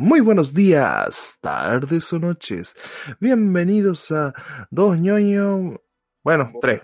[0.00, 2.76] Muy buenos días, tardes o noches.
[3.18, 4.32] Bienvenidos a
[4.70, 5.80] Dos ñoños.
[6.22, 6.82] Bueno, tres.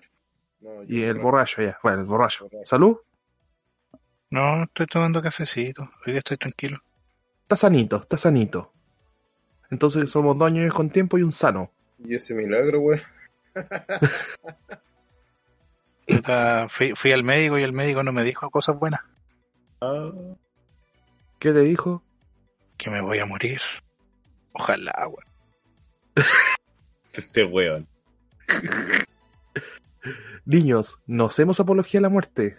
[0.60, 1.78] No, Y el borracho ya.
[1.80, 2.48] Bueno, el borracho.
[2.48, 2.68] Borracho.
[2.68, 2.96] Salud.
[4.30, 5.82] No, estoy tomando cafecito.
[6.04, 6.78] Hoy día estoy tranquilo.
[7.42, 8.72] Está sanito, está sanito.
[9.70, 11.70] Entonces somos dos ñoños con tiempo y un sano.
[12.04, 13.00] Y ese milagro, güey.
[16.96, 19.02] Fui al médico y el médico no me dijo cosas buenas.
[19.80, 20.10] Ah,
[21.38, 22.02] ¿Qué te dijo?
[22.76, 23.60] Que me voy a morir.
[24.52, 25.24] Ojalá, weón.
[27.12, 27.86] este weón.
[30.44, 32.58] Niños, no hacemos apología a la muerte.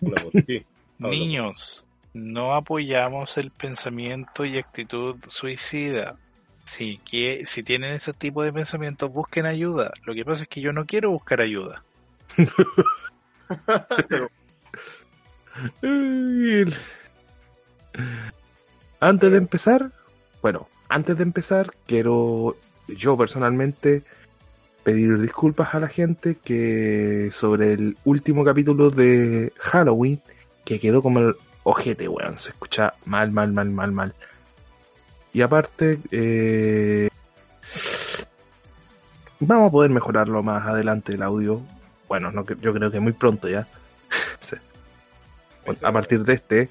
[0.00, 0.22] Hola.
[0.22, 0.64] Habla.
[1.10, 6.16] Niños, no apoyamos el pensamiento y actitud suicida.
[6.64, 9.92] Si, que, si tienen ese tipo de pensamientos, busquen ayuda.
[10.04, 11.82] Lo que pasa es que yo no quiero buscar ayuda.
[15.82, 16.72] Ay,
[19.00, 19.90] Antes de empezar,
[20.42, 22.56] bueno, antes de empezar, quiero
[22.88, 24.02] yo personalmente
[24.84, 30.20] pedir disculpas a la gente que sobre el último capítulo de Halloween,
[30.64, 34.14] que quedó como el ojete, weón, se escucha mal, mal, mal, mal, mal.
[35.32, 37.08] Y aparte, eh,
[39.40, 41.62] vamos a poder mejorarlo más adelante el audio.
[42.08, 43.66] Bueno, no, yo creo que muy pronto ya.
[45.82, 46.68] A partir de este.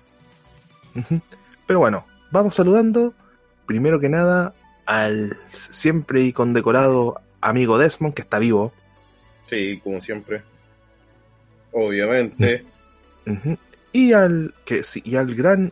[1.67, 3.13] Pero bueno, vamos saludando.
[3.65, 4.53] Primero que nada
[4.85, 5.37] al
[5.71, 8.73] siempre y condecorado amigo Desmond, que está vivo.
[9.47, 10.41] Sí, como siempre.
[11.71, 12.65] Obviamente.
[13.93, 15.71] Y al que sí, y al gran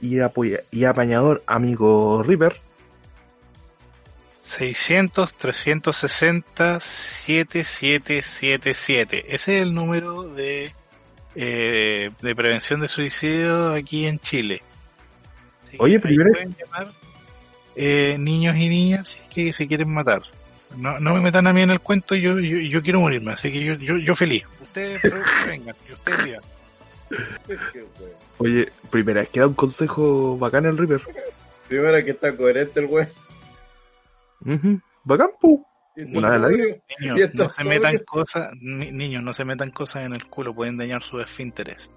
[0.00, 2.56] y, apoya- y apañador amigo River.
[4.42, 9.34] 600 360 7777.
[9.34, 10.72] Ese es el número de,
[11.36, 14.62] eh, de prevención de suicidio aquí en Chile.
[15.78, 16.92] Oye, primero- pueden llamar,
[17.76, 20.22] eh, niños y niñas si es que se quieren matar.
[20.76, 23.52] No, no me metan a mí en el cuento, yo, yo, yo quiero morirme, así
[23.52, 24.44] que yo, yo, yo feliz.
[24.60, 25.00] Ustedes
[25.46, 26.42] vengan, y ustedes vivan.
[28.38, 31.00] Oye, primera vez que da un consejo bacán el River.
[31.68, 33.08] Primero que está coherente el weón.
[34.44, 34.80] Ujú.
[35.04, 35.64] Bacán, pu.
[37.00, 40.76] Niños, no se metan cosas, ni- niños, no se metan cosas en el culo, pueden
[40.76, 41.90] dañar sus esfínteres.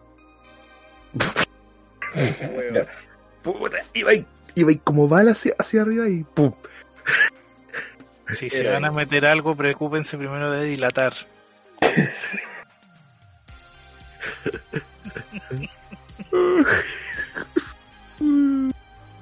[3.44, 4.12] Puta, iba
[4.56, 6.54] iba como bala hacia, hacia arriba y pum.
[8.30, 11.14] Si se van a meter algo, preocúpense primero de dilatar.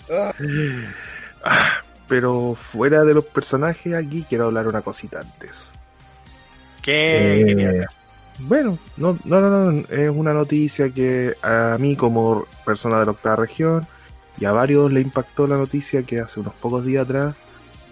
[0.09, 0.33] Ah,
[1.43, 5.69] Ah, Pero fuera de los personajes, aquí quiero hablar una cosita antes.
[6.81, 7.41] ¿Qué?
[7.41, 7.85] Eh,
[8.39, 13.11] bueno, no, no, no, no, es una noticia que a mí como persona de la
[13.11, 13.87] octava región
[14.39, 17.35] y a varios le impactó la noticia que hace unos pocos días atrás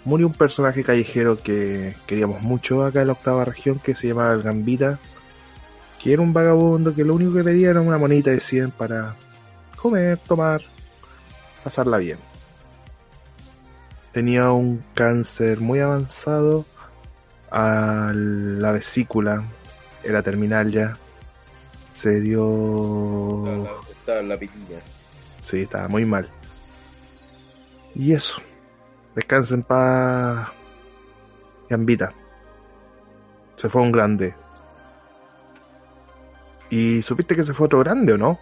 [0.05, 4.33] murió un personaje callejero que queríamos mucho acá en la octava región que se llamaba
[4.33, 4.99] el Gambita,
[6.01, 9.15] que era un vagabundo que lo único que pedía era una monita de 100 para
[9.75, 10.61] comer, tomar,
[11.63, 12.19] pasarla bien.
[14.15, 16.65] Tenía un cáncer muy avanzado
[17.51, 19.43] a la vesícula,
[20.05, 20.97] era terminal ya.
[21.91, 23.65] Se dio.
[23.89, 24.79] Está en la pitilla.
[25.41, 26.29] Sí, estaba muy mal.
[27.93, 28.37] Y eso.
[29.15, 30.47] Descansa en paz.
[31.69, 32.13] Gambita.
[33.55, 34.33] Se fue un grande.
[36.69, 38.39] ¿Y supiste que se fue otro grande o no?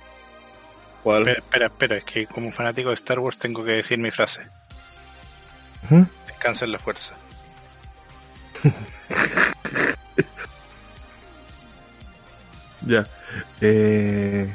[1.02, 1.28] ¿Cuál?
[1.30, 4.44] Espera, espera, espera, es que como fanático de Star Wars tengo que decir mi frase.
[6.28, 7.14] Descansa en la fuerza.
[12.86, 13.08] Ya.
[13.62, 14.54] Eh...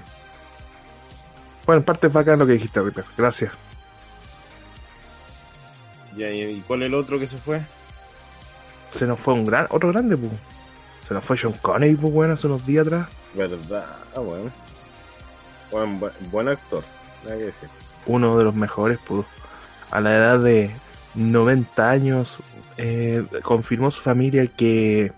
[1.67, 3.05] Bueno, en parte es bacán lo que dijiste, Ripper.
[3.17, 3.53] Gracias.
[6.17, 7.61] Ya, ¿Y cuál es el otro que se fue?
[8.91, 10.33] Se nos fue un gran, otro grande, pues.
[11.07, 13.09] Se nos fue John Connery, pues, bueno, hace unos días atrás.
[13.35, 14.51] Verdad, ah, bueno.
[15.71, 16.83] Buen, buen, buen actor.
[17.25, 17.69] Nada que decir.
[18.07, 19.27] Uno de los mejores, pues.
[19.91, 20.75] A la edad de
[21.19, 22.39] 90 años,
[22.77, 25.13] eh, confirmó su familia que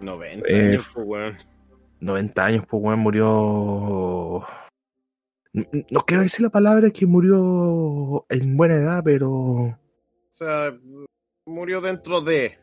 [0.00, 1.38] 90 Eh, años, pues, weón.
[2.00, 4.44] 90 años, pues, bueno, murió.
[5.52, 9.30] No quiero decir la palabra que murió en buena edad, pero.
[9.30, 9.78] O
[10.30, 10.74] sea,
[11.46, 12.58] murió dentro de,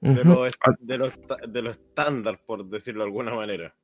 [0.00, 1.10] de, lo, Ah, de, lo,
[1.48, 3.74] de lo estándar, por decirlo de alguna manera.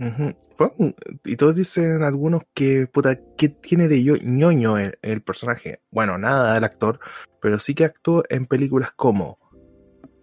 [0.00, 0.94] Un-
[1.24, 5.80] Y todos dicen algunos que, puta, ¿qué tiene de yo, ñoño el, el personaje?
[5.90, 7.00] Bueno, nada del actor,
[7.40, 9.38] pero sí que actuó en películas como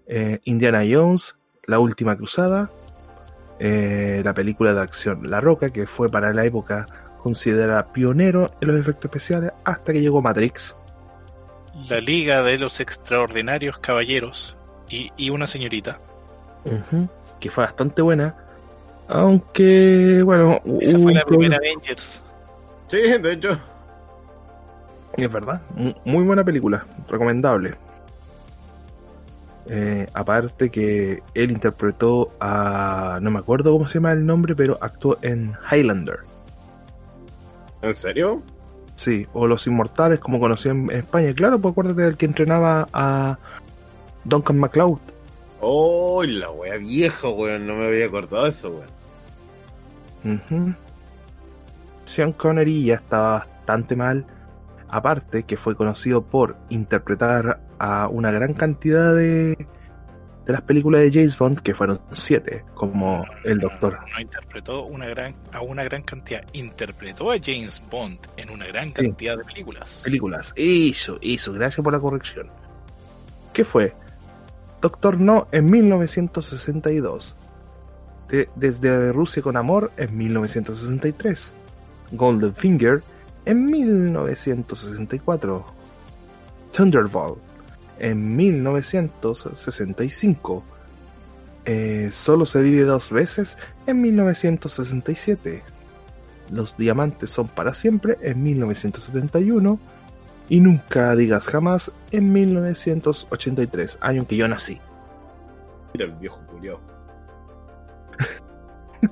[0.08, 1.36] eh, Indiana Jones,
[1.68, 2.72] La Última Cruzada,
[3.60, 6.88] eh, la película de acción La Roca, que fue para la época
[7.18, 10.76] considera pionero en los efectos especiales hasta que llegó Matrix.
[11.90, 14.56] La Liga de los Extraordinarios Caballeros
[14.90, 16.00] y, y una señorita.
[17.40, 18.36] Que fue bastante buena.
[19.12, 22.22] Aunque, bueno, Esa fue la primera problema- Avengers.
[22.90, 23.58] Sí, de hecho.
[25.18, 27.76] Es verdad, mu- muy buena película, recomendable.
[29.68, 33.20] Eh, aparte que él interpretó a...
[33.22, 36.20] no me acuerdo cómo se llama el nombre, pero actuó en Highlander.
[37.82, 38.42] ¿En serio?
[38.96, 41.34] Sí, o Los Inmortales, como conocían en España.
[41.34, 43.38] Claro, pues acuérdate del que entrenaba a
[44.24, 45.00] Duncan MacLeod.
[45.60, 47.68] Oh, la wea vieja, weón.
[47.68, 49.01] No me había acordado de eso, weón.
[50.24, 50.74] Ujú.
[52.06, 54.26] Sean Connery ya estaba bastante mal.
[54.90, 59.56] Aparte que fue conocido por interpretar a una gran cantidad de,
[60.46, 64.00] de las películas de James Bond, que fueron siete, como el Doctor.
[64.02, 66.44] No, no interpretó una gran, a una gran cantidad.
[66.52, 68.94] Interpretó a James Bond en una gran Sí.
[68.96, 70.02] cantidad de películas.
[70.04, 70.52] Películas.
[70.58, 72.48] Eso, eso, gracias por la corrección.
[73.54, 73.94] ¿Qué fue?
[74.82, 77.38] Doctor No en 1962.
[78.32, 81.52] De- desde Rusia con Amor en 1963.
[82.14, 83.04] Golden Finger
[83.46, 85.66] en 1964.
[86.72, 87.38] Thunderbolt
[88.00, 90.64] en 1965.
[91.66, 95.62] Eh, Solo se vive dos veces en 1967.
[96.52, 99.80] Los diamantes son para siempre en 1971
[100.50, 104.80] y nunca digas jamás en 1983, año en que yo nací.
[105.94, 106.80] Mira el viejo culiao.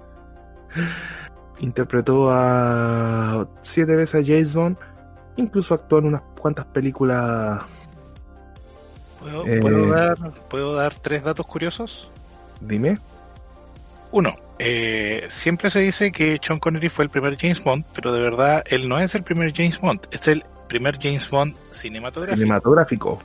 [1.59, 4.77] Interpretó a siete veces a James Bond,
[5.35, 7.61] incluso actuó en unas cuantas películas.
[9.19, 9.59] ¿Puedo, Eh.
[9.59, 10.17] puedo dar,
[10.50, 12.09] ¿Puedo dar tres datos curiosos?
[12.61, 12.97] Dime.
[14.11, 18.21] Uno, eh, siempre se dice que Sean Connery fue el primer James Bond, pero de
[18.21, 22.38] verdad él no es el primer James Bond, es el primer James Bond cinematográfico.
[22.41, 23.19] Cinematográfico.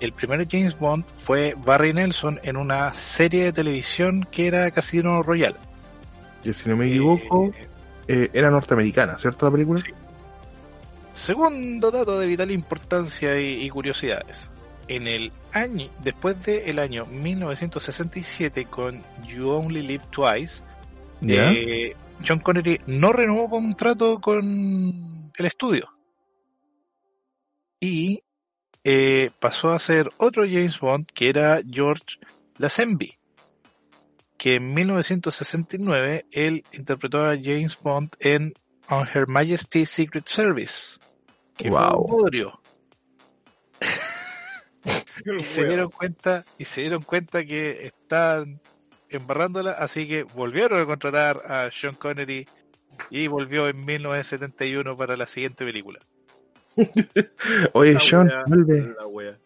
[0.00, 5.22] El primer James Bond fue Barry Nelson en una serie de televisión que era Casino
[5.22, 5.56] Royale.
[6.42, 7.68] Que si no me equivoco, Eh,
[8.08, 9.80] eh, era norteamericana, ¿cierto la película?
[9.80, 9.92] Sí.
[11.14, 14.50] segundo dato de vital importancia y, y curiosidades.
[14.88, 20.62] En el año, después del año 1967 con You Only Live Twice,
[21.20, 21.50] ¿Ya?
[21.52, 21.96] eh,
[22.26, 25.88] John Connery no renovó contrato con el estudio.
[27.80, 28.22] Y
[28.88, 32.20] eh, pasó a ser otro James Bond que era George
[32.56, 33.18] Lazenby.
[34.38, 38.54] Que en 1969 él interpretó a James Bond en
[38.88, 40.98] On Her Majesty's Secret Service.
[41.56, 42.04] Que fue Wow.
[42.04, 42.52] un.
[45.36, 48.60] Y se dieron cuenta, y se dieron cuenta que están
[49.08, 52.46] embarrándola, así que volvieron a contratar a Sean Connery
[53.10, 55.98] y volvió en 1971 para la siguiente película.
[57.72, 58.94] Oye, La Sean, wea, vuelve.
[58.98, 59.38] La wea.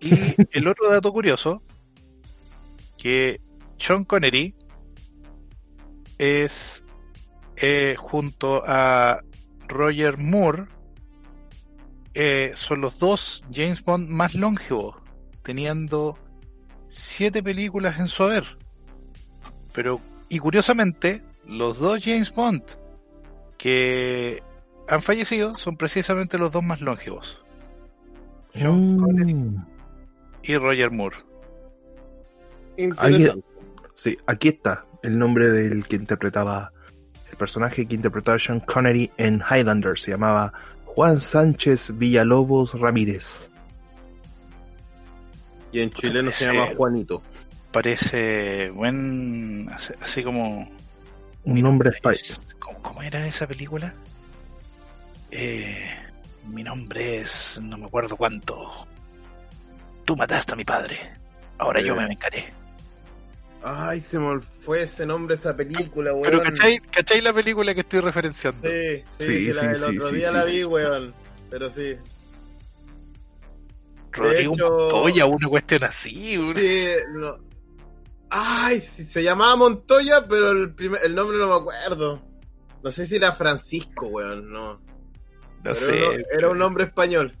[0.00, 1.62] Y el otro dato curioso,
[2.98, 3.40] que
[3.78, 4.54] Sean Connery
[6.18, 6.84] es
[7.56, 9.20] eh, junto a
[9.68, 10.66] Roger Moore,
[12.14, 14.96] eh, son los dos James Bond más longevos,
[15.42, 16.18] teniendo
[16.88, 18.44] siete películas en su haber.
[19.72, 22.62] Pero, y curiosamente, los dos James Bond
[23.58, 24.42] que
[24.88, 27.40] han fallecido son precisamente los dos más longevos.
[28.54, 29.66] Sean Connery Mm.
[30.42, 31.16] y Roger Moore.
[32.76, 33.44] Interesante.
[33.94, 36.72] Sí, aquí está el nombre del que interpretaba
[37.30, 39.98] el personaje que interpretaba a Sean Connery en Highlander.
[39.98, 40.52] Se llamaba
[40.84, 43.50] Juan Sánchez Villalobos Ramírez.
[45.72, 47.22] Y en chileno se llama Juanito.
[47.72, 49.68] Parece buen.
[49.70, 50.70] Así, así como.
[51.44, 52.40] Un nombre spice.
[52.58, 53.94] ¿Cómo, cómo era esa película?
[55.30, 55.90] Eh,
[56.48, 57.58] mi nombre es.
[57.62, 58.86] No me acuerdo cuánto.
[60.04, 60.98] Tú mataste a mi padre.
[61.58, 61.96] Ahora yo Eh.
[61.96, 62.52] me vengaré.
[63.62, 66.22] Ay, se me fue ese nombre esa película, weón.
[66.24, 68.62] Pero ¿cachai, ¿cachai la película que estoy referenciando?
[68.68, 70.56] Sí, sí, Sí, sí, la, sí, el sí, otro sí, día sí, la sí.
[70.58, 71.14] vi, weón.
[71.50, 71.96] Pero sí.
[74.12, 76.36] Rodrigo hecho- Montoya, una cuestión así.
[76.38, 77.38] una- Sí, no.
[78.30, 82.22] Ay, sí, se llamaba Montoya, pero el, primer, el nombre no me acuerdo.
[82.82, 84.80] No sé si era Francisco, weón, no.
[85.66, 85.98] No Pero sé.
[85.98, 87.32] era, un- era un nombre español.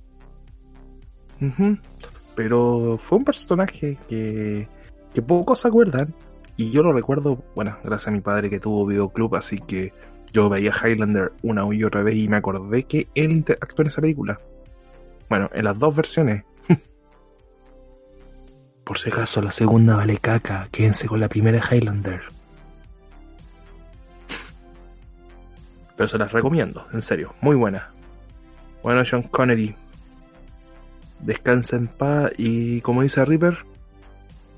[2.34, 4.68] Pero fue un personaje que,
[5.14, 6.14] que pocos se acuerdan.
[6.56, 9.92] Y yo lo recuerdo, bueno, gracias a mi padre que tuvo videoclub, así que
[10.32, 14.00] yo veía Highlander una y otra vez y me acordé que él actuó en esa
[14.00, 14.38] película.
[15.28, 16.44] Bueno, en las dos versiones.
[18.84, 20.68] Por si acaso, la segunda vale caca.
[20.70, 22.22] Quédense con la primera Highlander.
[25.96, 27.90] Pero se las recomiendo, en serio, muy buena.
[28.86, 29.74] Bueno, Sean Connery,
[31.18, 33.58] descansa en paz y como dice Reaper,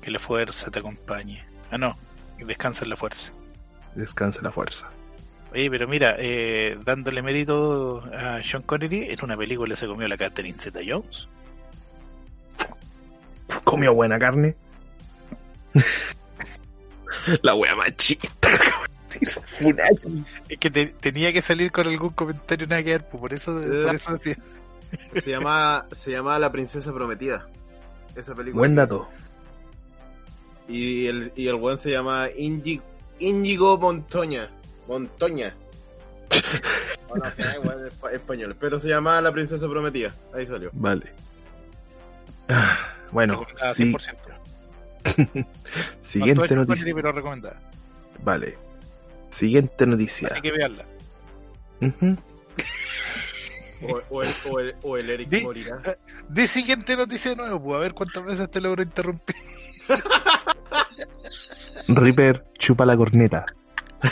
[0.03, 1.43] Que la fuerza te acompañe.
[1.71, 1.97] Ah, no,
[2.37, 3.33] descansa en la fuerza.
[3.95, 4.87] descansa la fuerza.
[5.51, 10.15] Oye, pero mira, eh, dándole mérito a Sean Connery, en una película se comió la
[10.15, 11.27] Catherine Zeta Jones.
[13.63, 14.55] Comió buena carne.
[17.41, 18.47] la wea machista.
[18.47, 18.88] Una-
[20.49, 23.53] Es que te- tenía que salir con algún comentario nada que ver, pues, por eso,
[23.61, 24.37] por eso decía.
[25.21, 27.47] Se llamaba, se llamaba La Princesa Prometida.
[28.15, 28.59] Esa película.
[28.59, 29.07] Buen dato.
[30.67, 34.49] Y el, y el weón se llama Índigo, Montoña.
[34.87, 35.55] Montoña.
[37.09, 38.55] No, no sé, weón, es pa- español.
[38.59, 40.13] Pero se llamaba La Princesa Prometida.
[40.35, 40.69] Ahí salió.
[40.73, 41.11] Vale.
[42.47, 42.77] Ah,
[43.11, 44.15] Bueno, Recomendada sí, 100%.
[46.01, 46.65] siguiente noticia.
[46.83, 47.59] Connery, pero recomendada.
[48.23, 48.57] Vale.
[49.29, 50.27] Siguiente noticia.
[50.31, 50.51] Así que.
[51.81, 52.17] Ujú.
[53.81, 55.81] O, o el, o, el, o el Eric Di- morirá.
[56.29, 59.35] De siguiente noticia de nuevo, pues, a ver cuántas veces te logro interrumpir.
[61.87, 63.45] Reaper chupa la corneta.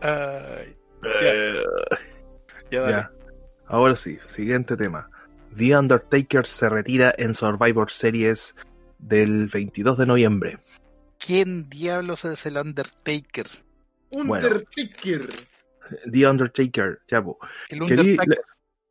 [0.00, 1.62] Ay, Eh,
[2.70, 2.92] ya dale.
[2.92, 3.10] ya.
[3.66, 5.08] Ahora sí, siguiente tema.
[5.56, 8.54] The Undertaker se retira en Survivor Series
[8.98, 10.58] del 22 de noviembre.
[11.24, 13.46] ¿Quién diablos es el Undertaker?
[14.10, 15.28] Undertaker.
[16.10, 17.38] The Undertaker, ya, po.
[17.68, 18.40] El Querí- Undertaker.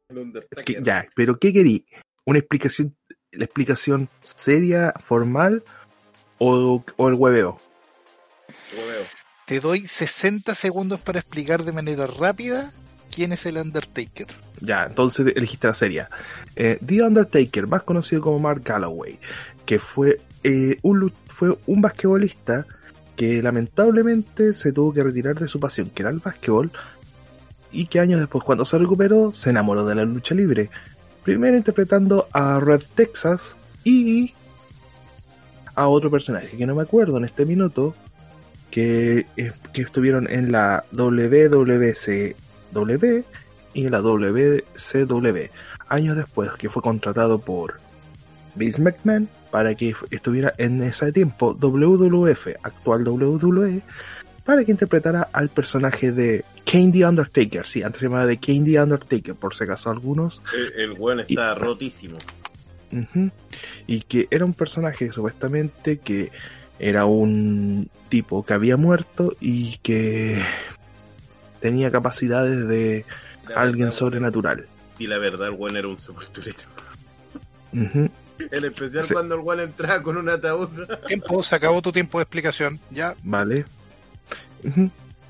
[0.09, 0.65] El Undertaker.
[0.65, 1.85] que- ya, pero ¿qué querí?
[2.25, 2.95] ¿Una explicación,
[3.31, 5.63] la explicación seria, formal
[6.39, 7.59] o, o el hueveo?
[8.77, 9.05] Hueveo.
[9.45, 12.71] Te doy 60 segundos para explicar de manera rápida
[13.13, 14.27] quién es el Undertaker.
[14.61, 16.07] Ya, entonces elegiste la serie.
[16.55, 19.19] Eh, The Undertaker, más conocido como Mark Galloway,
[19.65, 22.65] que fue, eh, un, fue un basquetbolista
[23.15, 26.71] que lamentablemente se tuvo que retirar de su pasión, que era el basquetbol,
[27.71, 30.69] y que años después, cuando se recuperó, se enamoró de la lucha libre.
[31.23, 34.33] Primero interpretando a Red Texas y
[35.75, 37.95] a otro personaje que no me acuerdo en este minuto,
[38.69, 39.25] que,
[39.71, 42.35] que estuvieron en la WWCW
[43.73, 45.49] y en la WCW.
[45.87, 47.79] Años después que fue contratado por
[48.55, 53.81] Vince McMahon para que estuviera en ese tiempo WWF, actual WWE,
[54.43, 57.65] para que interpretara al personaje de Kane the Undertaker.
[57.65, 60.41] Sí, antes se llamaba de Kane the Undertaker, por si acaso algunos.
[60.53, 62.17] El, el weón está rotísimo.
[63.87, 66.31] Y que era un personaje supuestamente que
[66.79, 70.43] era un tipo que había muerto y que
[71.59, 73.05] tenía capacidades de
[73.47, 74.65] La alguien verdad, sobrenatural.
[74.99, 76.59] Y la verdad, el weón era un sepulturero.
[78.51, 79.13] En especial Sí.
[79.13, 80.69] cuando el weón entraba con un ataúd.
[81.07, 82.79] Tiempo, se acabó tu tiempo de explicación.
[82.91, 83.65] Ya, Vale.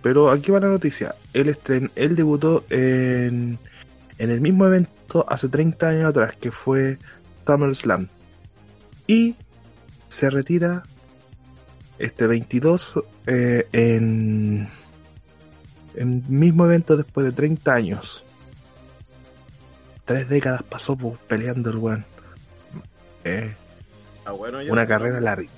[0.01, 1.15] Pero aquí va la noticia.
[1.33, 3.57] Él, estren- él debutó en,
[4.17, 6.97] en el mismo evento hace 30 años atrás, que fue
[7.47, 8.07] SummerSlam.
[9.07, 9.35] Y
[10.09, 10.83] se retira
[11.99, 14.67] este 22 eh, en
[15.95, 18.23] el mismo evento después de 30 años.
[20.05, 22.05] Tres décadas pasó pues, peleando el weón.
[23.23, 23.55] Eh,
[24.25, 25.49] Ah, bueno, ya una carrera larga.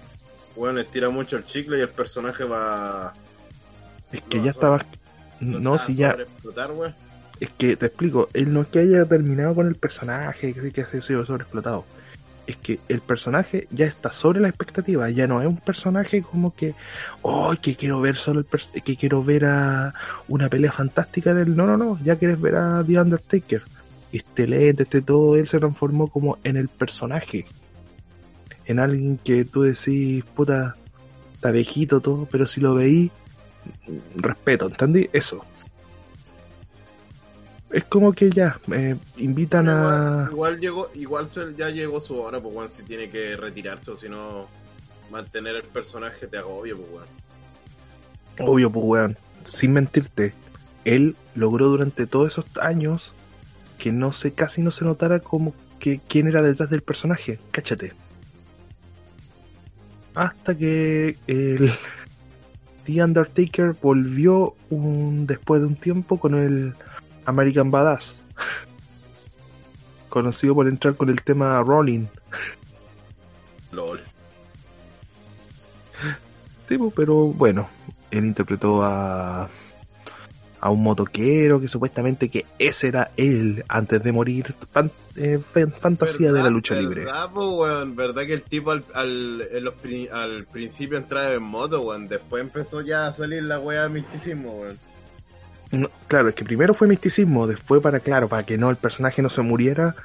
[0.55, 3.13] Weón estira mucho el chicle y el personaje va.
[4.12, 4.86] Es que No, ya estaba...
[5.39, 6.12] No, si ya...
[6.12, 6.72] Explotar.
[7.39, 10.81] Es que te explico, él no es que haya terminado con el personaje, que que
[10.81, 11.86] ha sido sobreexplotado.
[12.48, 16.55] Es que el personaje ya está sobre la expectativa, ya no es un personaje como
[16.55, 16.74] que,
[17.24, 19.93] oh, que quiero ver solo el pers- que quiero ver a
[20.29, 21.55] una pelea fantástica del.
[21.57, 23.63] No, no, no, ya quieres ver a The Undertaker.
[24.15, 27.45] Este lente, este todo, él se transformó como en el personaje.
[28.65, 30.77] En alguien que tú decís, puta,
[31.34, 33.12] está viejito todo, pero si lo veí,
[34.15, 35.10] respeto, ¿entendí?
[35.12, 35.43] Eso.
[37.72, 40.29] Es como que ya, eh, invitan Igual, a...
[40.31, 44.07] igual llegó, igual ya llegó su hora, pues weón, si tiene que retirarse o si
[44.07, 44.48] no
[45.12, 48.50] mantener el personaje te agobia, pues weón.
[48.50, 50.34] Obvio, pues weón, sin mentirte,
[50.86, 53.12] él logró durante todos esos años
[53.77, 57.94] que no se, casi no se notara como que quién era detrás del personaje, cáchate.
[60.13, 61.72] Hasta que el
[62.86, 66.74] The Undertaker volvió un, después de un tiempo con el
[67.25, 68.22] American Badass.
[70.10, 72.05] Conocido por entrar con el tema Rolling.
[73.72, 74.01] LOL.
[76.70, 77.67] Sí, pues, pero bueno,
[78.12, 79.50] él interpretó a
[80.59, 84.53] a un motoquero que supuestamente que ese era él antes de morir.
[84.71, 87.05] Fan- eh, fan- fantasía de la lucha libre.
[87.05, 87.95] ¿Verdad, po, weón?
[87.95, 92.07] ¿Verdad que el tipo al, al, en los pri- al principio entraba en moto, weón?
[92.07, 94.77] Después empezó ya a salir la wea de misticismo, weón.
[95.71, 99.21] No, claro, es que primero fue misticismo, después para, claro, para que no el personaje
[99.21, 99.95] no se muriera,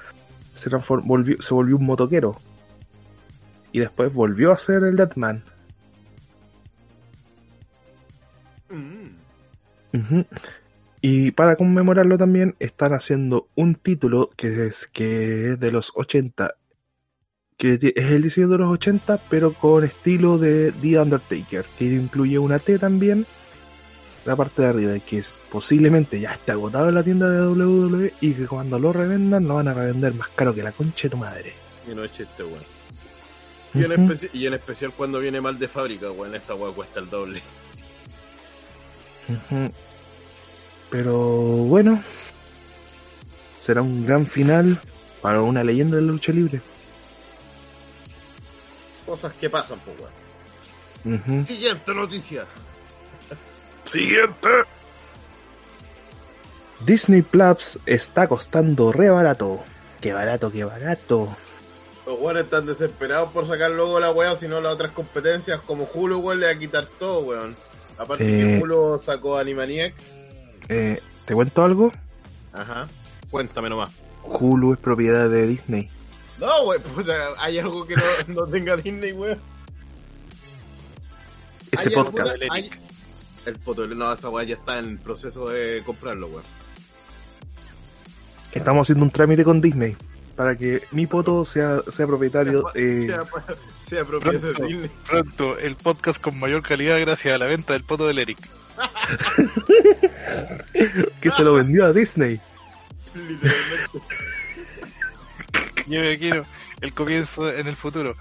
[0.54, 0.68] se,
[1.04, 2.36] volvió, se volvió un motoquero.
[3.72, 5.44] Y después volvió a ser el Deadman.
[11.02, 16.54] Y para conmemorarlo también están haciendo un título que es, que es de los 80,
[17.56, 22.38] que es el diseño de los 80, pero con estilo de The Undertaker, que incluye
[22.38, 23.26] una T también,
[24.26, 27.46] la parte de arriba, y que es posiblemente ya está agotado en la tienda de
[27.48, 31.04] WWE y que cuando lo revendan lo van a revender más caro que la concha
[31.04, 31.54] de tu madre.
[31.90, 32.62] Y no es chiste, weón.
[33.72, 34.12] Y en, Ujú.
[34.12, 37.40] especi- y en especial cuando viene mal de fábrica, weón, esa weá cuesta el doble.
[40.90, 42.02] Pero bueno,
[43.58, 44.80] será un gran final
[45.20, 46.60] para una leyenda de la lucha libre.
[49.06, 51.46] Cosas que pasan, pues, weón.
[51.46, 52.44] Siguiente noticia.
[53.84, 54.48] Siguiente.
[56.84, 59.62] Disney Plus está costando re barato.
[60.00, 61.28] Qué barato, qué barato.
[62.06, 65.88] Los weones están desesperados por sacar luego la weá, si no las otras competencias como
[65.92, 67.56] Hulu, weón, le va a quitar todo, weón.
[68.00, 68.56] Aparte Eh.
[68.58, 69.92] que Hulu sacó Animaniac.
[70.68, 71.92] Eh, ¿Te cuento algo?
[72.52, 72.88] Ajá.
[73.30, 73.90] Cuéntame nomás.
[74.24, 75.88] Hulu es propiedad de Disney.
[76.38, 79.38] No, weón, puta, hay algo que no, no tenga Disney, weón.
[81.70, 82.34] Este podcast.
[82.34, 82.70] alguna- hay-
[83.46, 86.42] El foto, no, esa weá ya está en proceso de comprarlo, weón.
[88.52, 89.96] Estamos haciendo un trámite con Disney
[90.40, 92.64] para que mi poto sea, sea propietario.
[92.74, 93.20] eh, Sea,
[93.76, 94.64] sea propiedad de Pronto.
[94.64, 94.90] Disney.
[95.06, 98.38] Pronto, el podcast con mayor calidad gracias a la venta del poto del Eric.
[101.20, 102.40] que se lo vendió a Disney.
[103.12, 104.00] Literalmente.
[106.80, 108.16] El comienzo en el futuro.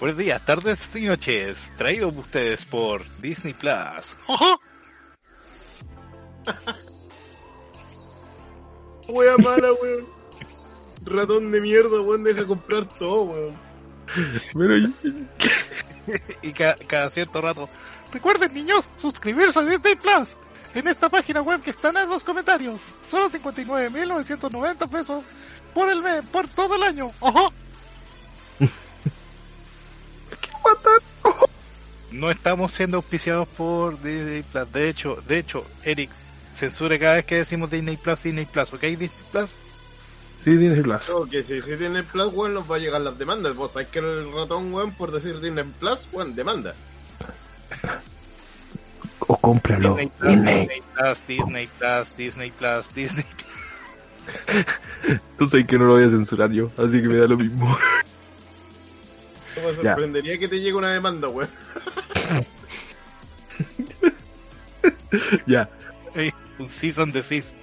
[0.00, 1.70] Buenos días, tardes y noches.
[1.78, 4.16] Traído ustedes por Disney Plus.
[9.08, 10.19] Wea mala, weón.
[11.04, 13.54] Ratón de mierda, weón, deja comprar todo, weón.
[14.54, 14.74] Pero
[16.42, 17.68] y ca- cada cierto rato.
[18.12, 20.36] Recuerden, niños, suscribirse a Disney Plus
[20.74, 22.92] en esta página web que están en los comentarios.
[23.08, 25.24] Solo 59.990 pesos
[25.72, 27.12] por el mes, por todo el año.
[27.20, 27.52] ¡Ojo!
[32.10, 34.72] No estamos siendo auspiciados por Disney Plus.
[34.72, 36.10] De hecho, de hecho, Eric,
[36.52, 38.80] censura cada vez que decimos Disney Plus, Disney Plus, ¿ok?
[38.80, 39.50] Disney Plus.
[40.42, 41.08] Sí, Disney Plus.
[41.10, 43.54] No, que si, si tiene Plus, weón, nos va a llegar las demandas.
[43.54, 46.74] Vos sabés que el ratón, weón, por decir Disney Plus, weón, demanda.
[49.20, 49.96] O cómpralo.
[49.96, 51.36] Disney Plus, Disney.
[51.36, 53.24] Disney Plus, Disney Plus, Disney Plus, Disney
[55.38, 57.66] Tú sabes que no lo voy a censurar yo, así que me da lo mismo.
[59.56, 59.90] Me Ya.
[59.94, 61.48] sorprendería que te llegue una demanda, weón.
[65.46, 65.68] ya,
[66.14, 67.54] Ey, un season desist.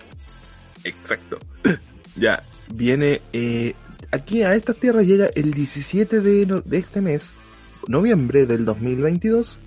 [0.84, 1.38] exacto.
[2.18, 3.22] Ya, viene.
[3.34, 3.74] eh,
[4.12, 7.32] aquí a estas tierras llega el 17 de, no- de este mes,
[7.88, 9.60] noviembre del 2022.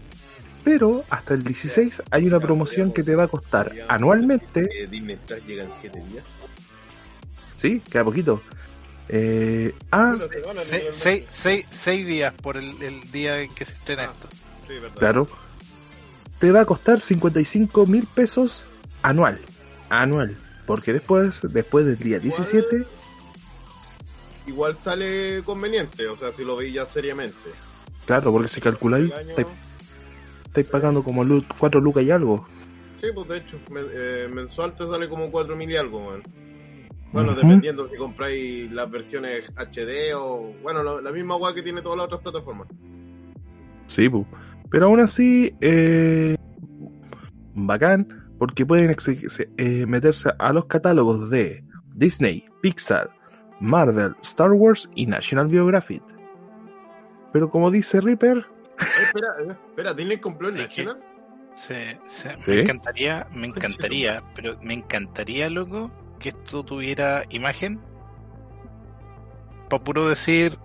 [0.62, 4.68] Pero hasta el 16 hay una promoción que te va a costar anualmente.
[4.70, 6.24] Eh, Disney Plus llega en 7 días.
[7.60, 8.42] Sí, queda poquito.
[9.08, 10.92] Eh, a, Una semana, Se- literalmente.
[10.92, 14.12] seis, seis, seis días por el, el día en que se estrena Ah.
[14.14, 14.28] esto.
[14.68, 14.96] Sí, verdad.
[14.98, 15.28] claro,
[16.38, 18.64] te va a costar 55 mil pesos
[19.02, 19.38] anual.
[19.88, 20.36] Anual.
[20.70, 22.87] Porque después, después del día 17,
[24.46, 27.37] Igual sale conveniente, o sea, si lo veis ya seriamente.
[28.06, 28.46] claro, porque
[28.94, 29.48] ahí, El año- estáis,
[30.46, 31.24] estáis pagando como
[31.59, 32.46] 4 lucas y algo.
[33.00, 33.59] Sí, pues de hecho,
[33.92, 36.22] eh, mensual te sale como 4 mil y algo, weón.
[37.12, 40.54] Bueno, dependiendo si compráis las versiones HD o.
[40.62, 42.68] Bueno, la misma weá que tiene todas las otras plataformas.
[43.87, 44.24] Sí, pu.
[44.70, 46.37] pero aún así, eh,
[47.54, 48.96] bacán, porque pueden
[49.59, 51.62] eh, meterse a los catálogos de
[51.94, 53.11] Disney, Pixar,
[53.61, 56.03] Marvel, Star Wars y National Geographic.
[57.35, 61.05] Pero como dice Reaper, Eh, espera, eh, espera, ¿Disney compró el ¿De National?
[61.55, 62.37] Se- se- ¿Sí?
[62.46, 67.79] Me encantaría, me encantaría, pero me encantaría, loco, que esto tuviera imagen.
[69.68, 70.57] Para puro decir.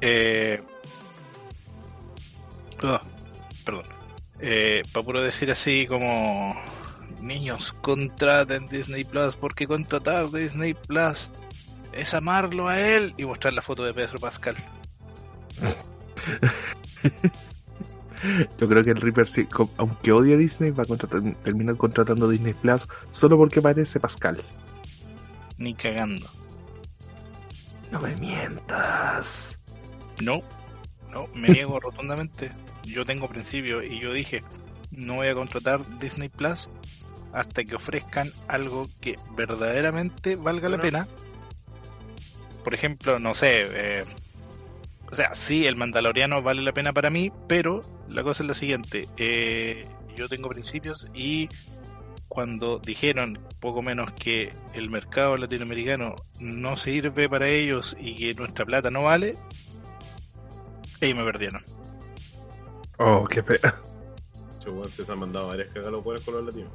[0.00, 0.60] Eh,
[2.82, 3.00] ah,
[3.64, 3.84] perdón.
[4.40, 6.56] Eh, para puro decir así como.
[7.20, 11.28] Niños, contraten Disney Plus, porque contratar Disney Plus
[11.92, 14.56] es amarlo a él y mostrar la foto de Pedro Pascal.
[18.58, 22.28] Yo creo que el Reaper, sí, aunque odie a Disney, va a contratar- terminar contratando
[22.28, 24.42] Disney Plus solo porque parece Pascal.
[25.56, 26.26] Ni cagando.
[27.90, 29.58] No me mientas.
[30.22, 30.40] No,
[31.10, 32.52] no, me niego rotundamente.
[32.84, 34.44] Yo tengo principios y yo dije,
[34.90, 36.68] no voy a contratar Disney Plus
[37.32, 41.08] hasta que ofrezcan algo que verdaderamente valga la pena.
[42.64, 44.04] Por ejemplo, no sé, eh,
[45.10, 48.54] o sea, sí, el Mandaloriano vale la pena para mí, pero la cosa es la
[48.54, 51.48] siguiente, eh, yo tengo principios y
[52.28, 58.64] cuando dijeron poco menos que el mercado latinoamericano no sirve para ellos y que nuestra
[58.64, 59.36] plata no vale,
[61.00, 61.62] ahí me perdieron.
[62.98, 63.74] Oh, qué pena.
[64.66, 66.70] Weón, se han mandado varias cagas los con los latinos.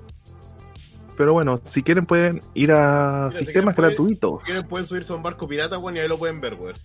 [1.18, 4.40] Pero bueno, si quieren pueden ir a Mira, si sistemas quieren, gratuitos.
[4.44, 6.76] Si quieren pueden subirse a un barco pirata, weón, y ahí lo pueden ver, weón.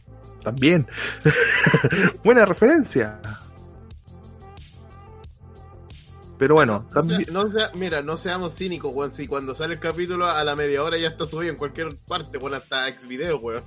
[0.42, 0.86] También.
[2.24, 3.20] Buena referencia.
[6.38, 7.32] Pero bueno, No sea- también...
[7.32, 9.10] no sea- mira, no seamos cínicos, weón.
[9.10, 12.38] Si cuando sale el capítulo a la media hora ya está subido en cualquier parte,
[12.38, 13.62] weón, hasta ex video, weón.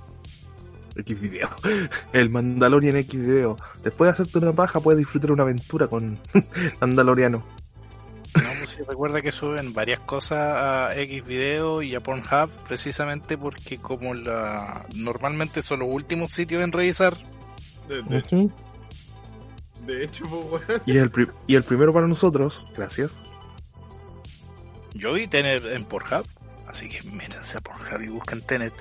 [0.96, 1.48] X video.
[2.12, 3.56] El Mandalorian X video.
[3.82, 6.18] Después de hacerte una paja, puedes disfrutar una aventura con
[6.80, 7.44] Mandaloriano.
[8.34, 13.78] No, pues recuerda que suben varias cosas a X video y a Pornhub precisamente porque
[13.78, 17.16] como la normalmente son los últimos sitios en revisar,
[17.88, 18.36] De, de hecho,
[19.86, 23.20] de pues, y, el pri- y el primero para nosotros, gracias.
[24.94, 26.26] yo vi Tenet en Pornhub,
[26.66, 28.74] así que métanse a Pornhub y busquen Tenet.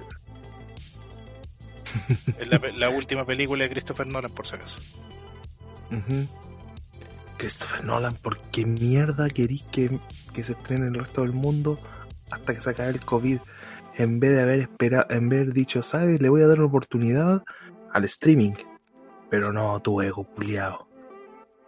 [2.39, 4.79] es la, última película de Christopher Nolan, por si acaso.
[7.37, 9.99] Christopher Nolan, ¿por qué mierda querís que,
[10.33, 11.79] que se estrene en el resto del mundo
[12.31, 13.39] hasta que se acabe el COVID?
[13.95, 16.21] En vez de haber esperado, en vez de haber dicho, ¿sabes?
[16.21, 17.43] Le voy a dar una oportunidad
[17.91, 18.53] al streaming.
[19.29, 20.87] Pero no, tu ego, culiao.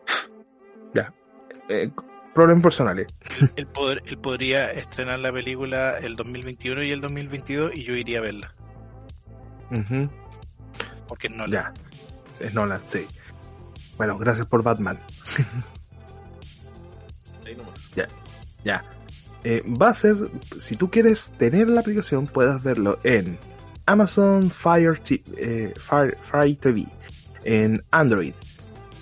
[0.93, 1.13] ya.
[1.69, 1.91] Eh,
[2.34, 3.08] problemas personales.
[3.56, 8.19] Él, poder- él podría estrenar la película el 2021 y el 2022 y yo iría
[8.19, 8.54] a verla,
[9.71, 10.10] Ujú.
[11.08, 11.73] porque no Ya.
[12.39, 13.08] Es Nolan, sí.
[13.97, 14.99] Bueno, gracias por Batman.
[17.45, 17.73] Ahí nomás.
[18.63, 18.83] Ya.
[19.43, 20.15] Eh, va a ser,
[20.59, 23.37] si tú quieres tener la aplicación, puedes verlo en
[23.85, 26.87] Amazon Fire, T- eh, Fire, Fire TV,
[27.43, 28.33] en Android,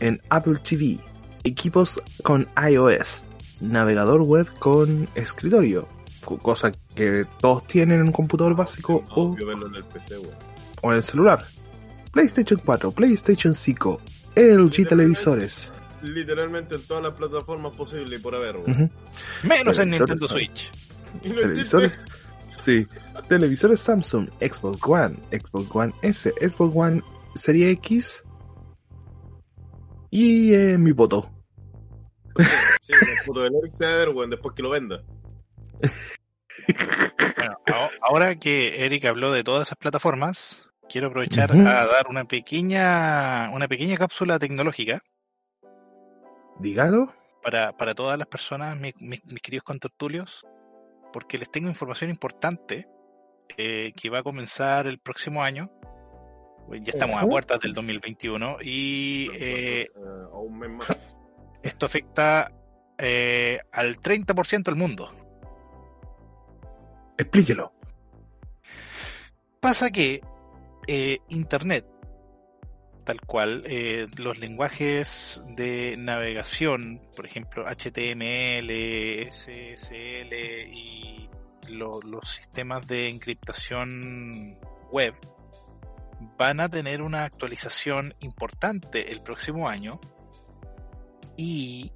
[0.01, 0.99] en Apple TV,
[1.45, 3.23] equipos con iOS,
[3.61, 5.87] navegador web con escritorio,
[6.25, 9.33] co- cosa que todos tienen en un computador básico o,
[9.69, 10.17] en el PC,
[10.81, 11.45] o en el celular.
[12.11, 14.01] PlayStation 4, PlayStation 5,
[14.35, 15.71] LG televisores.
[16.03, 18.57] Literalmente en todas las plataformas posibles y por haber.
[19.43, 20.27] Menos en Nintendo.
[20.27, 20.69] Switch.
[21.23, 21.91] Y no televisores.
[21.91, 22.13] existe.
[22.59, 22.87] Sí,
[23.27, 27.01] televisores Samsung, Xbox One, Xbox One S, Xbox One
[27.35, 28.23] Serie X
[30.11, 31.29] y eh, mi voto.
[32.81, 35.03] Sí, el puto del Eric se va a ver, weón, después que lo venda.
[37.37, 42.25] Bueno, aho- ahora que Eric habló de todas esas plataformas, quiero aprovechar a dar una
[42.25, 45.01] pequeña, una pequeña cápsula tecnológica
[46.63, 47.13] Dígalo.
[47.43, 50.45] para, para todas las personas, mi- mis, mis queridos contertulios,
[51.11, 52.87] porque les tengo información importante
[53.57, 55.69] eh, que va a comenzar el próximo año.
[56.67, 60.77] Pues Ya estamos a puertas del 2021 y eh, Eh,
[61.63, 62.49] esto afecta
[62.97, 65.09] eh, al 30% del mundo.
[67.17, 67.73] Explíquelo.
[69.59, 70.21] Pasa que
[70.87, 71.85] eh, Internet,
[73.03, 81.29] tal cual, eh, los lenguajes de navegación, por ejemplo HTML, SSL y
[81.69, 84.57] lo- los sistemas de encriptación
[84.91, 85.13] web,
[86.37, 89.99] van a tener una actualización importante el próximo año
[91.35, 91.91] y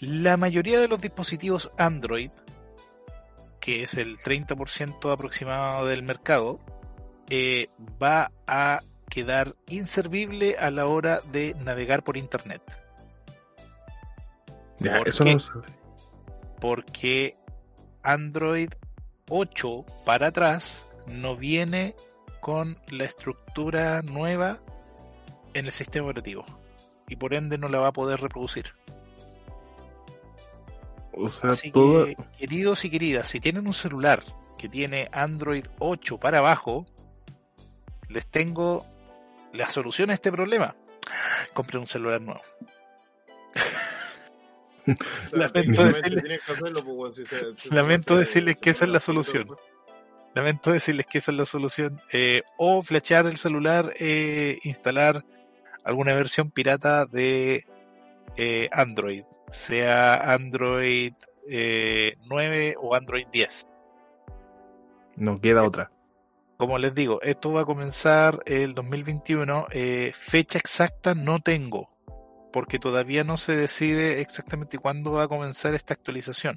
[0.00, 2.30] la mayoría de los dispositivos Android
[3.60, 6.58] que es el 30% aproximado del mercado,
[7.28, 7.68] eh,
[8.02, 8.78] va a
[9.08, 12.62] quedar inservible a la hora de navegar por Internet.
[14.78, 15.34] Ya, ¿Por eso qué?
[15.34, 15.40] no.
[16.60, 17.36] Porque
[18.02, 18.70] Android
[19.28, 21.94] 8 para atrás no viene
[22.40, 24.58] con la estructura nueva
[25.54, 26.44] en el sistema operativo.
[27.08, 28.66] Y por ende no la va a poder reproducir.
[31.12, 34.22] O sea, Así que, queridos y queridas, si tienen un celular
[34.56, 36.86] que tiene Android 8 para abajo,
[38.08, 38.86] les tengo
[39.52, 40.76] la solución a este problema.
[41.54, 42.40] Compren un celular nuevo.
[45.32, 49.48] Lamento pues, se Lamento decirles que esa es la solución.
[50.34, 52.00] Lamento decirles que esa es la solución.
[52.12, 55.24] Eh, o flashear el celular, eh, instalar
[55.84, 57.66] alguna versión pirata de
[58.36, 61.12] eh, Android, sea Android
[61.48, 63.66] eh, 9 o Android 10.
[65.16, 65.90] No queda otra.
[66.58, 69.66] Como les digo, esto va a comenzar el 2021.
[69.70, 71.88] eh, fecha exacta no tengo,
[72.52, 76.56] porque todavía no se decide exactamente cuándo va a comenzar esta actualización.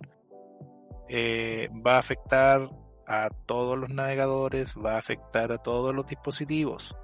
[1.07, 2.67] Eh, va a afectar
[3.05, 6.95] a todos los navegadores, va a afectar a todos los dispositivos.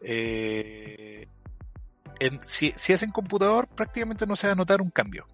[0.00, 1.26] Eh,
[2.20, 5.26] en- si, si es en computador, prácticamente no se va a notar un cambio.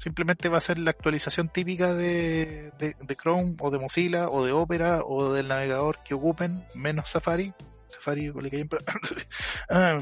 [0.00, 4.44] Simplemente va a ser la actualización típica de, de- de Chrome o de Mozilla o
[4.44, 7.52] de Opera o del navegador que ocupen, menos Safari.
[7.86, 8.32] Safari,
[9.68, 10.00] Ah,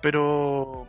[0.00, 0.86] pero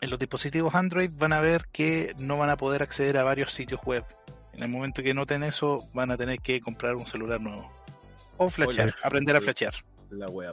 [0.00, 3.52] en los dispositivos Android van a ver que no van a poder acceder a varios
[3.52, 4.04] sitios web.
[4.52, 7.72] En el momento que noten eso, van a tener que comprar un celular nuevo.
[8.36, 9.74] O flashear, Oye, aprender a flashear.
[10.10, 10.50] La wea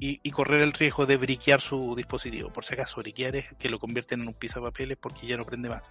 [0.00, 2.52] Y, y- correr el riesgo de briquear su dispositivo.
[2.52, 5.68] Por si acaso, briquear es que lo convierten en un pisapapeles porque ya no prende
[5.68, 5.82] más.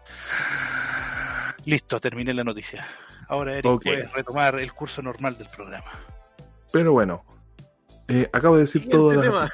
[1.66, 2.86] Listo, terminé la noticia.
[3.28, 3.84] Ahora Eric Ok.
[3.84, 5.92] puede retomar el curso normal del programa.
[6.74, 7.24] Pero bueno,
[8.08, 9.14] eh, acabo de decir todo.
[9.14, 9.50] la-.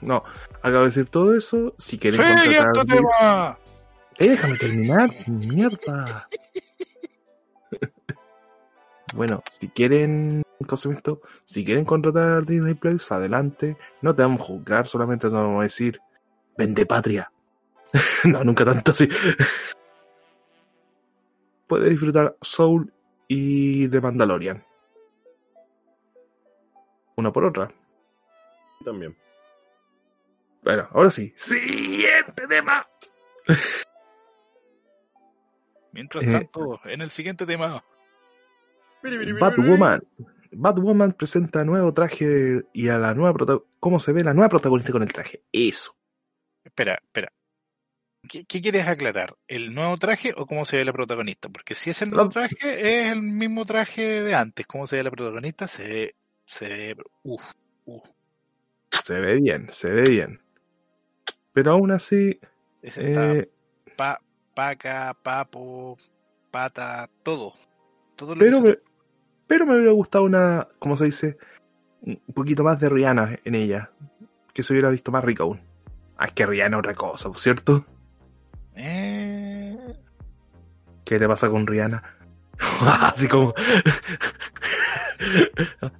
[0.00, 0.22] No,
[0.62, 1.74] acabo de decir todo eso.
[1.78, 3.58] Si quieren ¡Siguiente contratar tema!
[4.18, 6.28] Eh, déjame terminar, mierda.
[9.14, 10.42] bueno, si quieren,
[11.44, 13.76] Si quieren contratar Disney Plus, adelante.
[14.02, 16.00] No te vamos a juzgar, solamente te vamos a decir,
[16.56, 17.30] vende patria.
[18.24, 19.08] no, nunca tanto así.
[21.66, 22.92] Puedes disfrutar Soul
[23.28, 24.64] y The Mandalorian.
[27.16, 27.72] Una por otra.
[28.84, 29.16] También.
[30.62, 31.32] Bueno, ahora sí.
[31.36, 32.86] Siguiente tema.
[35.92, 37.82] Mientras Eh, tanto, en el siguiente tema.
[39.40, 40.02] Batwoman.
[40.52, 45.02] Batwoman presenta nuevo traje y a la nueva cómo se ve la nueva protagonista con
[45.02, 45.42] el traje.
[45.52, 45.96] Eso.
[46.64, 47.32] Espera, espera.
[48.28, 49.36] ¿Qué, qué quieres aclarar?
[49.46, 51.48] ¿El nuevo traje o cómo se ve la protagonista?
[51.48, 54.66] Porque si es el nuevo traje, es el mismo traje de antes.
[54.66, 55.68] ¿Cómo se ve la protagonista?
[55.68, 56.14] Se ve.
[56.44, 56.96] Se ve.
[57.22, 57.42] Uf,
[57.84, 58.04] uf.
[58.90, 60.40] Se ve bien, se ve bien.
[61.52, 62.38] Pero aún así,
[62.82, 63.50] está eh,
[63.96, 64.20] pa,
[64.54, 65.96] paca, papo,
[66.50, 67.54] pata, todo.
[68.16, 68.78] Todo lo pero, que
[69.46, 71.38] pero me hubiera gustado una, ¿cómo se dice?
[72.02, 73.90] Un poquito más de Rihanna en ella.
[74.52, 75.60] Que se hubiera visto más rica aún.
[76.18, 77.84] Ah, es que Rihanna es otra cosa, ¿cierto?
[78.74, 79.76] Eh,
[81.04, 82.02] ¿Qué le pasa con Rihanna?
[82.80, 83.52] Así como.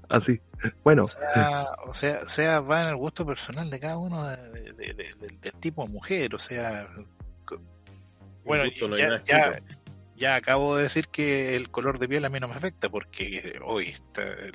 [0.09, 0.41] Así.
[0.83, 1.53] Bueno, o, sea,
[1.87, 4.95] o sea, o sea, va en el gusto personal de cada uno de- de- de-
[4.95, 6.35] de- del, tipo de mujer.
[6.35, 6.89] O sea,
[8.45, 9.23] bueno, gusto no ya,
[10.17, 13.59] ya, acabo de decir que el color de piel a mí no me afecta porque
[13.65, 13.95] hoy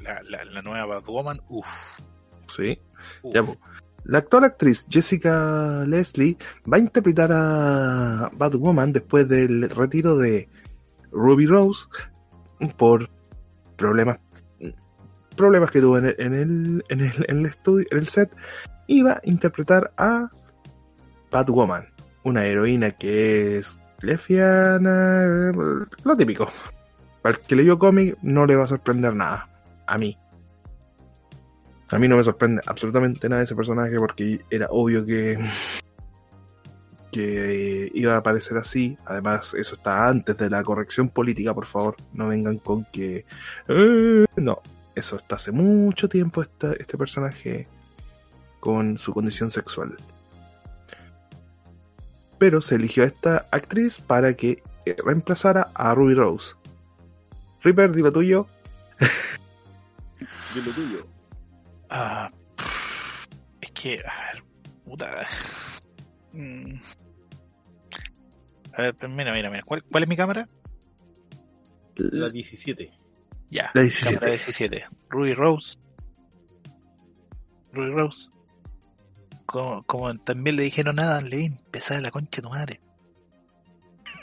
[0.04, 1.68] la, la, la nueva Batwoman, uff.
[2.48, 2.80] sí.
[3.24, 3.44] Ya.
[4.04, 6.38] La actual actriz Jessica Leslie
[6.72, 10.50] va a interpretar a Batwoman después del retiro de
[11.12, 11.88] Ruby Rose
[12.78, 13.10] por
[13.78, 14.18] problemas
[15.36, 18.36] problemas que tuvo en el, en el, en el, en el estudio, en el set,
[18.88, 20.30] y va a interpretar a
[21.32, 21.88] Batwoman,
[22.24, 25.52] una heroína que es lesbiana,
[26.04, 26.50] lo típico.
[27.22, 29.48] Para el que leyó cómic no le va a sorprender nada.
[29.88, 30.18] A mí.
[31.90, 35.38] A mí no me sorprende absolutamente nada ese personaje porque era obvio que
[37.12, 38.98] que iba a aparecer así.
[39.06, 41.98] Además, eso está antes de la corrección política, por favor.
[42.14, 43.26] No vengan con que...
[43.68, 44.62] "Eh", no,
[44.96, 47.68] eso está hace mucho tiempo esta- este personaje
[48.62, 49.98] con su condición sexual.
[52.42, 56.56] Pero se eligió a esta actriz para que eh, reemplazara a Ruby Rose.
[57.62, 58.48] Reaper, dilo tuyo.
[60.56, 61.08] Di lo tuyo.
[61.92, 62.32] Ah,
[63.62, 64.44] es que, a ver,
[64.84, 65.28] puta.
[66.34, 66.82] Mm.
[68.74, 69.62] A ver, pues mira, mira, mira.
[69.64, 70.48] ¿Cuál, cuál es mi cámara?
[71.96, 72.92] La 17.
[73.52, 74.16] Ya, La 17.
[74.16, 74.86] cámara 17.
[75.10, 75.78] Ruby Rose.
[77.72, 78.30] Ruby Rose.
[79.52, 82.80] Como, como también le dijeron nada, Levin, pesada la concha de tu madre.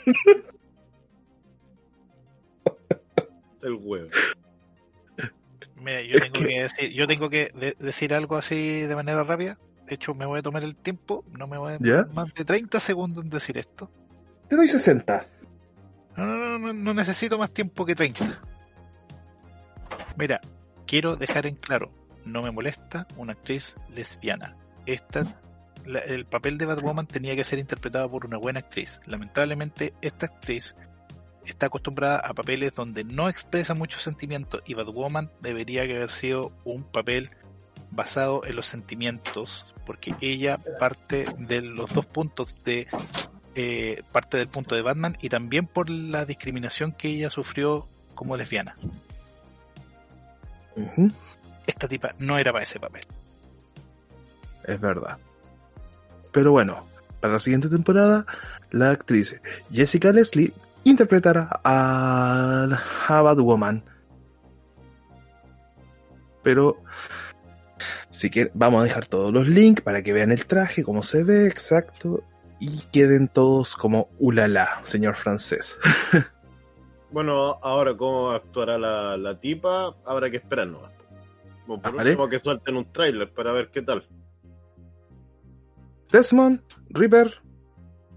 [3.61, 4.09] El huevo.
[5.75, 9.57] Mira, yo tengo que- decir, yo tengo que de- decir algo así de manera rápida.
[9.85, 12.03] De hecho, me voy a tomar el tiempo, no me voy a ¿Ya?
[12.13, 13.89] más de 30 segundos en decir esto.
[14.47, 15.25] Te doy 60.
[16.15, 18.39] No, no, no, no, no necesito más tiempo que 30.
[20.17, 20.41] Mira,
[20.85, 21.91] quiero dejar en claro,
[22.25, 24.55] no me molesta una actriz lesbiana.
[24.93, 25.39] Esta,
[25.85, 28.99] la- el papel de Batwoman tenía que ser interpretado por una buena actriz.
[29.05, 30.75] Lamentablemente, esta actriz
[31.45, 36.51] está acostumbrada a papeles donde no expresa muchos sentimientos y Batwoman debería que haber sido
[36.63, 37.31] un papel
[37.91, 42.87] basado en los sentimientos porque ella parte de los dos puntos de
[43.55, 48.37] eh, parte del punto de Batman y también por la discriminación que ella sufrió como
[48.37, 48.75] lesbiana.
[51.65, 53.05] Esta tipa no era para ese papel.
[54.69, 55.17] Es verdad.
[56.31, 56.85] Pero bueno,
[57.19, 58.23] para la siguiente temporada,
[58.69, 60.53] la actriz Jessica Leslie
[60.83, 62.67] interpretará a,
[63.07, 63.83] a Batwoman.
[66.43, 66.77] Pero,
[68.11, 71.23] si que vamos a dejar todos los links para que vean el traje, cómo se
[71.23, 72.23] ve exacto,
[72.59, 75.77] y queden todos como ulala, señor francés.
[77.11, 80.91] Bueno, ahora cómo actuará la, la tipa, habrá que esperar nomás.
[81.65, 82.11] Como por Vale.
[82.11, 84.07] último que suelten un tráiler para ver qué tal.
[86.11, 87.33] Desmond, Reaper,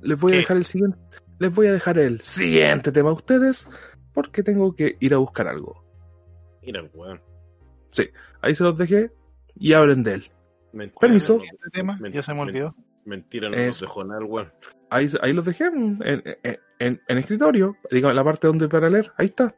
[0.02, 0.38] les voy ¿Qué?
[0.38, 0.98] a dejar el siguiente.
[1.38, 3.68] Les voy a dejar el siguiente tema a ustedes
[4.14, 5.84] porque tengo que ir a buscar algo.
[6.62, 7.20] Mira, weón.
[8.40, 9.10] Ahí se los dejé
[9.56, 10.30] y hablen de él.
[10.72, 11.40] Mentira, Permiso.
[11.42, 12.74] Este tema ya se me olvidó.
[13.04, 14.52] Mentira, no Es- nos dejó nada el weón.
[14.88, 16.22] Ahí, ahí los dejé en, en,
[16.78, 19.12] en- en escritorio, en la parte donde para leer.
[19.18, 19.54] Ahí está.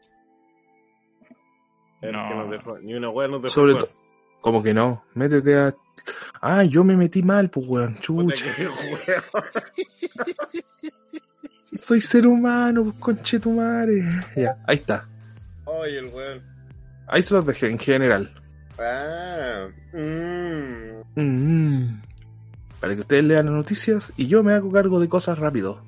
[2.01, 2.29] El No.
[2.29, 3.55] que nos dejó- Ni una weón nos dejó.
[3.55, 3.91] Sobre todo.
[4.41, 5.05] Como que no.
[5.15, 5.75] Métete a.
[6.41, 7.97] Ah, yo me metí mal, pues weón.
[8.01, 8.45] Chucha.
[11.75, 14.03] Soy ser humano, pues conche tu madre.
[14.37, 15.07] Ya, ahí está.
[15.67, 16.43] Ay, el weón.
[17.09, 18.33] Ahí se los dejé en general.
[18.79, 19.67] Ah.
[19.93, 21.21] mm.
[21.21, 22.03] Mm.
[22.81, 25.81] Para que ustedes lean las noticias y yo me hago cargo de cosas rápido.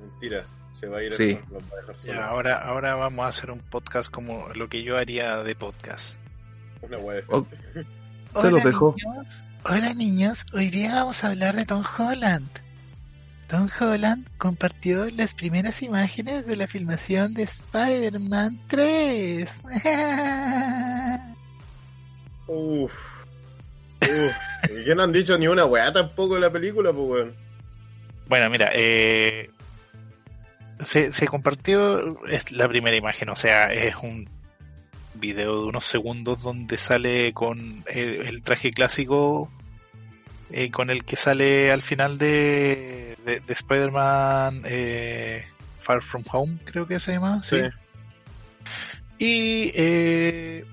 [0.00, 0.44] Mentira.
[0.78, 1.30] Se va a ir Sí.
[1.32, 2.12] el- los va a dejar solo.
[2.14, 6.16] Ya, ahora, ahora vamos a hacer un podcast como lo que yo haría de podcast.
[6.80, 7.46] Una weá Oh,
[8.34, 8.94] Se los dejo.
[8.96, 9.42] Niños.
[9.64, 12.48] Hola niños, hoy día vamos a hablar de Tom Holland.
[13.48, 19.50] Tom Holland compartió las primeras imágenes de la filmación de Spider-Man 3.
[22.46, 22.92] Uf.
[24.02, 24.36] Uf.
[24.70, 27.34] Y que no han dicho ni una weá tampoco de la película, pues weón.
[28.28, 29.50] Bueno, mira, eh,
[30.78, 34.28] se, se compartió es la primera imagen, o sea, es un
[35.14, 39.50] video de unos segundos donde sale con el, el traje clásico
[40.50, 45.44] eh, con el que sale al final de, de, de Spider-Man eh,
[45.80, 47.42] Far From Home, creo que se llama.
[47.42, 47.58] Sí.
[49.18, 50.64] Y eh,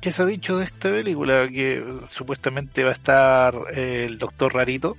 [0.00, 1.48] ¿qué se ha dicho de esta película?
[1.48, 4.96] Que supuestamente va a estar eh, el Doctor Rarito.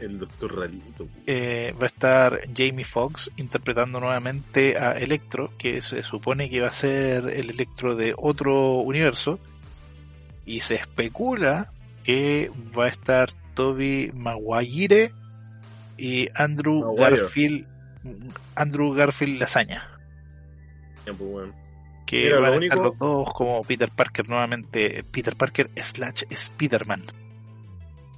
[0.00, 1.06] El doctor Rarito.
[1.26, 6.68] eh, va a estar Jamie Foxx interpretando nuevamente a Electro, que se supone que va
[6.68, 9.38] a ser el Electro de otro universo.
[10.46, 11.70] Y se especula
[12.02, 15.12] que va a estar Toby Maguire
[15.98, 16.96] y Andrew.
[16.96, 17.66] Garfield
[18.54, 19.86] Andrew Garfield Lasaña.
[21.04, 21.50] Pues.
[22.06, 25.04] Que Mira, van lo a estar único- los dos como Peter Parker nuevamente.
[25.10, 27.04] Peter Parker slash Spider-Man.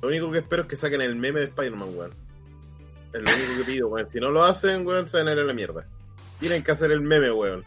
[0.03, 2.11] Lo único que espero es que saquen el meme de Spider-Man, weón.
[3.13, 4.11] Es lo único que pido, weón.
[4.11, 5.87] Si no lo hacen, weón, se van a ir a la mierda.
[6.41, 7.65] Tienen que hacer el meme, weón.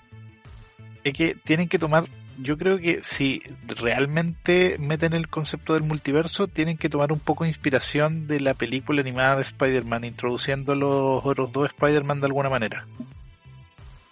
[1.05, 2.03] es que tienen que tomar,
[2.37, 7.45] yo creo que si realmente meten el concepto del multiverso, tienen que tomar un poco
[7.45, 12.49] de inspiración de la película animada de Spider-Man, introduciendo los otros dos Spider-Man de alguna
[12.49, 12.85] manera.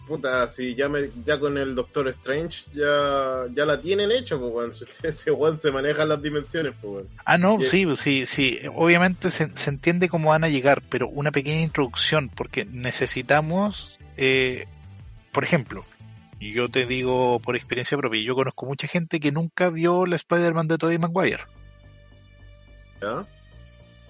[0.07, 4.51] Puta, si ya, me, ya con el Doctor Strange ya, ya la tienen hecha, pues,
[4.51, 4.71] weón.
[5.03, 7.05] Ese weón se maneja las dimensiones, pues.
[7.23, 11.31] Ah, no, sí, sí, sí, obviamente se, se entiende cómo van a llegar, pero una
[11.31, 14.67] pequeña introducción, porque necesitamos, eh,
[15.31, 15.85] por ejemplo,
[16.39, 20.67] yo te digo por experiencia propia, yo conozco mucha gente que nunca vio la Spider-Man
[20.67, 21.43] de Tobey Maguire.
[23.01, 23.25] ¿Ya?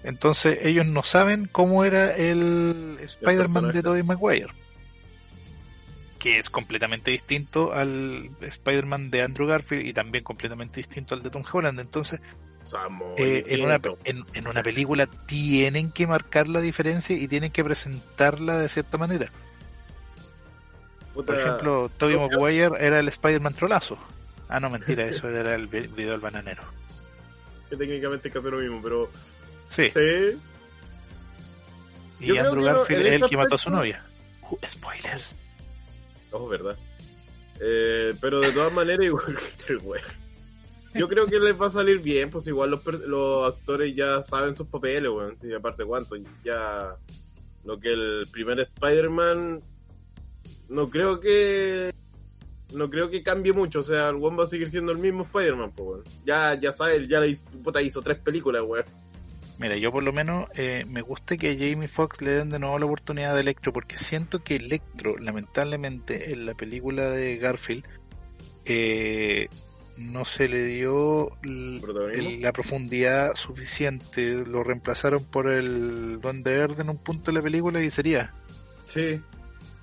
[0.02, 4.52] Entonces ellos no saben cómo era el Spider-Man de Tobey Maguire.
[6.18, 11.30] Que es completamente distinto al Spider-Man de Andrew Garfield y también completamente distinto al de
[11.30, 11.78] Tom Holland.
[11.80, 12.20] Entonces,
[13.18, 17.62] eh, en, una, en, en una película tienen que marcar la diferencia y tienen que
[17.62, 19.30] presentarla de cierta manera.
[21.12, 23.98] Puta, Por ejemplo, Tobey Maguire era el Spider-man trolazo.
[24.48, 26.62] Ah, no, mentira, eso era el vi- video del bananero.
[27.68, 29.10] que técnicamente hacer lo mismo, pero
[29.70, 30.38] Sí, sí.
[32.20, 34.04] y yo Andrew Garfield es el que mató a su novia.
[34.50, 35.34] Uh, spoilers.
[36.34, 36.76] Ojo, verdad.
[37.60, 40.02] Eh, pero de todas maneras, igual que weón.
[40.94, 44.54] Yo creo que les va a salir bien, pues igual los, los actores ya saben
[44.54, 45.36] sus papeles, weón.
[45.40, 46.96] Sí, aparte cuánto, ya
[47.64, 49.62] lo que el primer Spider-Man
[50.68, 51.92] no creo que
[52.74, 55.22] no creo que cambie mucho, o sea, el weón va a seguir siendo el mismo
[55.22, 56.02] Spider-Man, pues weón.
[56.24, 58.84] Ya, ya sabes, ya le puta, hizo tres películas, weón.
[59.58, 62.58] Mira, yo por lo menos eh, me gusta que a Jamie Foxx le den de
[62.58, 67.84] nuevo la oportunidad de Electro, porque siento que Electro, lamentablemente, en la película de Garfield,
[68.64, 69.48] eh,
[69.96, 71.80] no se le dio el-
[72.42, 74.44] la profundidad suficiente.
[74.44, 78.34] Lo reemplazaron por el Duende Verde en un punto de la película y sería.
[78.88, 79.20] Sí.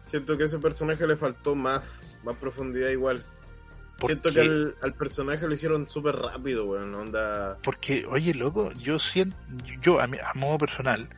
[0.05, 3.23] Siento que a ese personaje le faltó más, más profundidad igual.
[4.07, 6.93] Siento que al, al personaje lo hicieron súper rápido, weón.
[6.95, 7.57] Onda.
[7.63, 9.35] Porque, oye, loco, yo siento,
[9.81, 11.09] yo a, mi- a modo personal,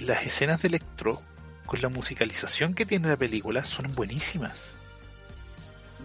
[0.00, 1.20] las escenas de Electro,
[1.66, 4.72] con la musicalización que tiene la película, son buenísimas.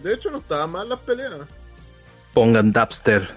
[0.02, 1.32] De hecho, no estaba mal las peleas.
[2.34, 3.30] Pongan Dubster.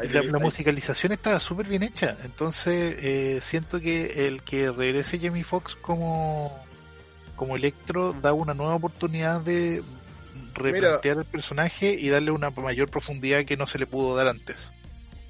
[0.00, 2.16] Hay La, musicalización estaba súper bien hecha.
[2.24, 6.62] Entonces, eh, siento que el que regrese Jamie Foxx como,
[7.36, 9.82] como Electro da una nueva oportunidad de
[10.54, 14.56] replantear el personaje y darle una mayor profundidad que no se le pudo dar antes.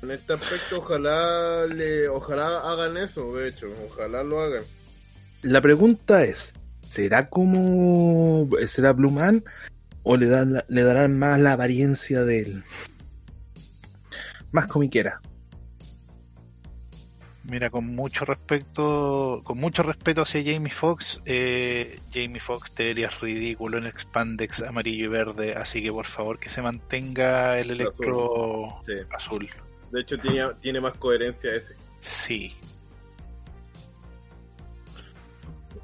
[0.03, 4.63] En este aspecto, ojalá le, ojalá hagan eso, de hecho, ojalá lo hagan.
[5.43, 6.55] La pregunta es,
[6.89, 9.45] ¿será como será Blue Man
[10.05, 12.63] o le dan la- le darán más la apariencia de él?
[14.53, 15.21] Más comiquera.
[17.49, 23.19] Mira, con mucho respeto, con mucho respeto hacia Jamie Foxx, eh, Jamie Foxx te verías
[23.23, 28.81] ridículo en expandex amarillo y verde, así que por favor que se mantenga el electro
[28.85, 28.93] Sí.
[29.11, 29.49] azul.
[29.91, 31.75] De hecho, tiene, tiene más coherencia ese.
[32.01, 32.55] Sí,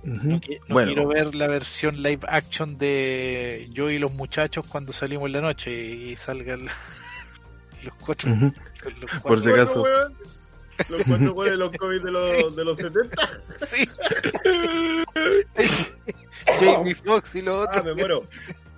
[0.02, 0.86] no, qui- no Bueno.
[0.92, 5.40] quiero ver la versión live action de yo y los muchachos cuando salimos en la
[5.40, 6.66] noche y salgan
[7.82, 8.30] los cuatro.
[9.00, 9.82] Los Por si acaso.
[10.90, 13.30] Los cuatro weones de los COVID de los, de los 70.
[13.70, 13.88] Sí.
[16.60, 17.84] Jamie Foxx y los Ah, otros.
[17.84, 18.24] me muero.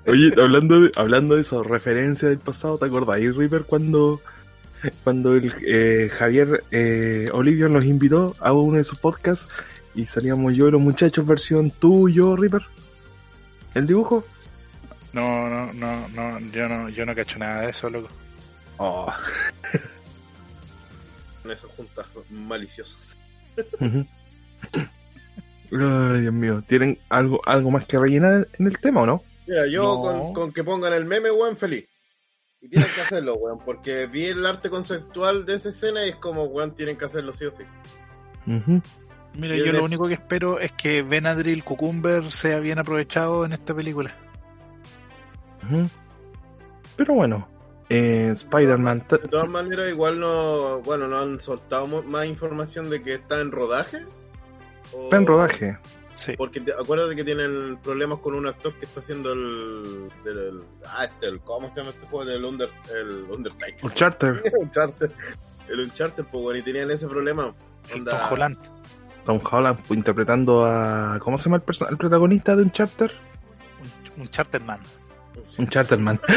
[0.06, 4.20] Oye, hablando de, hablando de eso, referencia del pasado, ¿te acordáis, River, cuando,
[5.02, 9.48] cuando el eh, Javier eh, Olivio nos invitó a uno de sus podcasts
[9.96, 12.62] y salíamos yo y los muchachos versión tú y yo, River?
[13.74, 14.24] ¿El dibujo?
[15.12, 18.08] No, no, no, no, yo no, yo no cacho nada de eso, loco.
[18.76, 19.12] Oh.
[21.50, 22.06] Esos juntas.
[25.72, 29.22] Ay, Dios mío, ¿tienen algo, algo más que rellenar en el tema o no?
[29.46, 30.00] Mira, yo No.
[30.02, 31.86] con, con que pongan el meme, weón, feliz.
[32.60, 36.16] Y tienen que hacerlo, weón, porque vi el arte conceptual de esa escena y es
[36.16, 37.62] como, weón, tienen que hacerlo sí o sí.
[38.46, 38.80] Ujú.
[39.34, 43.52] Mira, yo el- lo único que espero es que Benadryl Cucumber sea bien aprovechado en
[43.52, 44.14] esta película.
[46.96, 47.48] Pero bueno,
[47.88, 49.04] eh, Spider-Man.
[49.08, 53.52] De todas maneras, igual no, bueno, no han soltado más información de que está en
[53.52, 54.04] rodaje.
[54.92, 55.78] O- Está en rodaje.
[56.16, 56.32] Sí.
[56.38, 61.04] Porque te, acuérdate que tienen problemas con un actor que está haciendo el, del- ah,
[61.04, 62.24] este, el, ¿cómo se llama este juego?
[62.24, 63.84] Del Under, el Undertaker.
[63.84, 64.52] Uncharted.
[64.60, 65.10] Uncharted.
[65.68, 67.52] El Uncharted, pues, bueno, y tenían ese problema.
[67.92, 68.58] Onda- Tom Holland.
[69.24, 71.18] Tom Holland interpretando a.
[71.20, 73.10] ¿Cómo se llama el, el protagonista de Uncharted?
[74.16, 74.28] Un,
[75.58, 76.20] un Charterman.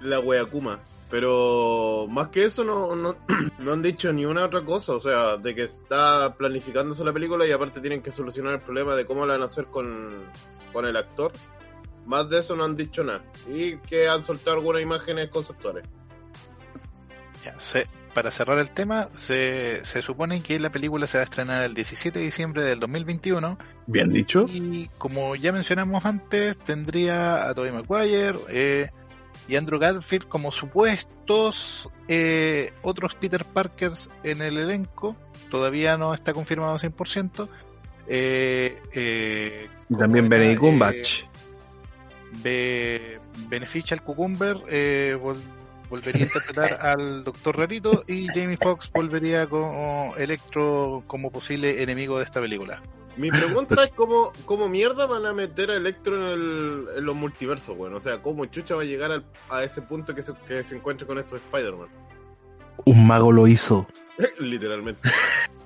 [0.00, 0.80] La Weakuma.
[1.08, 3.16] Pero más que eso no, no,
[3.58, 4.92] no han dicho ni una otra cosa.
[4.92, 8.94] O sea, de que está planificándose la película y aparte tienen que solucionar el problema
[8.96, 10.24] de cómo la van a hacer con,
[10.72, 11.32] con el actor.
[12.06, 13.22] Más de eso no han dicho nada.
[13.48, 15.84] Y que han soltado algunas imágenes conceptuales.
[17.44, 21.24] Ya, se- para cerrar el tema, se, se supone que la película se va a
[21.24, 24.46] estrenar el 17 de diciembre del 2021 Bien dicho.
[24.48, 28.90] y como ya mencionamos antes, tendría a Tobey Maguire eh,
[29.46, 35.14] y Andrew Garfield como supuestos eh, otros Peter Parkers en el elenco.
[35.50, 37.48] Todavía no está confirmado 100%.
[38.08, 41.24] Eh, eh, Y también Benedict eh, Cumberbatch.
[42.42, 45.18] Be- Beneficial Cucumber eh,
[45.90, 52.18] volvería a interpretar al Doctor Rarito y Jamie Foxx volvería como Electro como posible enemigo
[52.18, 52.82] de esta película.
[53.16, 57.16] Mi pregunta es cómo, cómo mierda van a meter a Electro en, el, en los
[57.16, 57.96] multiversos, bueno.
[57.96, 60.76] O sea, cómo Chucha va a llegar al- a ese punto que se, que se
[60.76, 61.88] encuentra con estos Spider-Man.
[62.84, 63.86] Un mago lo hizo.
[64.38, 65.08] Literalmente.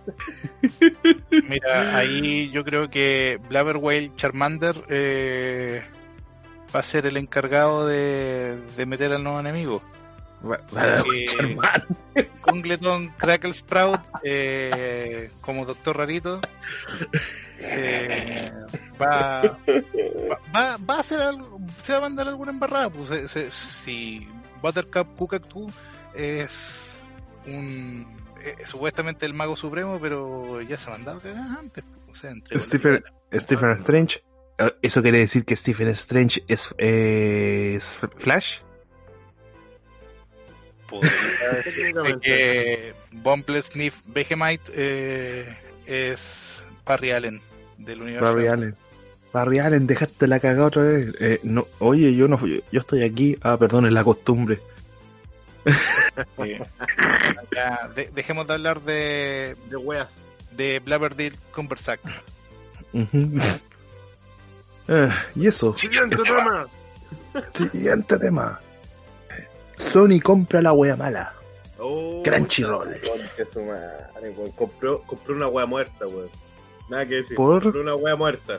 [1.49, 5.83] Mira, ahí yo creo que Blabber Whale Charmander eh,
[6.75, 9.83] va a ser el encargado de, de meter al nuevo enemigo.
[10.43, 11.05] Va- va-
[12.15, 12.27] Eh.
[12.41, 16.41] Congleton Crackle Sprout eh, como Doctor Rarito
[17.59, 18.51] eh,
[19.01, 19.59] va,
[20.55, 22.91] va, va- a hacer algo, se va a mandar alguna embarrada.
[22.91, 24.27] Pues, se- se- si
[24.63, 25.71] Buttercup Cucactu
[26.15, 26.81] es
[27.47, 28.07] un
[28.43, 31.85] eh, supuestamente el mago supremo, pero ya se ha mandado cagadas antes.
[32.11, 34.23] O sea, entre Stephen, Stephen Strange.
[34.83, 38.59] ¿Eso quiere decir que Stephen Strange es, eh, es Flash?
[40.91, 41.13] Podría
[41.65, 45.49] decir que Bumble Sniff Vegemite eh,
[45.87, 47.41] es Barry Allen
[47.79, 48.25] del universo.
[48.27, 48.77] Barry Allen.
[49.33, 51.15] Barry Allen, dejaste la cagada otra vez.
[51.21, 53.39] Eh, no, oye, yo no fui, yo estoy aquí.
[53.43, 54.59] Ah, perdón, es la costumbre.
[56.39, 56.61] Eh,
[57.55, 60.17] ya, de- dejemos de hablar de, De weas.
[60.53, 62.01] de Blabberdale Cumbersack.
[62.93, 63.39] Ujú.
[64.89, 66.67] Ah, y eso, Siguiente tema.
[67.57, 68.61] siguiente tema.
[69.81, 71.35] Sony compra la wea mala.
[71.79, 73.01] Oh, Crunchyroll.
[73.01, 74.51] Concha su madre, weón.
[74.53, 76.29] Compró, compró una wea muerta, weón.
[76.89, 77.37] Nada que decir.
[77.37, 77.63] ¿Por?
[77.63, 78.59] Compró una wea muerta.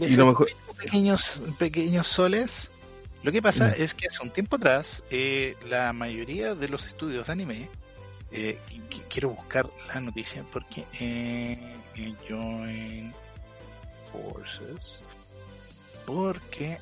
[0.00, 2.68] Y lo mejor, pequeños, pequeños soles.
[3.22, 3.82] Lo que pasa Mm.
[3.82, 7.68] es que hace un tiempo atrás, eh, la mayoría de los estudios de anime,
[8.32, 11.56] eh, qu- qu- quiero buscar la noticia porque eh,
[11.94, 13.14] eh, Join
[14.10, 15.02] Forces,
[16.04, 16.78] porque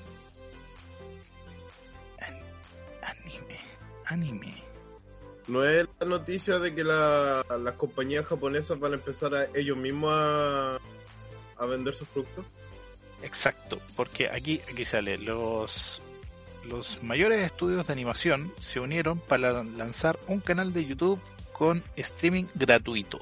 [4.10, 4.62] anime.
[5.48, 9.76] ¿No es la noticia de que la- las compañías japonesas van a empezar a ellos
[9.76, 10.78] mismos a,
[11.58, 12.44] a vender sus productos?
[13.22, 16.00] Exacto, porque aquí, aquí sale, los,
[16.68, 21.20] los mayores estudios de animación se unieron para lanzar un canal de YouTube
[21.52, 23.18] con streaming gratuito.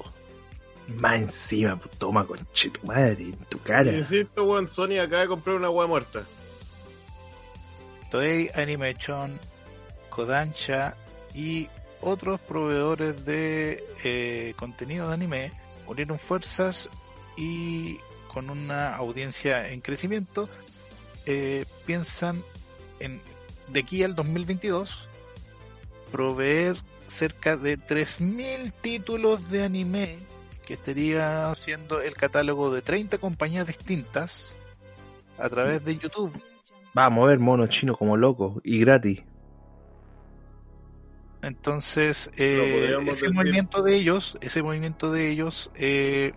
[0.99, 3.91] más encima, pues, toma conche tu madre en tu cara.
[3.91, 6.23] Insisto, weón, Sony acaba de comprar una wea muerta.
[8.11, 9.39] Toei Animation,
[10.19, 10.95] Kodansha
[11.33, 11.69] y
[12.01, 15.51] otros proveedores de eh, contenido de anime
[15.87, 16.89] unieron fuerzas
[17.37, 20.49] y con una audiencia en crecimiento
[21.25, 22.43] eh, piensan
[22.99, 23.21] en
[23.69, 25.07] de aquí al 2022
[26.11, 26.75] proveer
[27.07, 30.17] cerca de 3.000 títulos de anime
[30.67, 34.53] que estaría siendo el catálogo de 30 compañías distintas
[35.37, 36.37] a través de YouTube
[36.93, 39.21] Vamos a ver mono chino como loco y gratis.
[41.41, 46.33] Entonces, eh, ese decir- movimiento de ellos, ese movimiento de ellos, eh,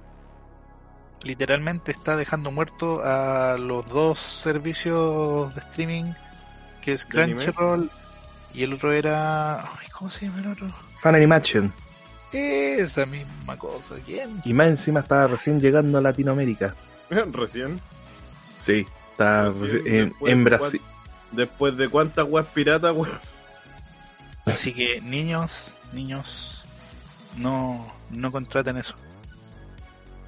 [1.22, 6.12] literalmente está dejando muerto a los dos servicios de streaming,
[6.82, 7.04] que es.
[7.04, 7.90] Crunchyroll
[8.54, 10.68] y el otro era, ay, ¿cómo se llama el otro?
[11.00, 11.72] Fan Animation.
[12.32, 14.40] Esa misma cosa, ¿quién?
[14.44, 16.74] Y más encima estaba recién llegando a Latinoamérica.
[17.32, 17.80] Recién.
[18.56, 20.80] Sí, está Recién, en, Brasil.
[21.32, 23.18] Después de cuántas weas piratas, weón.
[24.46, 26.62] Así que niños, niños,
[27.36, 28.94] no, no contraten eso.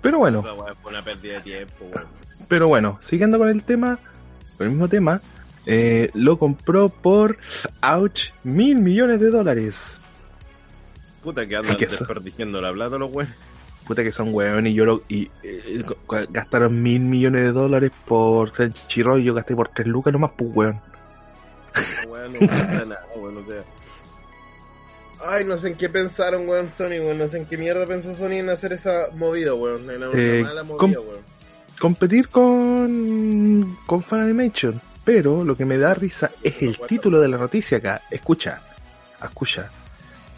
[0.03, 2.07] Pero bueno, Esa wea fue una pérdida de tiempo, weón.
[2.47, 3.99] pero bueno, siguiendo con el tema,
[4.57, 5.21] con el mismo tema,
[5.67, 7.39] eh, lo compró por,
[7.83, 9.99] ouch, mil millones de dólares.
[11.23, 13.35] Puta que andan desperdiciando la plata los weones.
[13.87, 15.83] Puta que son hueones y yo lo, y eh,
[16.31, 20.51] gastaron mil millones de dólares por Crunchyroll y yo gasté por tres lucas nomás, pues
[20.55, 20.81] weón.
[22.09, 22.41] Wea no
[22.87, 23.63] nada, weón, o sea.
[25.27, 27.19] Ay, no sé en qué pensaron, weón, Sony, weón.
[27.19, 29.89] No sé en qué mierda pensó Sony en hacer esa movida, weón.
[29.91, 31.21] En una Eh, mala movida, com- weón.
[31.81, 34.81] competir con, con Fan Animation.
[35.05, 38.01] Pero lo que me da risa es el título de la noticia acá.
[38.11, 38.61] Escucha,
[39.23, 39.71] escucha.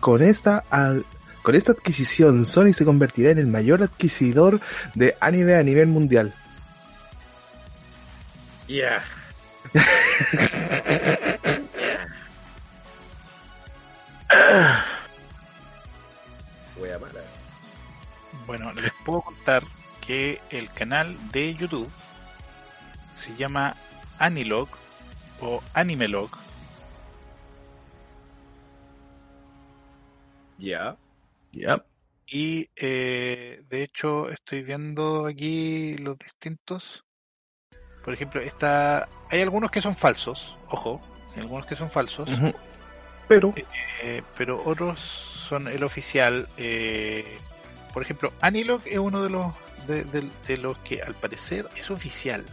[0.01, 1.05] Con esta, al-
[1.43, 4.61] con esta adquisición, Sony se convertirá en el mayor adquisidor
[4.95, 6.33] de anime a nivel mundial.
[8.67, 9.05] Yeah.
[16.77, 17.21] Wea mala.
[18.47, 19.63] Bueno, les puedo contar
[20.01, 21.91] que el canal de YouTube
[23.15, 23.75] se llama
[24.19, 24.69] Anilog
[25.41, 26.31] o Animelog
[30.59, 30.97] Ya.
[31.53, 31.85] Ya.
[32.27, 37.05] y eh, de hecho estoy viendo aquí los distintos.
[38.05, 41.01] Por ejemplo, está, hay algunos que son falsos, ojo,
[41.35, 42.31] hay algunos que son falsos.
[43.29, 43.53] Pero,
[44.03, 46.49] eh, pero otros son el oficial.
[46.57, 47.25] eh,
[47.93, 49.47] por ejemplo, Anilog es uno de los
[49.87, 52.45] de, de- de los que al parecer es oficial.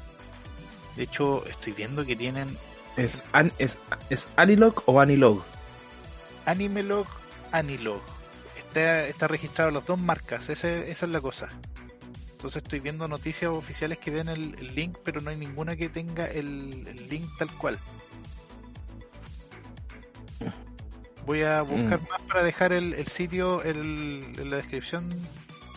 [0.95, 2.57] De hecho, estoy viendo que tienen
[2.97, 5.43] ¿es, an, es, ¿es Anilog o Anilog?
[6.45, 7.07] Animelog,
[7.51, 8.01] Anilog.
[8.57, 11.49] Está, está registrado las dos marcas, ese- esa es la cosa.
[12.33, 15.89] Entonces estoy viendo noticias oficiales que den el, el link, pero no hay ninguna que
[15.89, 17.79] tenga el, el link tal cual.
[21.25, 22.07] Voy a buscar Mm.
[22.09, 25.09] más para dejar el, el sitio el- en la descripción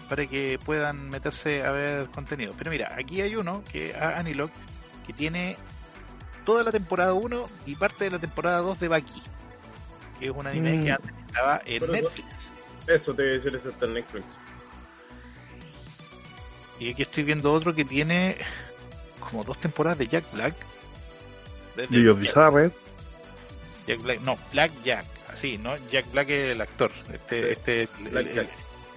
[0.09, 2.55] para que puedan meterse a ver contenido.
[2.59, 4.51] Pero mira, aquí hay uno que a- Anilog
[5.07, 5.57] que tiene
[6.45, 9.23] toda la temporada 1 y parte de la temporada 2 de Baki,
[10.19, 10.85] que es un anime Mm.
[10.85, 12.27] que antes estaba en Pero- Netflix.
[12.89, 14.25] Eso te voy a decir, eso está en Netflix.
[16.79, 18.37] Y aquí estoy viendo otro que tiene
[19.21, 20.55] como dos temporadas de Jack Black.
[21.75, 22.71] Desde Yoyo Jack, Bizarre.
[23.87, 25.05] Jack Black, no, Black Jack,
[25.37, 25.77] así, ¿no?
[25.91, 28.49] Jack Black es el actor, este, Sí, este, el, Black el- Jack.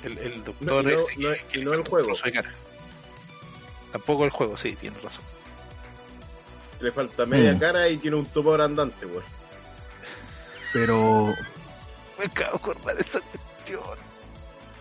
[0.03, 2.07] el- el No, doctor y no- ese no- que- y no el juego.
[2.07, 2.51] trozo de cara.
[3.91, 5.23] Tampoco el juego, sí, tienes razón.
[6.79, 7.59] Le falta media Mm.
[7.59, 9.23] cara y tiene un tumor andante, weón.
[10.73, 11.33] Pero
[12.17, 13.81] Me acabo de acordar de esa cuestión.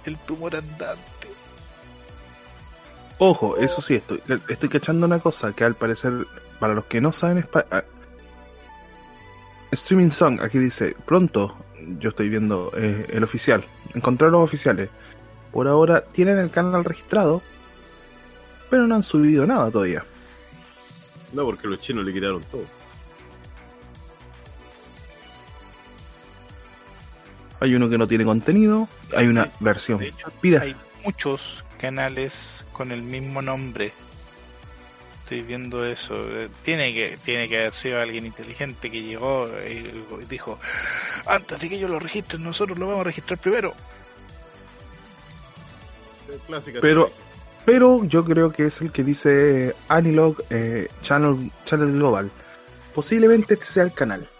[0.04, 1.28] El tumor andante.
[3.18, 6.12] Ojo, eso sí, estoy, estoy cachando una cosa que al parecer,
[6.60, 7.84] para los que no saben español,
[9.72, 11.56] Streaming Song, aquí dice, pronto,
[11.98, 13.64] yo estoy viendo eh, el oficial,
[13.94, 14.88] encontrar los oficiales.
[15.52, 17.42] Por ahora tienen el canal registrado,
[18.70, 20.04] pero no han subido nada todavía.
[21.32, 22.64] No, porque los chinos le quitaron todo.
[27.60, 30.62] Hay uno que no tiene contenido, hay una Sí, versión De hecho, pira.
[30.62, 33.92] hay muchos canales con el mismo nombre.
[35.28, 36.14] Estoy viendo eso.
[36.14, 40.58] Eh, Tiene que, tiene que haber sido alguien inteligente que llegó y dijo,
[41.26, 43.74] antes de que ellos lo registren, nosotros lo vamos a registrar primero.
[46.46, 46.78] Clásica.
[46.80, 47.10] Pero,
[47.66, 52.30] pero yo creo que es el que dice Anilog eh, Channel, Channel Global.
[52.94, 54.30] Posiblemente este sea el canal.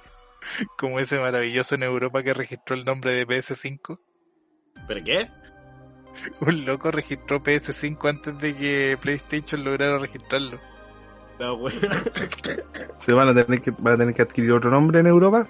[0.79, 4.01] Como ese maravilloso en Europa que registró el nombre de PS5.
[4.87, 5.29] ¿Pero qué?
[6.41, 10.59] Un loco registró PS5 antes de que PlayStation lograra registrarlo.
[12.99, 15.47] ¿Se van a tener que, van a tener que adquirir otro nombre en Europa?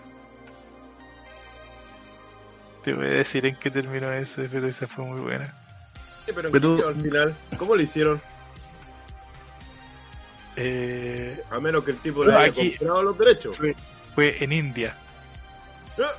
[2.84, 5.46] Te voy a decir en qué terminó eso, pero esa fue muy buena.
[6.26, 8.20] Sí, pero, ¿en Pero- qué quedó al final, ¿cómo lo hicieron?
[10.56, 13.56] Eh, A menos que el tipo le haya aquí- comprado los derechos.
[14.14, 14.94] fue en India.
[16.00, 16.10] Ah.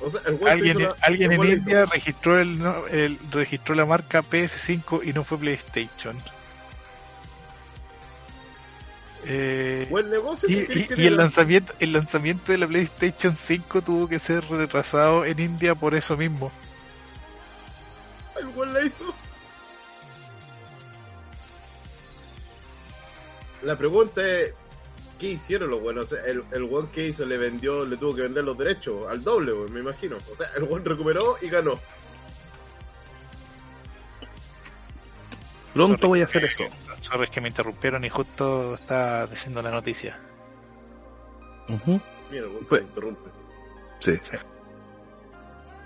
[0.00, 3.86] O sea, el Alguien, la- alguien el en India registró el, no- el- registró la
[3.86, 6.16] marca PS5 y no fue PlayStation.
[9.28, 10.48] Eh, Buen negocio.
[10.48, 14.08] y, ¿qué querés y- que y el lanzamiento el lanzamiento de la PlayStation 5 tuvo
[14.08, 16.52] que ser retrasado en India por eso mismo.
[18.38, 19.12] El weón la hizo.
[23.62, 24.52] La pregunta es,
[25.18, 26.12] ¿qué hicieron los buenos?
[26.12, 29.08] O sea, el, el weón que hizo le vendió, le tuvo que vender los derechos
[29.10, 30.18] al doble, me imagino.
[30.32, 31.80] O sea, el weón recuperó y ganó.
[35.74, 36.64] Pronto voy a hacer eso.
[37.00, 40.18] Sorry, es que me interrumpieron y justo estaba diciendo la noticia.
[41.68, 42.00] Ujú.
[42.30, 43.30] Mira, el weón Pues- te interrumpe.
[44.00, 44.12] Sí.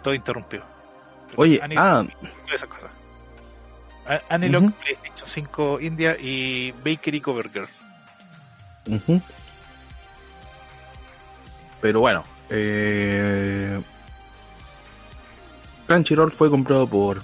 [0.02, 0.62] Todo interrumpió.
[1.36, 2.90] Oye, Ani- ah, todas esas cosas.
[4.06, 4.72] A- Anilog, Ujú.
[4.72, 7.68] PlayStation 5 India y Bakery Cover Girl.
[8.86, 9.20] ujú.
[11.80, 13.80] pero bueno, eh,
[15.86, 17.22] Crunchyroll fue comprado por,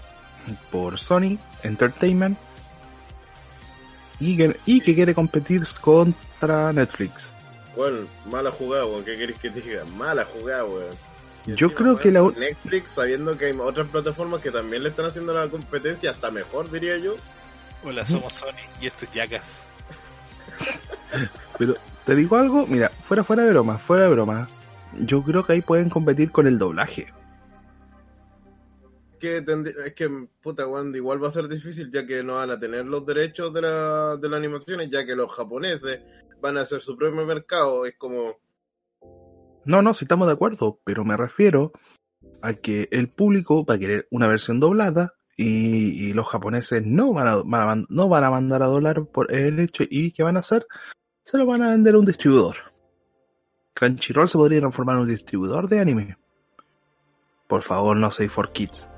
[0.70, 2.38] por Sony Entertainment
[4.20, 7.32] y que, y que quiere competir contra Netflix.
[7.76, 9.84] Weón, mala jugada, weón, ¿qué querés que te diga?
[9.96, 10.96] Mala jugada, weón.
[11.46, 15.32] Yo creo que la, Netflix, sabiendo que hay otras plataformas que también le están haciendo
[15.32, 17.14] la competencia, hasta mejor, diría yo.
[17.84, 18.48] Hola, somos Sony
[18.80, 19.64] y esto es Jackass.
[21.58, 24.48] Pero te digo algo, mira, fuera fuera de broma, fuera de broma.
[24.98, 27.12] Yo creo que ahí pueden competir con el doblaje.
[29.18, 29.44] Que
[29.86, 32.84] es que puta weón, igual va a ser difícil ya que no van a tener
[32.84, 36.00] los derechos de la, de las animaciones, ya que los japoneses
[36.40, 38.36] van a hacer su propio mercado, es como
[39.64, 41.72] No, no, si estamos de acuerdo, pero me refiero
[42.42, 47.28] a que el público va a querer una versión doblada y, los japoneses no van,
[47.28, 50.66] a, no van a mandar a dólar por el hecho y ¿qué van a hacer?
[51.24, 52.56] Se lo van a vender a un distribuidor.
[53.74, 56.16] Crunchyroll se podría transformar en un distribuidor de anime.
[57.46, 58.88] Por favor, no say for kids.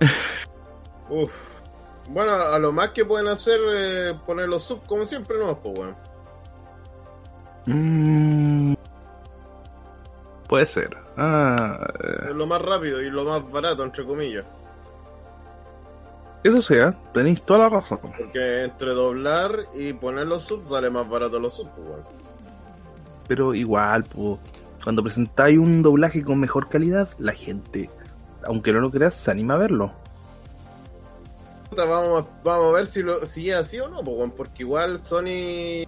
[1.10, 1.60] uff.
[2.08, 5.78] Bueno, a lo más que pueden hacer es poner los subs como siempre, no, pues
[5.78, 5.96] weón.
[7.66, 8.74] Mm,
[10.48, 10.96] puede ser.
[11.16, 14.44] Ah, eh, Es lo más rápido y lo más barato, entre comillas.
[16.42, 18.00] eso sea, tenéis toda la razón.
[18.18, 22.04] Porque entre doblar y poner los subs sale más barato los subs, pues weón.
[23.28, 24.40] Pero igual, po,
[24.82, 27.88] cuando presentáis un doblaje con mejor calidad, la gente,
[28.44, 29.92] aunque no lo creas, se anima a verlo.
[31.76, 35.00] Vamos a, vamos a ver si, lo, si es así o no, pues, porque igual
[35.00, 35.84] Sony.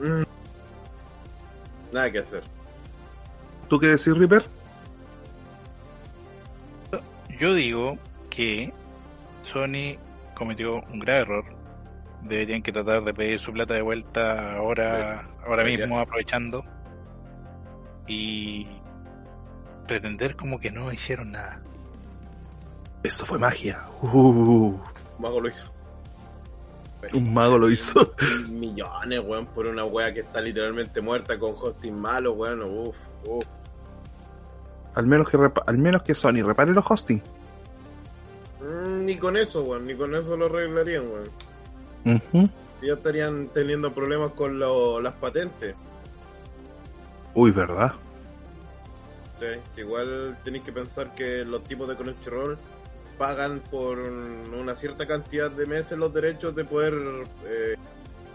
[0.00, 0.22] Mm.
[1.92, 2.42] Nada que hacer.
[3.68, 4.44] ¿Tú qué decís, Reaper?
[7.38, 7.96] Yo digo
[8.28, 8.72] que
[9.44, 9.96] Sony
[10.34, 11.44] cometió un grave error.
[12.22, 15.78] Deberían que tratar de pedir su plata de vuelta ahora, ahora Ya.
[15.78, 16.64] mismo, aprovechando.
[18.06, 18.66] Y
[19.90, 21.60] pretender como que no hicieron nada.
[23.02, 23.82] Eso fue magia.
[24.02, 24.78] Uh,
[25.18, 25.66] Mago lo hizo.
[27.12, 28.14] un mago lo hizo.
[28.48, 32.62] Millones, weón, por una wea que está literalmente muerta con hosting malo, weón.
[32.62, 33.44] Uf, uf.
[34.94, 35.36] al, menos que
[35.66, 37.20] al menos que Sony repare los hosting.
[38.60, 42.20] Mm, ni con eso, weón, ni con eso lo arreglarían, weón.
[42.32, 42.48] Ujú.
[42.80, 45.74] Ya estarían teniendo problemas con lo- las patentes.
[47.34, 47.92] Uy, ¿verdad?
[49.40, 52.58] Sí, igual tenéis que pensar que los tipos de Crunchyroll
[53.18, 56.94] pagan por un- una cierta cantidad de meses los derechos de poder
[57.46, 57.76] eh,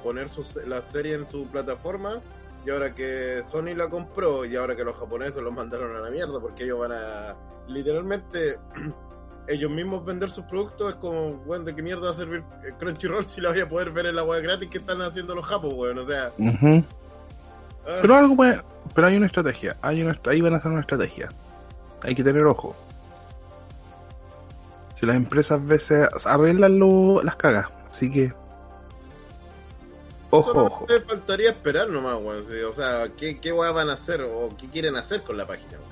[0.03, 2.19] poner sus- la serie en su plataforma.
[2.65, 6.09] Y ahora que Sony la compró y ahora que los japoneses los mandaron a la
[6.09, 7.35] mierda porque ellos van a
[7.67, 8.57] literalmente
[9.47, 12.41] ellos mismos vender sus productos es como, bueno, ¿de qué mierda va a servir
[12.79, 15.45] Crunchyroll si la voy a poder ver en la web gratis que están haciendo los
[15.45, 15.99] japos, weón?
[15.99, 16.31] O sea,
[17.85, 18.61] Pero algo puede-
[18.93, 21.29] pero hay una estrategia, hay una, ahí van a hacer una estrategia.
[22.01, 22.75] Hay que tener ojo.
[24.95, 28.33] Si las empresas a veces arreglan lo- las cagas, así que
[30.29, 30.85] ojo, Solo ojo.
[30.85, 32.43] te faltaría esperar nomás, weón.
[32.45, 35.71] sí, O sea, ¿qué, qué van a hacer o qué quieren hacer con la página?
[35.71, 35.83] weón?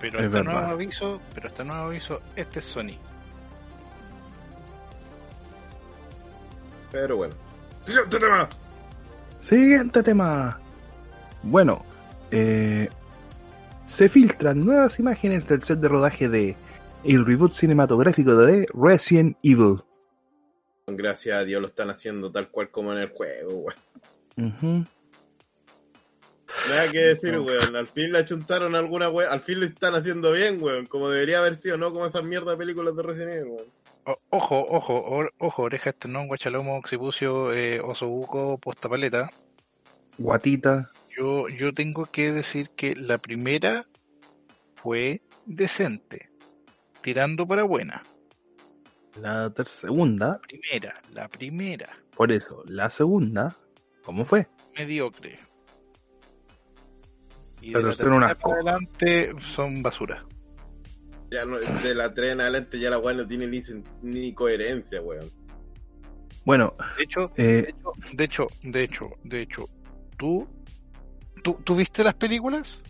[0.00, 0.52] Pero Es este verdad.
[0.52, 2.96] nuevo aviso, pero este nuevo aviso, este es Sony.
[6.92, 7.34] Pero bueno.
[7.84, 8.48] Siguiente tema.
[9.40, 10.60] Siguiente tema.
[11.48, 11.84] Bueno,
[12.30, 12.88] eh,
[13.84, 16.56] se filtran nuevas imágenes del set de rodaje de
[17.04, 19.76] el reboot cinematográfico de Resident Evil.
[20.88, 23.72] Gracias a Dios lo están haciendo tal cual como en el juego,
[24.36, 24.88] weón.
[26.68, 27.76] Nada que decir, weón.
[27.76, 29.30] Al fin le achuntaron alguna weón.
[29.32, 30.86] Al fin lo están haciendo bien, weón.
[30.86, 33.66] Como debería haber sido, no como esas mierdas de películas de Resident Evil, weón.
[34.06, 39.30] O- ojo, ojo, o- ojo, oreja esternón, guachalomo, occipucio, eh, osobuco, postapaleta.
[40.18, 40.90] Guatita.
[41.16, 43.86] Yo, yo tengo que decir que la primera
[44.74, 46.30] fue decente,
[47.02, 48.02] tirando para buena.
[49.20, 53.56] La segunda, Primera, la primera, por eso, la segunda,
[54.04, 54.46] ¿cómo fue?
[54.76, 55.38] mediocre.
[57.62, 60.26] Y La de la tercera para adelante son basura.
[61.30, 63.60] Ya no, de la tren en adelante ya la weón no tiene ni,
[64.02, 65.30] ni coherencia, weón.
[66.44, 67.74] Bueno, De hecho, eh,
[68.12, 69.68] de hecho, de hecho, de hecho,
[70.16, 70.46] ¿tú,
[71.46, 72.80] tú, ¿tú viste las películas?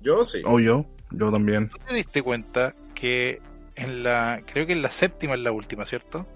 [0.00, 0.42] Yo sí.
[0.44, 1.70] o yo, yo también.
[1.70, 3.40] ¿Tú te diste cuenta que
[3.74, 6.26] en la, creo que en la séptima es la última, ¿cierto?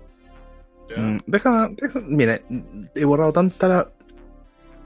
[0.97, 2.41] Mm, déjame, déjame- mira,
[2.95, 3.93] he borrado tanta la,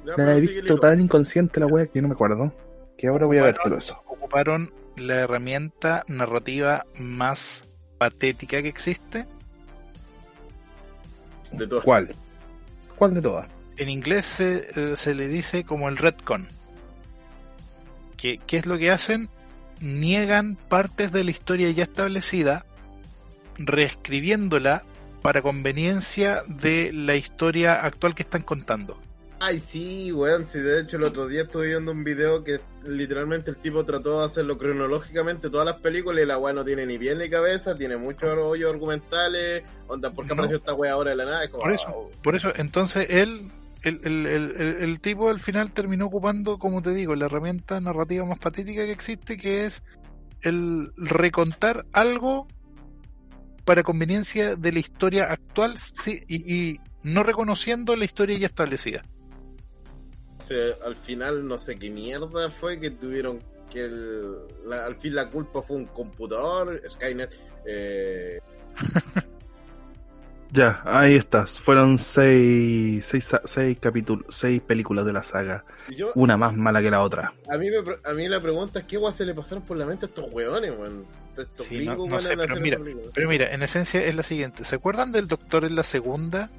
[0.05, 2.53] ya, la he visto tan inconsciente la wea que no me acuerdo.
[2.99, 4.03] Que ahora voy a ver todo eso.
[4.07, 7.69] Ocuparon la herramienta narrativa más
[7.99, 9.27] patética que existe.
[11.53, 11.85] De todas.
[11.85, 12.15] ¿Cuál?
[12.97, 13.47] ¿Cuál de todas?
[13.77, 16.49] En inglés se, eh, se le dice como el retcon.
[18.17, 19.29] ¿Qué, ¿Qué es lo que hacen?
[19.81, 22.65] Niegan partes de la historia ya establecida,
[23.59, 24.85] reescribiéndola
[25.23, 28.99] para conveniencia de la historia actual que están contando.
[29.41, 30.47] Ay, sí, weón.
[30.47, 34.21] Sí, de hecho, el otro día estuve viendo un video que literalmente el tipo trató
[34.21, 37.75] de hacerlo cronológicamente todas las películas y la weá no tiene ni pie ni cabeza,
[37.75, 39.65] tiene muchos hoyos argumentales.
[39.89, 40.35] Onda, ¿por qué No.
[40.35, 41.45] apareció esta weá ahora de la nada?
[41.45, 41.89] Es como, Por eso.
[41.89, 43.51] oh, Por eso, entonces él,
[43.85, 47.81] el, el, el, el- el tipo al final terminó ocupando, como te digo, la herramienta
[47.81, 49.83] narrativa más patética que existe, que es
[50.43, 52.47] el recontar algo
[53.65, 59.03] para conveniencia de la historia actual sí, y, y no reconociendo la historia ya establecida.
[60.39, 63.39] o sea, al final no sé qué mierda fue que tuvieron
[63.71, 67.31] que el- la- al fin la culpa fue un computador, Skynet.
[67.67, 68.39] Eh,
[70.55, 71.59] Ya, ahí estás.
[71.59, 75.65] Fueron seis, seis, seis capítulos, seis películas de la saga.
[75.89, 77.33] yo, Una más mala que la otra.
[77.51, 77.79] a mí, me,
[78.09, 80.27] a mí la pregunta es qué weá se le pasaron por la mente a estos
[80.33, 81.05] weones, weón.
[81.37, 82.79] Estos Sí, no- no sé, pero mira.
[83.13, 84.65] Pero mira, en esencia es la siguiente.
[84.65, 86.51] ¿Se acuerdan del doctor en la segunda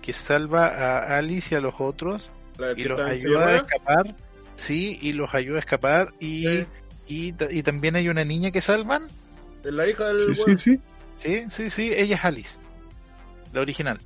[0.00, 2.30] que salva a Alice y a los otros?
[2.76, 4.14] Y que los ayuda a escapar,
[4.54, 6.66] sí, y los ayuda a escapar y, Sí.
[7.08, 9.08] y, y también hay una niña que salvan.
[9.64, 10.58] Es la hija del Sí, sí, weón.
[10.58, 10.80] sí.
[11.16, 12.56] sí, sí, sí, ella es Alice,
[13.52, 14.00] la original.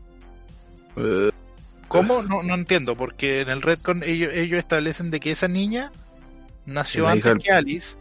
[0.96, 1.30] Eh,
[1.88, 2.22] ¿Cómo?
[2.22, 5.92] No, no entiendo, porque en el Redcon ellos, ellos establecen de que esa niña
[6.66, 7.96] nació antes del- que Alice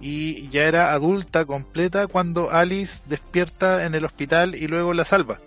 [0.00, 5.38] y ya era adulta completa cuando Alice despierta en el hospital y luego la salva.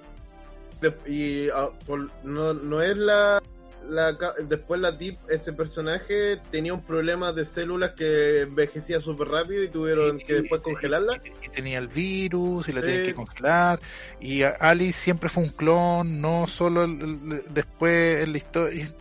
[0.82, 3.42] De- y ah, por- no, no es la,
[3.90, 4.16] la
[4.48, 9.68] después la tip ese personaje tenía un problema de células que envejecía súper rápido y
[9.70, 12.88] tuvieron Y- que después y- congelarla Y, y tenía el virus y la Sí.
[12.88, 13.80] tenían que congelar.
[14.20, 18.94] Y Alice siempre fue un clon, no solo el- el- después en la historia.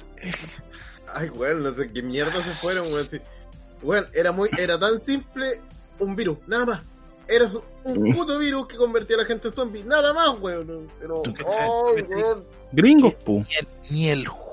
[1.15, 3.19] ay weón no sé qué mierda se fueron weón sí.
[3.83, 5.61] Weón, era muy era tan simple
[6.01, 6.83] un virus nada más
[7.29, 7.45] era
[7.85, 8.15] un Mm.
[8.15, 12.05] puto virus que convertía a la gente en zombie nada más weón pero ay.
[12.73, 13.45] Gringos, pu.
[13.49, 14.48] Ni el, ni el juego,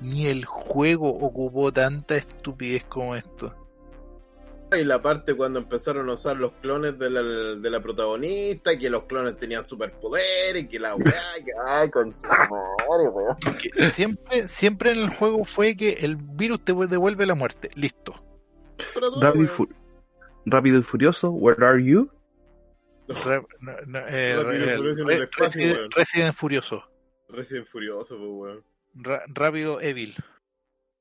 [0.00, 3.54] ni el juego ocupó tanta estupidez como esto.
[4.76, 8.90] y la parte cuando empezaron a usar los clones de la, de la protagonista, que
[8.90, 12.12] los clones tenían superpoderes, que la weá, que ay, con
[13.92, 17.70] siempre, siempre en el juego fue que el virus te devuelve la muerte.
[17.76, 18.14] Listo.
[19.20, 19.48] Rápido y, weón.
[19.48, 19.68] fu-
[20.46, 22.10] Rápido y Furioso, Where Are You?
[23.06, 25.90] No, no, eh, Rápido y el- Furioso en el Re- espacio, Resident, weón.
[25.92, 26.90] Resident Furioso.
[27.34, 28.64] Recién furioso, pues, weón.
[28.94, 30.14] Ra- rápido Evil.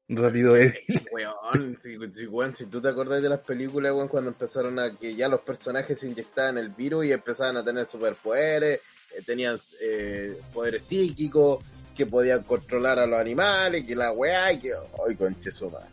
[0.10, 0.78] Rápido eh.
[1.12, 4.96] Weón, si, si, weón, si tú te acordás de las películas, weón, cuando empezaron a
[4.98, 8.82] que ya los personajes se inyectaban el virus y empezaban a tener superpoderes,
[9.16, 11.64] eh, tenían eh, poderes psíquicos,
[11.96, 14.72] que podían controlar a los animales, que la weá, y que.
[15.08, 15.88] ¡Ay, conche su madre!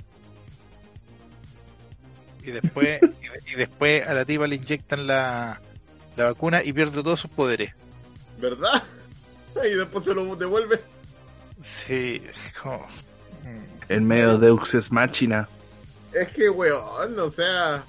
[2.42, 5.60] Y después, y, de- y después a la tipa le inyectan la,
[6.16, 7.74] la vacuna y pierde todos sus poderes.
[8.38, 8.82] ¿Verdad?
[9.64, 10.80] Y después se lo devuelve.
[11.62, 12.86] Sí, es como-
[13.44, 13.64] mm.
[13.92, 15.48] En medio de Deux Ex Machina.
[16.12, 17.82] Es que, weón, o sea.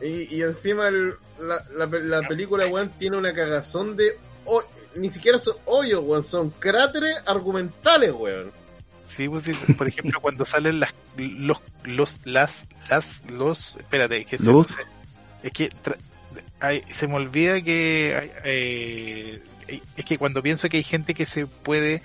[0.00, 4.18] Y, y encima el- la, la, la película, weón, tiene una cagazón de.
[4.44, 8.50] ho- ni siquiera son hoyos, weón, son cráteres argumentales, weón.
[9.08, 14.36] Sí, pues, sí, por ejemplo, cuando salen las, los, los, las, las, los, espérate, que
[14.38, 14.66] se- Los.
[15.42, 15.96] es que tra-
[16.60, 21.26] hay- se me olvida que, hay- eh, es que cuando pienso que hay gente que
[21.26, 22.02] se puede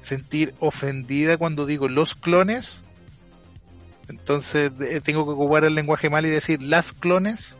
[0.00, 2.82] sentir ofendida cuando digo los clones,
[4.08, 7.54] entonces eh, tengo que ocupar el lenguaje mal y decir las clones,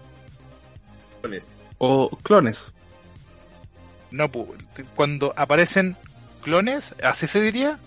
[1.79, 2.73] O clones.
[4.11, 4.55] no, pu-
[4.95, 5.97] cuando aparecen
[6.43, 7.79] clones, así se diría,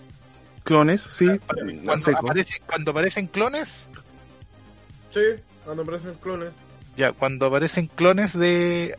[0.64, 1.26] Clones, sí.
[1.46, 2.18] cuando, a seco.
[2.28, 3.86] aparece- cuando aparecen clones,
[5.14, 5.20] Sí,
[5.64, 6.52] cuando aparecen clones.
[6.96, 8.96] Ya, cuando aparecen clones de,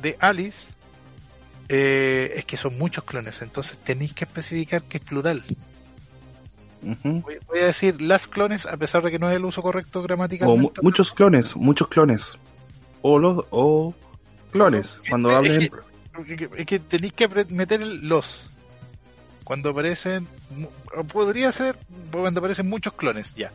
[0.00, 0.72] de Alice,
[1.72, 5.44] eh, es que son muchos clones, entonces tenéis que especificar que es plural.
[6.82, 10.00] Voy, voy a decir las clones, a pesar de que no es el uso correcto
[10.00, 10.48] O gramatical.
[10.48, 12.32] mu- muchos clones, muchos clones.
[13.02, 13.94] O los, o
[14.50, 14.98] clones.
[15.08, 15.60] Cuando Es hablen.
[16.26, 18.50] que- Es que tenéis que meter los.
[19.44, 20.26] Cuando aparecen,
[21.12, 21.76] podría ser
[22.10, 23.52] cuando aparecen muchos clones, ya.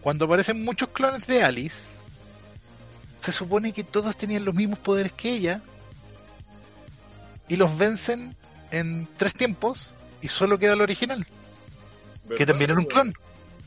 [0.00, 1.86] Cuando aparecen muchos clones de Alice,
[3.20, 5.62] se supone que todos tenían los mismos poderes que ella
[7.48, 8.34] y los vencen
[8.70, 9.90] en tres tiempos
[10.22, 13.14] y solo queda el original, que ¿verdad, también era un clon.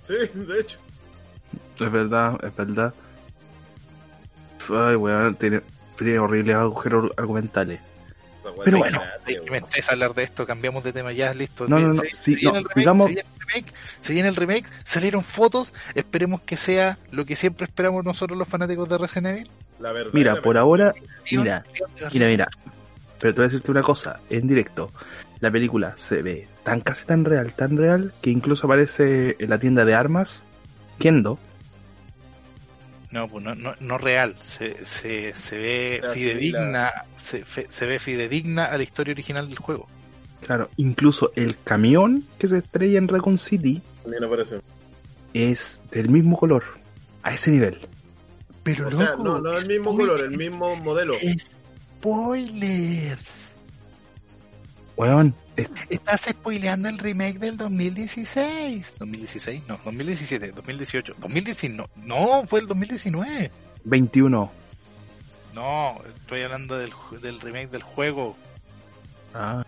[0.07, 0.77] Sí, de hecho.
[1.79, 2.93] Es verdad, es verdad.
[4.69, 5.61] Ay, weón, tiene,
[5.97, 7.79] tiene horribles agujeros argumentales.
[8.63, 11.67] Pero bueno, que me estresa hablar de esto, cambiamos de tema ya, listo.
[11.67, 13.73] No, no, no, Se- sí, se viene no, el remake, digamos- se viene el remake,
[13.99, 18.47] se viene el remake, salieron fotos, esperemos que sea lo que siempre esperamos nosotros los
[18.47, 19.51] fanáticos de Resident Evil.
[19.79, 20.11] La verdad.
[20.13, 20.61] Mira, la por verdad.
[20.63, 20.93] ahora,
[21.29, 21.65] mira,
[22.11, 22.47] mira, mira.
[23.19, 24.91] Pero te voy a decirte una cosa, en directo.
[25.39, 29.59] La película se ve tan casi tan real, tan real, que incluso aparece en la
[29.59, 30.43] tienda de armas
[30.99, 31.37] Kendo.
[33.11, 37.85] No, pues no, no, no real, se, se, se ve La fidedigna, se, fe- se
[37.85, 39.87] ve fidedigna a la historia original del juego.
[40.41, 44.59] Claro, incluso el camión que se estrella en Raccoon City También aparece.
[45.33, 46.63] es del mismo color.
[47.23, 47.79] A ese nivel.
[48.63, 51.13] Pero O sea, no, no el mismo color, el mismo modelo.
[51.97, 53.55] Spoilers.
[54.95, 58.93] Weón, es- Estás spoileando el remake del 2016.
[58.99, 61.89] 2016, no, 2017, 2018, 2019.
[61.97, 63.51] No, fue el 2019.
[63.83, 64.51] 21.
[65.53, 66.91] No, estoy hablando del,
[67.21, 68.35] del remake del juego.
[69.33, 69.63] Ah.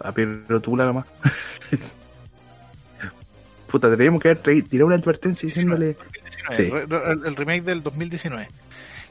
[0.00, 1.06] Ah, pero tú la nomás.
[3.68, 5.94] Puta, tendríamos que haber tirado una advertencia diciéndole.
[5.94, 6.62] 2019, Sí.
[7.20, 8.48] el, el remake del 2019.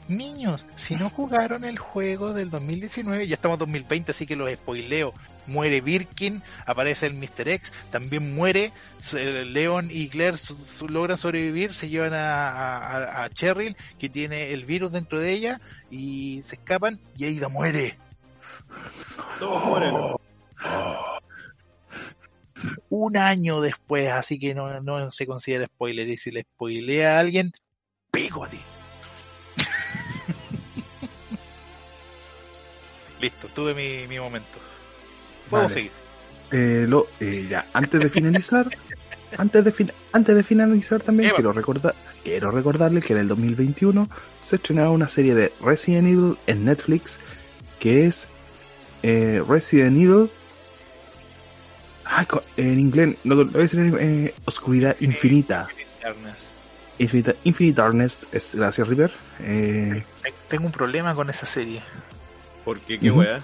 [0.08, 4.52] Niños, si no jugaron el juego del 2019, ya estamos en 2020, así que los
[4.52, 5.12] spoileo.
[5.46, 7.48] Muere Birkin, aparece el Mr.
[7.48, 8.72] X, también muere.
[9.12, 10.38] Leon y Claire
[10.88, 15.60] logran sobrevivir, se llevan a, a, a Cheryl, que tiene el virus dentro de ella,
[15.90, 17.98] y se escapan, y Aida muere.
[19.38, 19.94] Todos mueren.
[22.88, 26.08] Un año después, así que no, no se considera spoiler.
[26.08, 27.52] Y si le spoilea a alguien,
[28.10, 28.58] pego a ti.
[33.20, 34.48] Listo, tuve mi, mi momento.
[35.50, 35.74] Podemos Vale.
[35.74, 35.90] seguir.
[36.52, 38.68] Eh, lo, eh, ya, antes de finalizar,
[39.36, 41.36] antes de fin- antes de finalizar también Eva.
[41.36, 44.08] quiero recordar, quiero recordarle que en el 2021
[44.40, 47.18] se estrenaba una serie de Resident Evil en Netflix
[47.80, 48.28] que es
[49.02, 50.30] eh, Resident Evil.
[52.04, 53.96] Ay, en inglés, no, lo voy a decir en
[54.26, 55.66] eh, Oscuridad Infinita.
[56.02, 56.34] Darkness.
[56.98, 59.12] Infinita, Infinite Darkness, es, gracias River.
[59.40, 60.02] Eh,
[60.48, 61.82] Tengo un problema con esa serie.
[62.64, 62.98] ¿Por qué?
[62.98, 63.20] ¿Qué Ujú.
[63.20, 63.40] weá?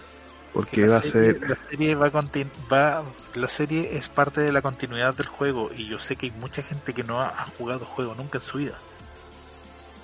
[0.55, 1.49] porque la va a serie, ser.
[1.49, 2.11] la serie va
[2.71, 3.03] va
[3.35, 6.63] la serie es parte de la continuidad del juego y yo sé que hay mucha
[6.63, 8.77] gente que no ha, ha jugado juego nunca en su vida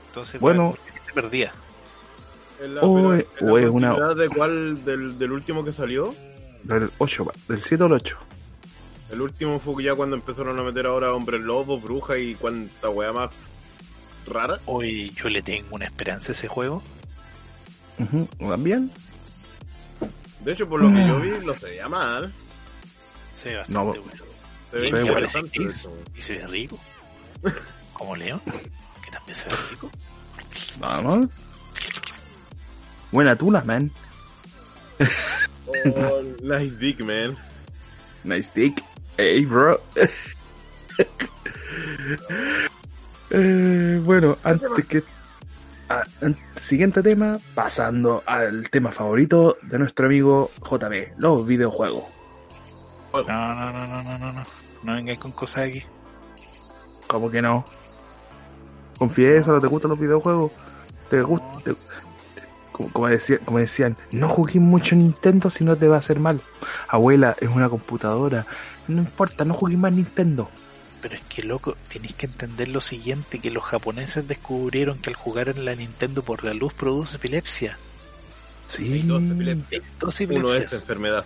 [0.09, 0.69] Entonces, Bueno.
[0.71, 1.53] mucha gente perdía.
[2.63, 4.83] ¿En la, O es- o es una- de cuál?
[4.87, 6.15] Del, del último que salió.
[6.63, 8.17] Del 8, pa- del 7 al 8.
[9.11, 13.13] El último fue ya cuando empezaron a meter ahora hombres lobos, brujas y cuánta weá
[13.13, 13.31] más
[14.27, 14.59] rara.
[14.67, 16.83] Hoy yo le tengo una esperanza a ese juego.
[18.39, 18.91] ¿También?
[20.45, 22.33] De hecho, por lo que yo vi, lo se veía mal.
[23.37, 24.25] Se ve bastante No, bueno.
[24.71, 25.59] Se ve interesante.
[26.15, 26.79] Y se ve rico.
[27.93, 29.91] Como León, que también se ve rico.
[30.79, 31.27] Vamos.
[33.11, 33.91] Buena tula, man.
[35.97, 37.37] Oh, nice dick, man.
[38.25, 38.83] Nice dick.
[39.19, 39.79] Hey, bro.
[43.31, 45.03] Eh, bueno, antes que...
[46.61, 52.05] siguiente tema, pasando al tema favorito de nuestro amigo JB, los videojuegos.
[53.13, 54.43] No, no, no, no, no, no, no.
[54.85, 55.83] No vengáis con cosas aquí.
[57.07, 57.65] ¿Cómo que no?
[58.99, 60.53] Confiesa, ¿no te gustan los videojuegos?
[61.11, 61.47] ¿Te gusta?
[61.65, 61.77] te-
[62.73, 66.21] como, como decía- como decían, no jugues mucho Nintendo si no te va a hacer
[66.21, 66.41] mal.
[66.89, 68.47] Abuela, es una computadora.
[68.89, 70.51] No importa, no jugues más Nintendo.
[71.01, 75.17] Pero es que, loco, tenéis que entender lo siguiente, que los japoneses descubrieron que al
[75.17, 77.79] jugar en la Nintendo por la luz produce epilepsia.
[78.67, 79.03] Sí.
[79.03, 79.83] Dos epilepsias.
[79.99, 81.25] Dos Uno es enfermedad.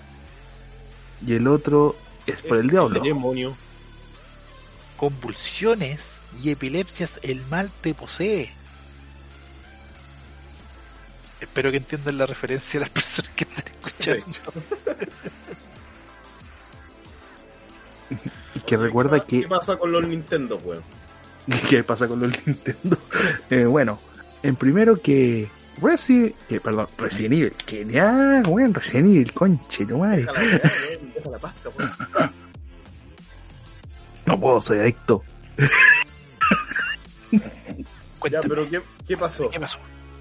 [1.26, 1.96] Y el otro
[2.26, 3.00] es por el diablo.
[3.00, 3.56] demonio.
[4.96, 8.50] Convulsiones y epilepsias, el mal te posee.
[11.40, 14.52] Espero que entiendan la referencia a las personas que están escuchando.
[18.54, 19.48] Y que recuerda ¿Qué que...
[19.48, 20.82] pasa con los Nintendo, weón?
[21.68, 22.98] ¿Qué pasa con los Nintendo?
[23.50, 23.98] Eh, bueno,
[24.42, 25.48] en primero que...
[25.80, 26.34] Resi...
[26.48, 27.52] eh, perdón, Resident Evil.
[27.66, 30.18] Que ya, weón, Resident Evil, conche, tu madre.
[30.22, 32.32] Deja la weá, weón, deja la pasta, weón.
[34.26, 35.24] No puedo, soy adicto.
[38.30, 39.50] Ya, pero ¿qué, qué pasó?
[39.50, 39.78] ¿qué pasó?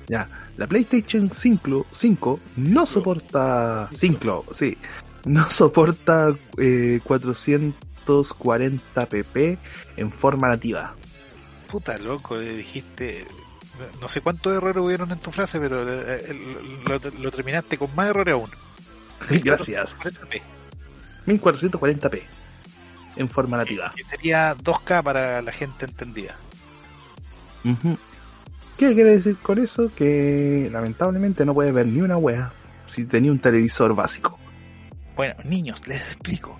[0.07, 0.27] Ya,
[0.57, 4.77] la PlayStation 5, 5 no soporta 5, sí,
[5.25, 9.57] no soporta eh, 440 pp
[9.97, 10.95] en forma nativa.
[11.69, 13.25] Puta, loco, le dijiste...
[13.99, 16.55] No sé cuántos errores hubieron en tu frase, pero eh, eh,
[16.87, 18.49] lo, lo terminaste con más errores aún.
[19.43, 19.97] Gracias.
[19.97, 20.41] 40p,
[21.25, 22.21] 1440p
[23.15, 23.91] en forma nativa.
[23.95, 26.35] Que sería 2K para la gente entendida.
[28.77, 29.91] ¿Qué quiere decir con eso?
[29.95, 32.51] Que lamentablemente no puedes ver ni una wea
[32.87, 34.39] si tenía un televisor básico.
[35.15, 36.59] Bueno, niños, les explico.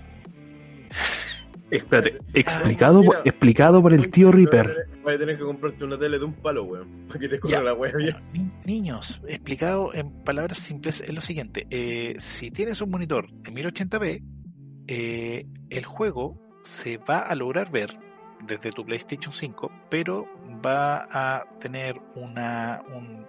[1.70, 3.18] Espérate, explicado, mira.
[3.18, 4.88] por, explicado por el tío Reaper.
[5.02, 7.06] Vas a tener que comprarte una tele de un palo, weón.
[7.08, 7.62] Para que te corra Ya.
[7.62, 8.16] la bien.
[8.34, 11.66] Ni- Niños, explicado en palabras simples es lo siguiente.
[11.70, 14.22] eh, si tienes un monitor de 1080p,
[14.86, 17.98] eh, el juego se va a lograr ver
[18.46, 20.26] desde tu PlayStation 5, pero
[20.64, 23.24] va a tener una, un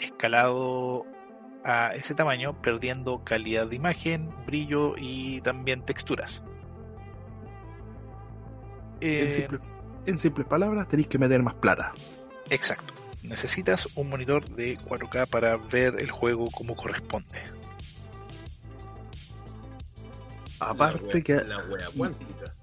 [0.00, 1.04] escalado
[1.64, 6.42] a ese tamaño, perdiendo calidad de imagen, brillo y también texturas.
[9.00, 9.58] En, Eh, simple-
[10.06, 11.92] en simples palabras, tenéis que meter más plata.
[12.50, 12.92] Exacto.
[13.22, 17.42] Necesitas un monitor de 4K para ver el juego como corresponde.
[20.60, 22.54] Aparte La wea- que, La wea cuántica.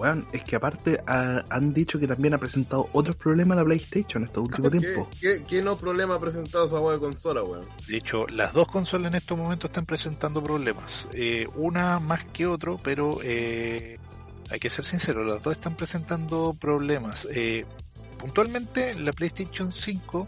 [0.00, 4.22] Weón, es que aparte ah, han dicho que también ha presentado otros problemas la PlayStation
[4.22, 5.08] en este último ¿Qué, tiempo.
[5.20, 7.66] qué, qué no problema ha presentado esa de consola, weón?
[7.86, 11.06] De hecho, las dos consolas en estos momentos están presentando problemas.
[11.12, 13.98] Eh, una más que otro, pero eh,
[14.48, 17.28] hay que ser sincero, las dos están presentando problemas.
[17.30, 17.66] Eh,
[18.18, 20.26] puntualmente, la PlayStation 5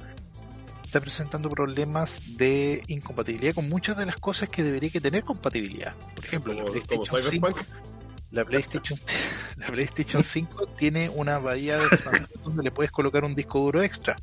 [0.85, 5.95] está presentando problemas de incompatibilidad con muchas de las cosas que debería que tener compatibilidad.
[6.15, 7.92] Por ejemplo, la Como, como PlayStation 5 Cyberpunk.
[8.33, 8.99] La PlayStation,
[9.59, 13.83] la PlayStation 5 tiene una bahía de expansión donde le puedes colocar un disco duro
[13.83, 14.17] extra.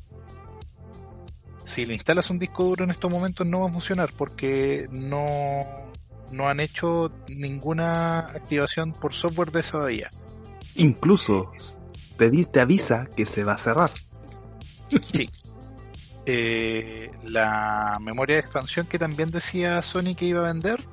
[1.64, 5.66] Si le instalas un disco duro en estos momentos no va a funcionar porque no,
[6.32, 10.10] no han hecho ninguna activación por software de esa bahía.
[10.76, 11.51] Incluso
[12.18, 13.91] te, avisa que se va a cerrar.
[16.26, 20.84] Eh, la memoria de expansión que también decía Sony que iba a vender,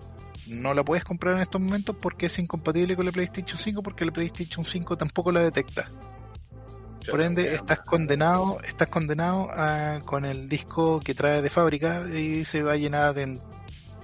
[0.48, 4.04] no la puedes comprar en estos momentos porque es incompatible con la PlayStation 5 porque
[4.04, 5.90] la PlayStation 5 tampoco la detecta.
[7.10, 12.44] Por ende, estás condenado, estás condenado a- con el disco que trae de fábrica y
[12.44, 13.40] se va a llenar en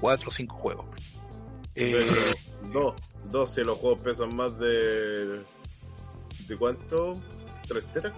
[0.01, 0.87] 4 o 5 juegos.
[1.75, 2.07] Eh, Pero,
[2.73, 2.95] dos,
[3.31, 5.43] dos si los juegos pesan más de.
[6.47, 7.21] ¿De cuánto?
[7.67, 8.13] ¿Tres teras?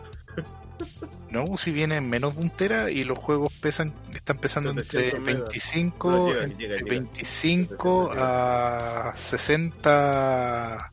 [1.31, 5.21] No, si vienen menos de un tera y los juegos pesan, están pesando entre 700
[5.21, 5.43] megas.
[5.45, 6.89] 25, No, llega, entre llega, llega.
[6.89, 10.93] 25 a 60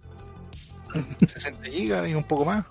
[1.27, 2.65] 60 gigas y un poco más.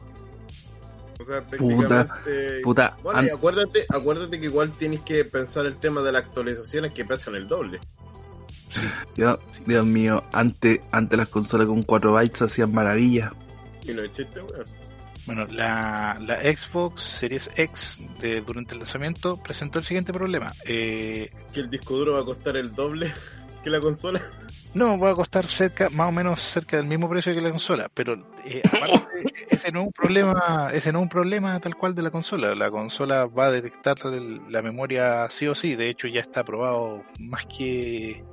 [1.19, 2.61] O sea, técnicamente.
[2.63, 6.93] Puta, Bueno, y acuérdate, acuérdate que igual tienes que pensar el tema de las actualizaciones
[6.93, 7.81] que pesan el doble.
[9.17, 13.33] Dios, Dios mío, antes, antes las consolas con 4 bytes hacían maravillas.
[13.83, 14.80] Y no es chiste, weón.
[15.33, 20.53] Bueno, la, la Xbox Series X de, durante el lanzamiento presentó el siguiente problema.
[20.67, 23.13] Eh, Que el disco duro va a costar el doble
[23.63, 24.21] que la consola.
[24.75, 27.89] no, va a costar cerca, más o menos cerca del mismo precio que la consola,
[27.95, 28.15] pero
[28.45, 32.03] eh, aparte, ese no es un problema, ese no es un problema tal cual de
[32.03, 32.53] la consola.
[32.57, 35.77] La consola va a detectar el- la memoria sí o sí.
[35.77, 38.25] De hecho, ya está aprobado más que,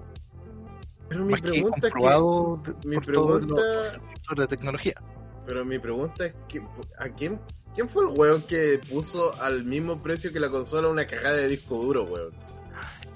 [1.09, 1.89] Pero mi más que pregunta es que.
[1.91, 3.61] comprobado de- Mi por pregunta.
[4.15, 4.95] sectores de tecnología.
[5.47, 6.61] Pero mi pregunta es que
[6.99, 7.39] ¿a quién,
[7.73, 11.47] quién fue el weón que puso al mismo precio que la consola una cagada de
[11.47, 12.33] disco duro, weón?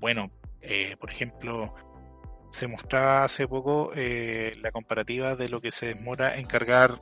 [0.00, 0.30] Bueno,
[0.60, 1.74] eh, por ejemplo,
[2.50, 7.00] se mostraba hace poco eh, la comparativa de lo que se demora en cargar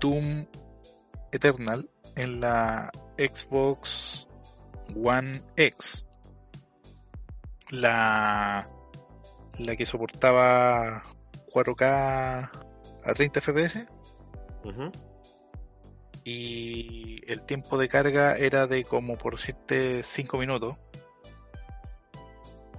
[0.00, 0.46] Doom
[1.32, 4.28] Eternal en la Xbox
[4.94, 6.06] One X.
[7.70, 8.64] La,
[9.58, 11.02] la que soportaba
[11.52, 12.50] 4K
[13.04, 13.86] a 30 FPS
[16.24, 20.76] y el tiempo de carga era de como por decirte 5 minutos.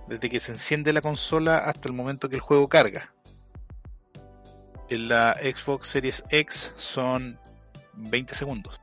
[0.08, 3.14] Desde que se enciende la consola hasta el momento que el juego carga.
[4.90, 7.38] En la Xbox Series X son
[7.94, 8.80] 20 segundos.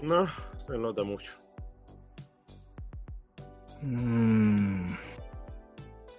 [0.00, 0.26] No,
[0.66, 1.32] se nota mucho.
[3.82, 4.94] Mm.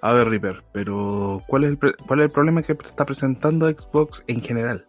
[0.01, 3.69] A ver, Reaper, pero ¿cuál es, el pre- ¿cuál es el problema que está presentando
[3.69, 4.87] Xbox en general?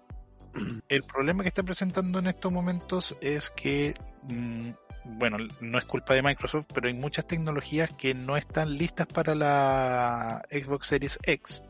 [0.88, 3.94] El problema que está presentando en estos momentos es que,
[4.24, 4.70] mm,
[5.04, 9.34] bueno, no es culpa de Microsoft, pero hay muchas tecnologías que no están listas para
[9.34, 11.62] la Xbox Series X.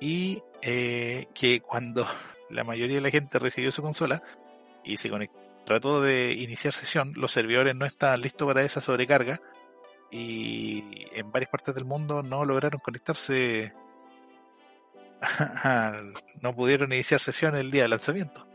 [0.00, 2.06] Y eh, que cuando
[2.50, 4.22] la mayoría de la gente recibió su consola
[4.84, 5.10] y se
[5.64, 9.40] trató de iniciar sesión, los servidores no estaban listos para esa sobrecarga
[10.10, 13.72] y en varias partes del mundo no lograron conectarse
[16.40, 18.46] no pudieron iniciar sesión el día del lanzamiento.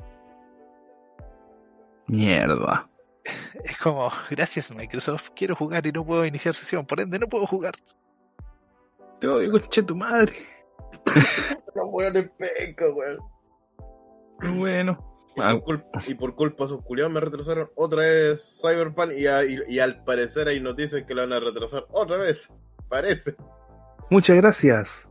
[2.08, 2.91] Mierda.
[3.64, 7.46] Es como, gracias Microsoft, quiero jugar y no puedo iniciar sesión, por ende no puedo
[7.48, 7.74] jugar.
[9.20, 10.34] Te odio, conche tu madre.
[11.76, 13.20] Weones penca, weón.
[14.60, 15.08] Bueno.
[15.36, 19.14] Y Ah, por, culpa, y por culpa de esos culiados me retrasaron otra vez Cyberpunk
[19.14, 22.52] y, a- y- y al parecer hay noticias que lo van a retrasar otra vez.
[22.90, 23.36] Parece.
[24.10, 25.08] muchas gracias.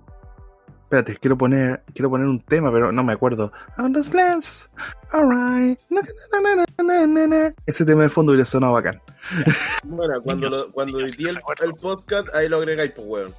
[0.91, 3.53] Espérate, quiero poner, quiero poner un tema, pero no me acuerdo.
[3.79, 4.69] On the slants,
[5.13, 5.79] alright.
[5.89, 6.01] Na,
[6.33, 7.55] na, na, na, na, na, na.
[7.65, 9.01] Ese tema de fondo hubiera sonado bacán.
[9.85, 13.33] Bueno, cuando, Niños, lo, cuando edité el, podcast, ahí lo agregáis, pues, weón.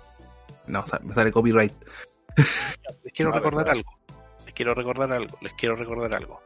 [0.68, 1.74] No, me sale copyright.
[3.04, 3.92] Les quiero recordar algo.
[4.46, 5.38] Les quiero recordar algo.
[5.42, 6.40] Les quiero recordar algo.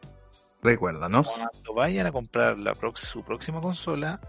[0.63, 1.31] Recuérdanos.
[1.31, 4.19] Cuando vayan a comprar la su próxima consola,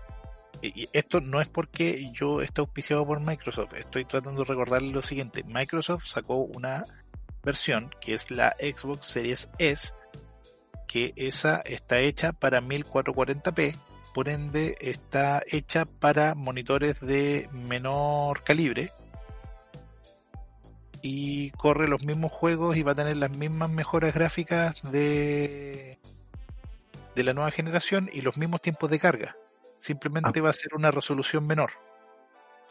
[0.75, 5.03] y, esto no es porque yo esté auspiciado por Microsoft, estoy tratando de recordarles lo
[5.03, 5.43] siguiente.
[5.45, 6.85] Microsoft sacó una
[7.43, 9.93] versión que es la Xbox Series S,
[10.87, 13.79] que esa está hecha para 1440p,
[14.15, 18.93] por ende está hecha para monitores de menor calibre
[21.03, 25.99] y corre los mismos juegos y va a tener las mismas mejoras gráficas de,
[27.15, 29.37] de la nueva generación y los mismos tiempos de carga.
[29.79, 31.71] Simplemente va a ser una resolución menor.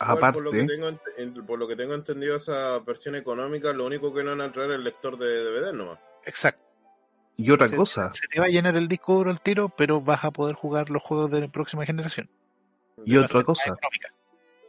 [0.02, 3.86] Igual, por, lo que Aparte, tengo, por lo que tengo entendido, esa versión económica, lo
[3.86, 6.00] único que no van a traer es el lector de DVD nomás.
[6.26, 6.64] Exacto.
[7.38, 10.02] y otra Se- cosa, Se te va a llenar el disco duro al tiro, pero
[10.02, 12.30] vas a poder jugar los juegos de la próxima generación.
[13.06, 14.14] y otra cosa, económica.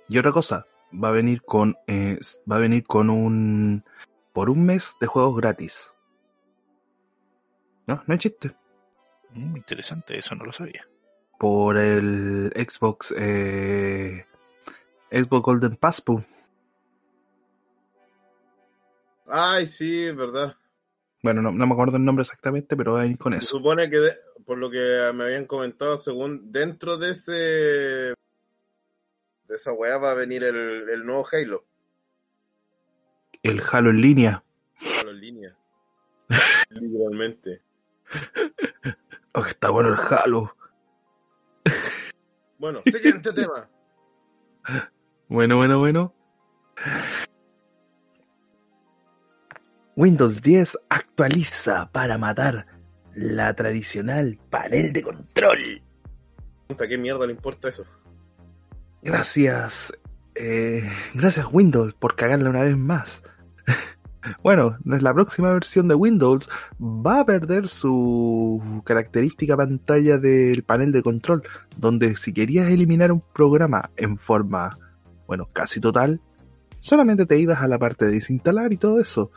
[0.09, 2.19] y otra cosa, va a venir con, eh,
[2.51, 3.85] va a venir con un,
[4.33, 5.93] por un mes de juegos gratis.
[7.87, 8.55] No, no es chiste.
[9.31, 10.87] Mm, interesante, eso no lo sabía.
[11.39, 14.25] Por el Xbox, eh,
[15.11, 16.23] Xbox Golden Pass, pu.
[19.29, 20.57] Ay, sí, es verdad.
[21.23, 23.57] Bueno, no, no me acuerdo el nombre exactamente, pero va a venir con Se eso.
[23.59, 28.15] supone que, de- por lo que me habían comentado, según dentro de ese de
[29.55, 31.65] esa weá va a venir el, el nuevo Halo.
[33.43, 34.43] El Halo en línea.
[35.01, 35.57] Halo en línea.
[36.71, 37.61] Literalmente.
[39.39, 40.56] Oh, está bueno el Halo.
[42.59, 43.69] Bueno, siguiente tema.
[45.29, 46.15] Bueno, bueno, bueno.
[49.97, 52.67] Windows 10 actualiza para matar
[53.15, 55.83] la tradicional panel de control.
[56.89, 57.85] ¿Qué mierda le importa eso?
[59.03, 59.99] Gracias.
[60.35, 63.23] eh, gracias Windows por cagarla una vez más.
[64.43, 66.49] bueno, la próxima versión de Windows
[66.81, 71.43] va a perder su característica pantalla del panel de control,
[71.77, 74.79] donde si querías eliminar un programa en forma,
[75.27, 76.21] bueno, casi total,
[76.81, 79.31] solamente te ibas a la parte de desinstalar y todo eso.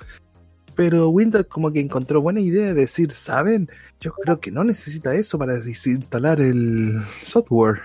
[0.76, 3.70] Pero Windows como que encontró buena idea de decir, ¿saben?
[4.00, 7.82] Yo creo que no necesita eso para desinstalar el software.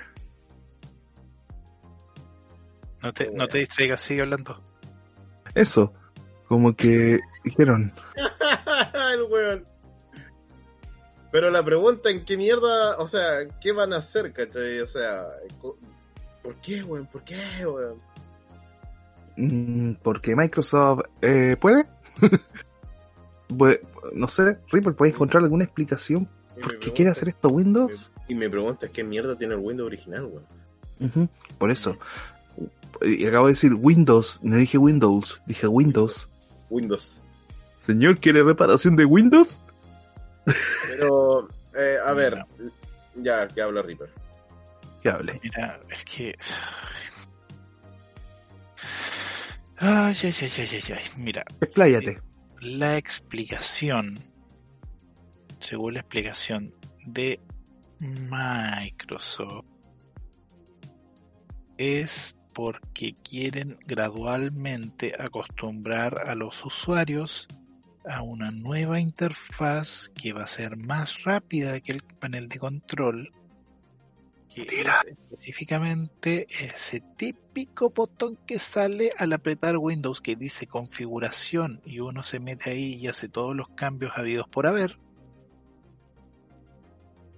[3.02, 4.62] No te, no te distraigas, sigue hablando.
[5.54, 5.92] Eso,
[6.46, 7.92] como que dijeron,
[9.12, 9.64] el weón.
[11.32, 14.80] Pero la pregunta en qué mierda, o sea, ¿qué van a hacer, cachai?
[14.80, 15.26] O sea,
[15.60, 17.06] ¿por qué, weón?
[17.06, 17.98] ¿Por qué, weón?
[19.36, 21.84] mm, porque Microsoft eh, puede.
[24.14, 26.28] No sé, Ripple, ¿puedes encontrar alguna explicación
[26.60, 28.10] por qué quiere hacer esto Windows?
[28.26, 31.30] Y me preguntas qué mierda tiene el Windows original, weón.
[31.58, 31.96] Por eso.
[33.02, 36.28] Y acabo de decir Windows, no dije Windows, dije Windows.
[36.70, 37.22] Windows.
[37.78, 39.60] Señor, ¿quiere reparación de Windows?
[40.88, 42.44] Pero, eh, a ver,
[43.14, 44.10] ya, que habla Reaper.
[45.02, 45.40] Que hable.
[45.42, 46.34] Mira, es que.
[49.76, 51.04] Ay, ay, ay, ay, ay, ay.
[51.16, 52.20] Mira, Expláyate.
[52.60, 54.24] la explicación,
[55.60, 56.74] según la explicación
[57.06, 57.40] de
[58.00, 59.66] Microsoft,
[61.76, 67.48] es porque quieren gradualmente acostumbrar a los usuarios
[68.06, 73.32] a una nueva interfaz que va a ser más rápida que el panel de control
[74.54, 81.98] que es específicamente ese típico botón que sale al apretar Windows que dice configuración y
[81.98, 84.96] uno se mete ahí y hace todos los cambios habidos por haber.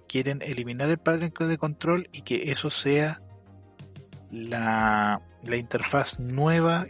[0.07, 3.21] Quieren eliminar el panel de control y que eso sea
[4.31, 6.85] la, la interfaz nueva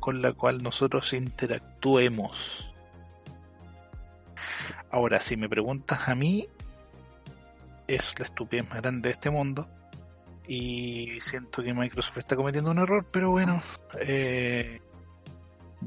[0.00, 2.70] con la cual nosotros interactuemos.
[4.90, 6.48] Ahora, si me preguntas a mí,
[7.86, 9.68] es la estupidez más grande de este mundo.
[10.46, 13.62] Y siento que Microsoft está cometiendo un error, pero bueno,
[13.98, 14.80] eh,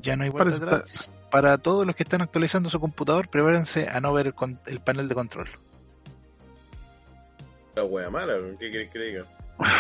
[0.02, 1.12] ya no hay vuelta Parece atrás.
[1.30, 4.80] Para todos los que están actualizando su computador, prepárense a no ver el, con- el
[4.80, 5.48] panel de control.
[7.76, 8.34] La wea mala.
[8.60, 9.26] ¿qué querés que diga?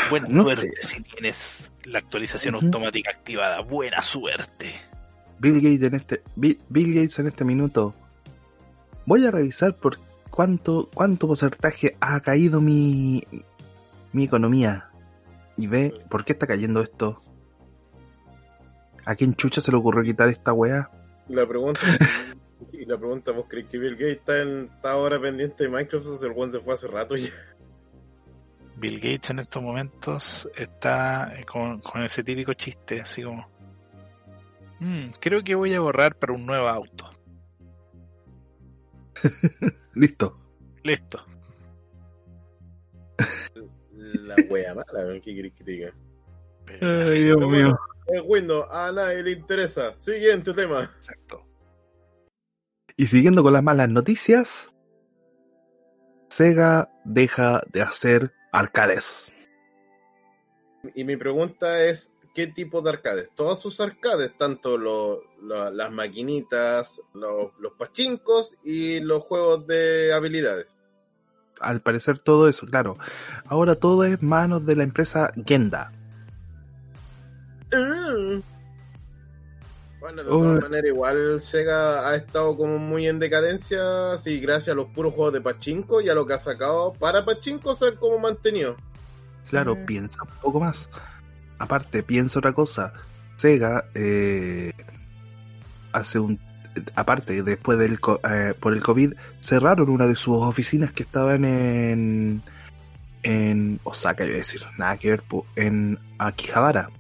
[0.09, 0.97] Buena No suerte sé.
[0.97, 3.61] si tienes la actualización automática activada.
[3.61, 4.73] Buena suerte.
[5.39, 7.93] Bill Gates en este Bill, Bill Gates en este minuto.
[9.05, 9.97] Voy a revisar por
[10.29, 13.23] cuánto cuánto porcentaje ha caído mi
[14.13, 14.89] mi economía
[15.55, 17.21] y ve por qué está cayendo esto.
[19.05, 20.89] ¿A quién chucha se le ocurrió quitar esta weá?
[21.29, 21.79] La pregunta,
[22.73, 26.23] y la pregunta, ¿vos crees que Bill Gates está, en, está ahora pendiente de Microsoft?
[26.23, 27.29] El buen se fue hace rato ya.
[28.77, 33.47] Bill Gates en estos momentos está con, con ese típico chiste, así como...
[34.79, 37.09] "Mm, creo que voy a borrar para un nuevo auto.
[39.95, 40.37] Listo.
[40.83, 41.25] Listo.
[43.99, 45.19] La wea mala.
[45.23, 45.93] ¿qué querés que te diga?
[46.65, 47.77] Pero así, Dios mío.
[48.07, 49.99] Es Windows, a nadie le interesa.
[49.99, 50.83] Siguiente tema.
[50.99, 51.43] exacto.
[52.95, 54.71] Y siguiendo con las malas noticias,
[56.29, 59.33] Sega deja de hacer arcades.
[60.95, 63.29] Y mi pregunta es, ¿qué tipo de arcades?
[63.35, 70.13] Todos sus arcades, tanto lo- lo- las maquinitas, los, los pachincos y los juegos de
[70.13, 70.77] habilidades.
[71.59, 72.97] Al parecer todo eso, claro.
[73.45, 75.91] Ahora todo es manos de la empresa Genda.
[77.73, 78.39] Ah.
[79.99, 84.75] Bueno, de todas maneras, igual Sega ha estado como muy en decadencia, sí, gracias a
[84.75, 87.95] los puros juegos de Pachinko y a lo que ha sacado para Pachinko se han
[87.95, 88.75] como mantenido.
[89.49, 89.85] Claro, Mm.
[89.85, 90.89] piensa un poco más.
[91.57, 92.93] Aparte, piensa otra cosa.
[93.37, 94.71] Sega eh,
[95.91, 96.39] hace un
[96.95, 101.43] aparte después del co- eh, por el covid cerraron una de sus oficinas que estaban
[101.43, 102.43] en
[103.23, 105.23] en Osaka, iba a decir, nada que ver,
[105.55, 106.91] en Akihabara,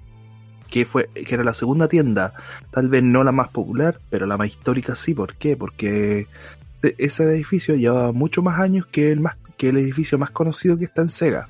[0.69, 2.33] que fue que era la segunda tienda,
[2.71, 5.55] tal vez no la más popular, pero la más histórica sí, ¿por qué?
[5.57, 6.27] Porque
[6.83, 10.77] e- ese edificio lleva mucho más años que el más que el edificio más conocido
[10.77, 11.49] que está en Sega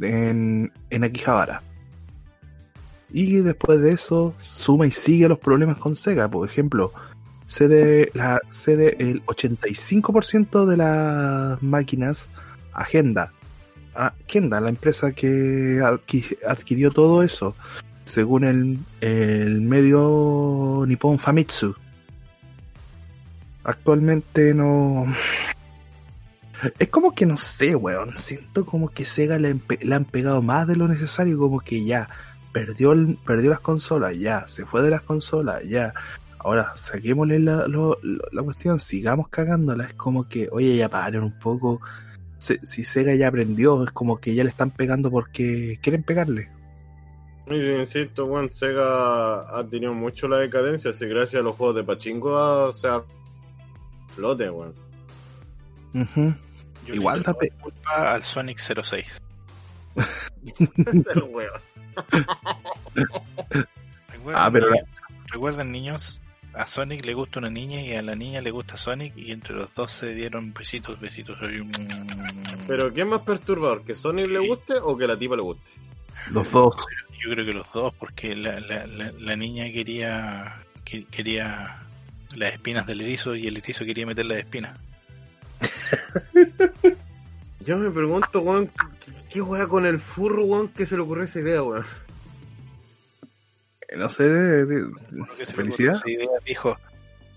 [0.00, 1.62] en, en Akihabara.
[3.10, 6.28] Y después de eso, suma y sigue los problemas con Sega.
[6.28, 6.92] Por ejemplo,
[7.46, 12.28] cede, la, cede el 85% de las máquinas
[12.72, 13.32] Agenda.
[13.94, 17.54] Agenda, la empresa que adqui- adquirió todo eso,
[18.04, 21.74] según el, el medio Nippon Famitsu.
[23.64, 25.06] Actualmente no,
[26.78, 28.16] es como que no sé, weón.
[28.16, 32.08] Siento como que Sega le, le han pegado más de lo necesario, como que ya
[32.52, 32.94] perdió,
[33.26, 35.94] perdió las consolas, ya se fue de las consolas, ya.
[36.38, 39.86] Ahora saquémosle la, la cuestión, sigamos cagándola.
[39.86, 41.80] Es como que, oye, ya paren un poco.
[42.38, 46.50] Si Sega ya aprendió, es como que ya le están pegando porque quieren pegarle.
[47.46, 51.84] Y insisto, bueno, Sega ha tenido mucho la decadencia, así gracias a los juegos de
[51.84, 53.02] Pachinko ha- se ha
[54.14, 54.74] flote, weón.
[56.86, 59.20] Yo Igual da culpa al Sonic 06.
[61.04, 61.60] Pero, weón.
[64.08, 64.68] Recuerden, Ah, pero
[65.28, 66.20] recuerden, niños,
[66.54, 69.54] a Sonic le gusta una niña y a la niña le gusta Sonic y entre
[69.54, 71.38] los dos se dieron besitos, besitos.
[71.42, 72.66] ahí, mm.
[72.66, 73.82] Pero ¿qué es más perturbador?
[73.84, 75.70] ¿Que Sonic le guste o que la tipa le guste?
[76.30, 76.74] Los dos.
[77.24, 81.80] Yo creo que los dos, porque la, la, la, la niña quería que- quería
[82.36, 84.78] las espinas del erizo y el erizo quería meter las espinas.
[87.60, 88.70] Yo me pregunto, weón,
[89.30, 91.86] ¿qué, weá con el furro, weón, que se le ocurrió esa idea, weón?
[93.96, 94.90] No sé, de- de-
[95.54, 95.94] felicidad.
[95.96, 96.76] ocurrió esa idea, dijo,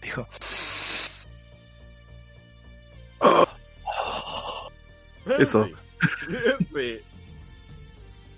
[0.01, 0.27] dijo,
[5.39, 5.65] Eso.
[5.65, 5.75] Sí.
[6.75, 6.99] sí.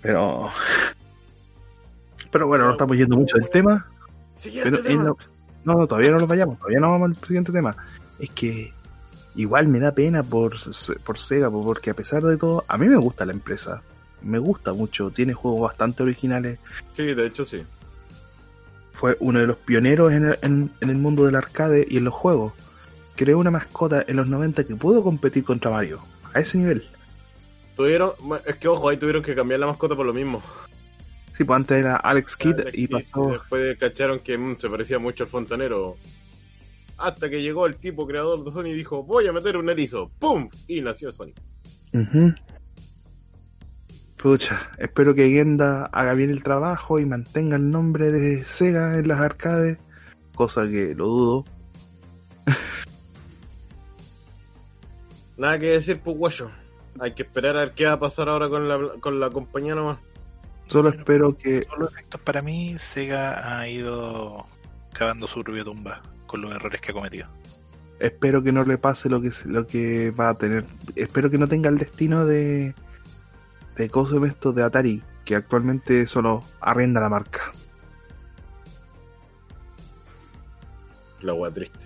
[0.02, 0.50] Pero.
[2.30, 3.86] Pero bueno, no estamos yendo mucho del tema.
[4.36, 5.02] Siguiente Pero tema.
[5.04, 5.16] no,
[5.64, 7.76] no, todavía no nos vayamos, todavía no vamos al siguiente tema.
[8.18, 8.72] Es que
[9.34, 10.54] igual me da pena por,
[11.04, 13.82] por Sega, po, porque a pesar de todo, a mí me gusta la empresa.
[14.22, 16.58] Me gusta mucho, tiene juegos bastante originales.
[16.94, 17.62] Sí, de hecho sí.
[18.92, 22.04] Fue uno de los pioneros en el, en- en el mundo del arcade y en
[22.04, 22.52] los juegos.
[23.16, 25.98] Creó una mascota en los 90 que pudo competir contra Mario.
[26.34, 26.86] A ese nivel.
[27.76, 28.12] Tuvieron,
[28.44, 30.42] es que ojo, ahí tuvieron que cambiar la mascota por lo mismo.
[31.32, 33.32] Sí, pues antes era Alex Kidd Alex y Kidd, pasó.
[33.32, 35.96] Después cacharon que mm, se parecía mucho al fontanero.
[36.98, 40.10] Hasta que llegó el tipo creador de Sony y dijo, voy a meter un erizo.
[40.18, 40.50] ¡Pum!
[40.68, 41.32] Y nació Sony.
[41.94, 42.34] Ujú.
[44.16, 49.08] Pucha, espero que Genda haga bien el trabajo y mantenga el nombre de Sega en
[49.08, 49.78] las arcades,
[50.34, 51.44] cosa que lo dudo.
[55.38, 56.50] Nada que decir, pues guayo.
[56.98, 59.74] Hay que esperar a ver qué va a pasar ahora con la, con la compañía
[59.74, 59.98] nomás.
[60.70, 64.46] Solo espero que por los efectos para mí, Sega ha ido
[64.92, 67.28] cavando su propia tumba con los errores que ha cometido.
[67.98, 70.64] espero que no le pase lo que lo que va a tener.
[70.96, 72.74] Espero que no tenga el destino de
[73.76, 77.50] de cosas esto de Atari, que actualmente solo arrenda la marca.
[81.22, 81.78] La wea triste.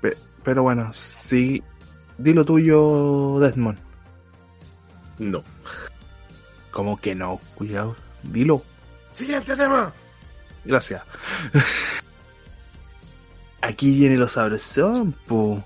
[0.00, 1.62] Pe- Pero bueno, sí,
[2.18, 3.78] di lo tuyo, Desmond.
[5.18, 5.42] No.
[6.72, 7.94] Como que no, cuidado,
[8.24, 8.62] dilo.
[9.12, 9.92] Siguiente tema.
[10.64, 11.02] Gracias.
[13.60, 15.64] Aquí viene los sabrosón, po.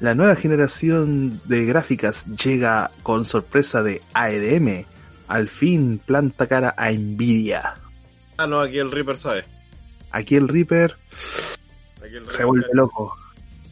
[0.00, 4.84] La nueva generación de gráficas llega con sorpresa de AEDM.
[5.26, 7.74] Al fin planta cara a Nvidia.
[8.36, 9.44] Ah, no, aquí el Reaper sabe.
[10.12, 10.96] Aquí el Reaper
[12.02, 13.14] Aquí el se vuelve loco.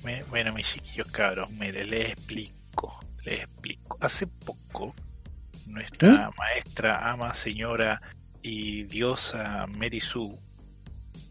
[0.04, 3.98] Me- Bueno, mis chiquillos cabros, mire, les explico, les explico.
[4.00, 4.94] Hace poco,
[5.66, 8.00] nuestra maestra, ama, señora
[8.40, 10.36] y diosa Mary Sue,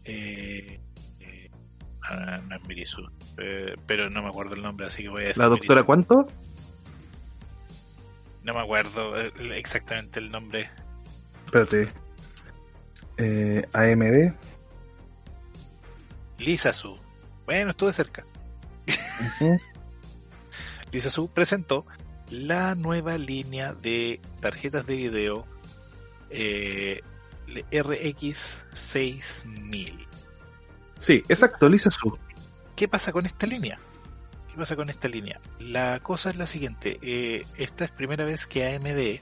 [0.04, 0.78] eh,
[1.20, 1.50] eh,
[2.08, 3.08] ah, no es Mary Sue,
[3.38, 5.42] eh, pero no me acuerdo el nombre, así que voy a decir.
[5.42, 6.26] ¿La doctora cuánto?
[8.42, 10.68] No me acuerdo eh, exactamente el nombre.
[11.46, 11.88] Espérate.
[13.16, 14.34] Eh, AMD.
[16.38, 16.98] Lisa Su.
[17.46, 18.24] Bueno, estuve cerca.
[20.92, 21.86] Lisa Su presentó
[22.30, 25.46] la nueva línea de tarjetas de video
[26.30, 27.02] eh,
[27.72, 30.06] RX 6000.
[30.98, 32.18] Sí, esa actualiza su.
[32.74, 33.78] ¿Qué pasa con esta línea?
[34.48, 35.40] ¿Qué pasa con esta línea?
[35.58, 36.98] La cosa es la siguiente.
[37.02, 39.20] eh, esta es primera vez que AMD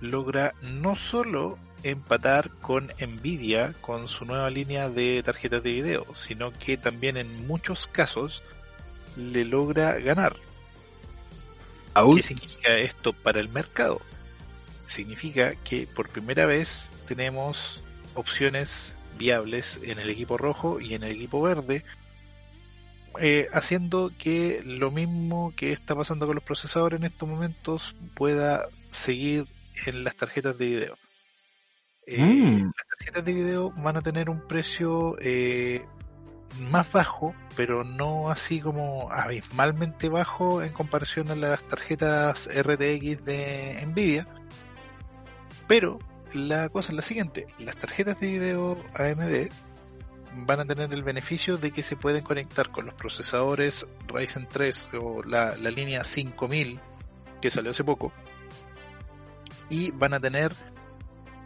[0.00, 6.50] logra no solo empatar con Nvidia con su nueva línea de tarjetas de video, sino
[6.52, 8.42] que también en muchos casos
[9.16, 10.36] le logra ganar.
[11.94, 12.16] Aún.
[12.16, 14.00] ¿Qué significa esto para el mercado?
[14.86, 17.80] Significa que por primera vez tenemos
[18.14, 21.84] opciones viables en el equipo rojo y en el equipo verde,
[23.20, 28.68] eh, haciendo que lo mismo que está pasando con los procesadores en estos momentos pueda
[28.90, 29.46] seguir
[29.86, 30.98] en las tarjetas de video.
[32.06, 32.64] Eh, Mm.
[32.64, 35.86] Las tarjetas de video van a tener un precio eh,
[36.58, 43.82] más bajo, pero no así como abismalmente bajo en comparación a las tarjetas RTX de
[43.86, 44.26] Nvidia.
[45.66, 45.98] Pero
[46.32, 49.48] la cosa es la siguiente, las tarjetas de video AMD
[50.36, 54.90] van a tener el beneficio de que se pueden conectar con los procesadores Ryzen 3
[55.00, 56.80] o la, línea 5000
[57.40, 58.12] que salió hace poco
[59.70, 60.52] y van a tener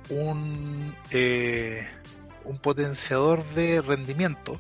[0.09, 1.87] un, eh,
[2.45, 4.59] un potenciador de rendimiento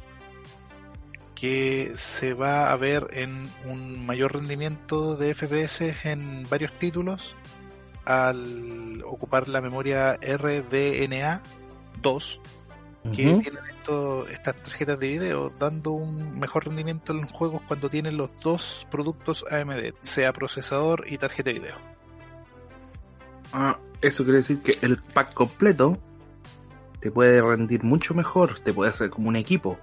[1.39, 7.37] que se va a ver en un mayor rendimiento de FPS en varios títulos
[8.05, 11.41] al ocupar la memoria RDNA
[12.03, 12.41] 2
[13.15, 17.89] que tienen esto- estas tarjetas de video dando un mejor rendimiento en los juegos cuando
[17.89, 21.77] tienen los dos productos AMD, sea procesador y tarjeta de video.
[23.53, 25.99] Ah, eso quiere decir que el pack completo
[26.99, 29.79] te puede rendir mucho mejor, te puede hacer como un equipo.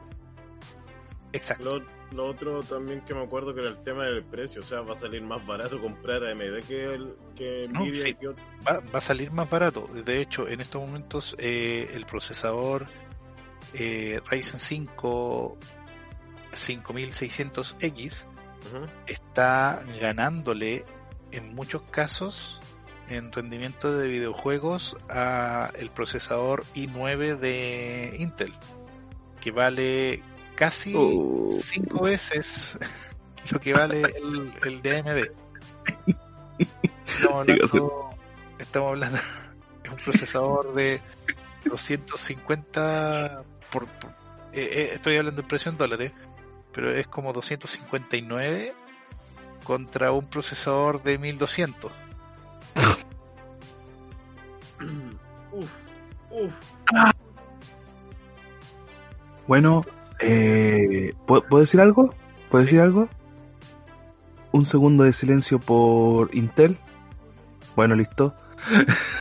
[1.35, 1.79] Exacto.
[1.79, 1.85] Lo,
[2.15, 4.93] lo otro también que me acuerdo que era el tema del precio, o sea, va
[4.93, 8.13] a salir más barato comprar AMD que, el, que No, Nvidia sí.
[8.15, 8.43] que otro.
[8.67, 9.87] Va, va a salir más barato.
[9.87, 12.85] De hecho, en estos momentos eh, el procesador
[13.73, 15.57] eh, Ryzen 5
[16.53, 18.87] 5600X Ujú.
[19.07, 20.85] está ganándole
[21.31, 22.61] en muchos casos
[23.09, 28.53] en rendimiento de videojuegos a el procesador i9 de Intel
[29.41, 30.23] que vale
[30.55, 31.49] casi Oh.
[31.61, 32.77] cinco veces
[33.51, 35.25] lo que vale el, el de AMD
[37.07, 38.09] estamos hablando,
[38.59, 39.19] estamos hablando
[39.83, 41.01] de un procesador de
[41.65, 44.11] 250 por, por-
[44.53, 46.11] eh, eh, estoy hablando en precio en dólares
[46.71, 48.73] pero es como 259
[49.63, 51.91] contra un procesador de 1200
[55.51, 55.71] Uf,
[56.31, 56.53] uf.
[59.47, 59.85] Bueno,
[60.19, 62.13] eh, ¿puedo, puedo decir algo?
[62.49, 63.09] ¿Puedo decir algo?
[64.51, 66.77] Un segundo de silencio por Intel.
[67.75, 68.35] Bueno, listo.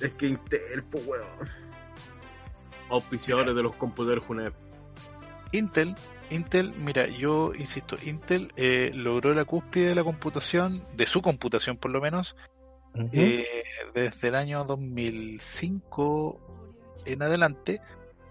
[0.00, 1.48] Es que Intel, pues weón.
[2.88, 4.54] Auspiciadores de los computadores Junep.
[5.52, 5.94] Intel,
[6.30, 11.76] Intel, mira, yo insisto, Intel eh, logró la cúspide de la computación, de su computación
[11.76, 12.36] por lo menos,
[13.12, 13.64] eh,
[13.94, 17.80] desde el año 2005 en adelante.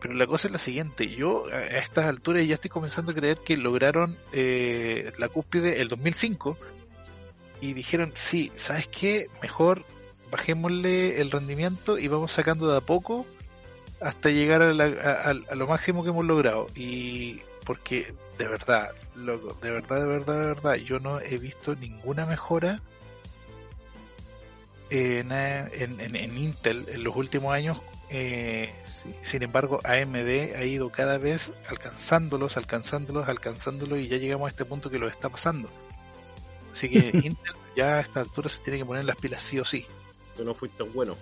[0.01, 3.39] Pero la cosa es la siguiente, yo a estas alturas ya estoy comenzando a creer
[3.39, 6.57] que lograron eh, la cúspide el 2005
[7.61, 9.27] y dijeron, sí, ¿sabes qué?
[9.41, 9.83] Mejor
[10.31, 13.25] bajémosle el rendimiento y vamos sacando de a poco
[13.99, 16.67] hasta llegar a, la- a- lo máximo que hemos logrado.
[16.75, 21.75] Y porque de verdad, loco, de verdad, de verdad, de verdad, yo no he visto
[21.75, 22.79] ninguna mejora
[24.89, 27.79] en, en, en- en Intel en los últimos años.
[28.09, 29.13] Eh, sí.
[29.21, 34.65] Sin embargo, AMD ha ido cada vez alcanzándolos, alcanzándolos, alcanzándolos y ya llegamos a este
[34.65, 35.69] punto que lo está pasando.
[36.73, 39.65] Así que Intel ya a esta altura se tiene que poner las pilas sí o
[39.65, 39.85] sí.
[40.35, 41.15] Que no fuiste bueno.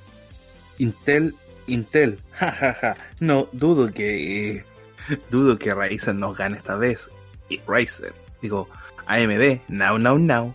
[0.77, 1.35] Intel,
[1.67, 2.95] Intel, jajaja.
[3.19, 4.63] No, dudo que
[5.29, 7.09] dudo que Ryzen nos gane esta vez.
[7.49, 8.69] Y Ryzen, digo,
[9.07, 10.53] AMD, now, now, now.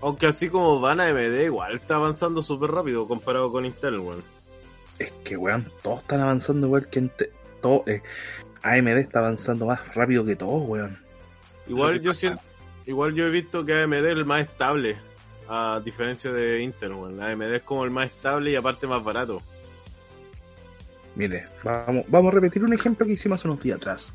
[0.00, 4.24] Aunque así como van a AMD, igual está avanzando súper rápido comparado con Intel, weón.
[4.98, 7.10] Es que weón, todos están avanzando igual que.
[7.60, 8.02] Todo, eh,
[8.62, 10.98] AMD está avanzando más rápido que todos, weón.
[11.66, 12.42] Igual yo siento,
[12.86, 14.96] igual yo he visto que AMD es el más estable,
[15.48, 17.22] a diferencia de Intel, weón.
[17.22, 19.42] AMD es como el más estable y aparte más barato.
[21.14, 24.12] Mire, vamos, vamos a repetir un ejemplo que hicimos hace unos días atrás.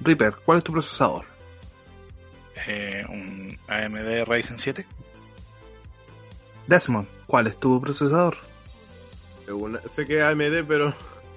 [0.00, 1.24] Reaper, ¿cuál es tu procesador?
[2.66, 4.86] Eh, un AMD Ryzen 7.
[6.66, 8.36] Desmond, ¿cuál es tu procesador?
[9.88, 10.94] Sé que es AMD, pero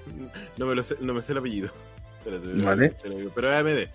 [0.57, 1.69] no me, lo sé, no me sé el apellido.
[2.19, 2.95] Espérate, Vale.
[3.35, 3.89] Pero es AMD.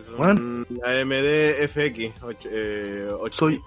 [0.00, 0.66] Es un.
[0.84, 2.22] AMD FX.
[2.22, 3.60] ocho- eh, Soy,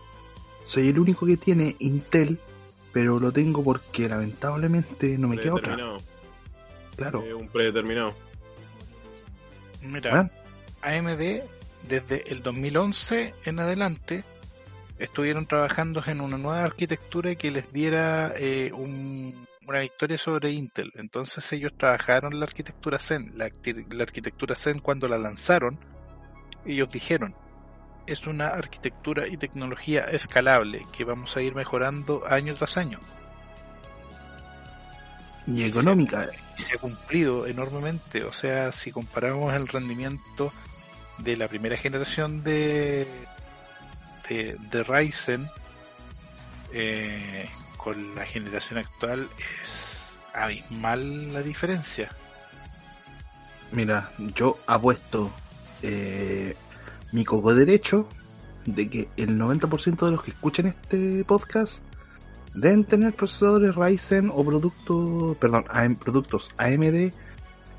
[0.63, 2.39] soy el único que tiene Intel,
[2.93, 5.75] pero lo tengo porque lamentablemente no me queda otra.
[5.75, 6.01] predeterminado.
[6.95, 7.23] Claro.
[7.23, 8.13] Eh, un predeterminado.
[9.81, 10.29] Mira,
[10.83, 11.41] Ah, AMD
[11.89, 14.23] desde el 2011 en adelante
[15.03, 20.91] estuvieron trabajando en una nueva arquitectura que les diera eh, un- una victoria sobre Intel.
[20.95, 23.33] Entonces ellos trabajaron la arquitectura Zen.
[23.37, 25.79] La, arqui- la arquitectura Zen cuando la lanzaron,
[26.65, 27.35] ellos dijeron,
[28.07, 32.99] es una arquitectura y tecnología escalable que vamos a ir mejorando año tras año.
[35.47, 36.29] y económica.
[36.57, 38.23] y se ha cumplido enormemente.
[38.23, 40.51] O sea, si comparamos el rendimiento
[41.17, 43.07] de la primera generación de,
[44.31, 45.47] de, Ryzen
[46.73, 49.27] eh, con la generación actual,
[49.61, 52.09] es abismal la diferencia.
[53.71, 55.31] Mira, yo apuesto
[55.81, 56.55] eh,
[57.11, 58.07] mi coco derecho
[58.65, 61.79] de que el 90% de los que escuchen este podcast
[62.53, 67.11] deben tener procesadores Ryzen o productos, perdón, AM productos AMD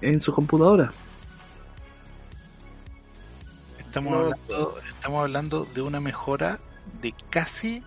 [0.00, 0.92] en su computadora.
[3.93, 6.59] Estamos, No, hablando, estamos hablando de una mejora
[7.02, 7.82] de casi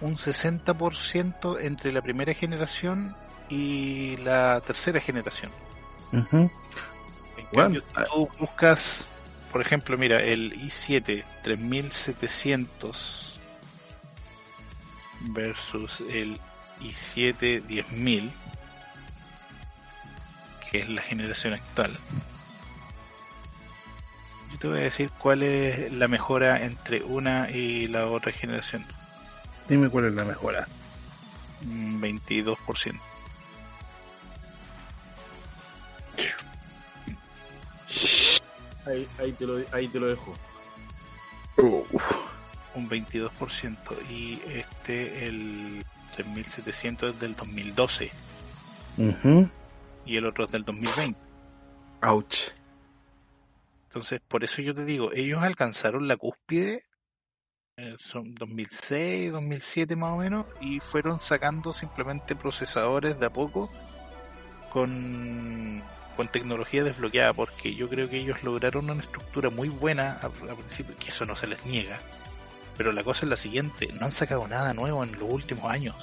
[0.00, 3.14] un 60% entre la primera generación
[3.48, 5.52] y la tercera generación.
[6.12, 6.36] Ujú.
[6.38, 6.50] En
[7.52, 7.82] Bueno, cambio,
[8.12, 9.04] tú buscas,
[9.52, 13.38] por ejemplo, mira, el i7 3700
[15.32, 16.40] versus el
[16.80, 18.32] i7 10000,
[20.72, 21.96] que es la generación actual.
[24.52, 28.84] Yo te voy a decir cuál es la mejora entre una y la otra generación.
[29.68, 30.66] Dime cuál es la mejora.
[31.62, 32.98] Un 22%.
[38.86, 40.36] Ahí, ahí, te lo, ahí te lo dejo.
[42.74, 43.76] un 22%
[44.10, 45.84] y este el
[46.16, 48.10] 3700 es del 2012
[48.96, 49.48] Ujú.
[50.06, 51.18] y el otro es del 2020
[52.02, 52.36] Ouch.
[53.90, 56.86] Entonces por eso yo te digo ellos alcanzaron la cúspide
[57.76, 63.68] eh, son 2006 2007 más o menos y fueron sacando simplemente procesadores de a poco
[64.72, 65.82] con
[66.14, 70.56] con tecnología desbloqueada porque yo creo que ellos lograron una estructura muy buena al, al
[70.56, 71.98] principio que eso no se les niega
[72.76, 75.96] pero la cosa es la siguiente no han sacado nada nuevo en los últimos años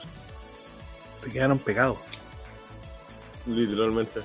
[1.18, 1.98] Se quedaron pegados.
[3.46, 4.22] Literalmente.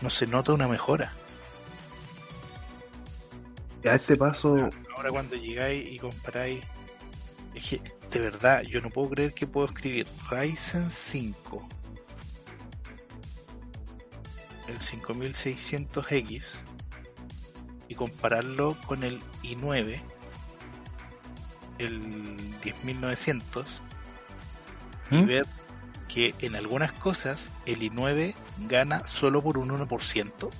[0.00, 1.12] no se nota una mejora.
[3.84, 6.60] A este paso, Ahora cuando llegáis y comparáis,
[7.54, 7.80] es que
[8.10, 11.68] de verdad yo no puedo creer que puedo escribir Ryzen 5,
[14.68, 16.42] el 5600X
[17.88, 20.00] y compararlo con el i9,
[21.78, 23.66] el 10900
[25.10, 25.26] y ¿Mm?
[25.26, 25.46] ver
[26.08, 28.34] que en algunas cosas el i9
[28.68, 30.50] gana solo por un 1%.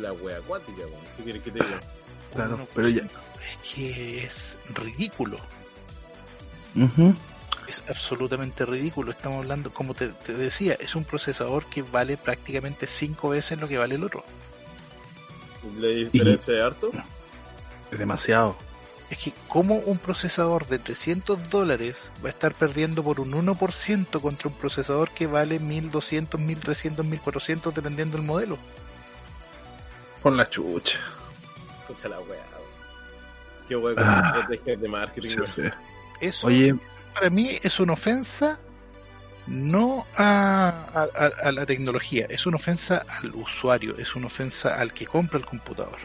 [0.00, 1.04] La wea acuática, weón.
[1.16, 1.80] ¿Qué quieres que te diga?
[2.34, 2.66] claro, 1%.
[2.74, 3.02] pero ya.
[3.02, 5.38] Es que es ridículo.
[7.66, 9.10] Es absolutamente ridículo.
[9.10, 13.68] Estamos hablando, como te, te decía, es un procesador que vale prácticamente cinco veces lo
[13.68, 14.24] que vale el otro.
[15.78, 16.90] ¿La diferencia de harto?
[17.90, 18.56] Es demasiado.
[19.10, 24.20] Es que, ¿cómo un procesador de 300 dólares va a estar perdiendo por un 1%
[24.20, 28.58] contra un procesador que vale 1200, 1300, 1400 dependiendo del modelo?
[30.22, 30.98] Con la chucha.
[31.80, 32.38] Escucha la weón.
[33.68, 34.32] Qué Ah.
[34.32, 35.46] con estrategias de marketing, Sí, weón.
[35.52, 35.62] sí.
[36.20, 36.74] Eso Oye,
[37.14, 38.58] para mí es una ofensa
[39.46, 44.78] no a, a- a- a la tecnología, es una ofensa al usuario, es una ofensa
[44.78, 45.98] al que compra el computador.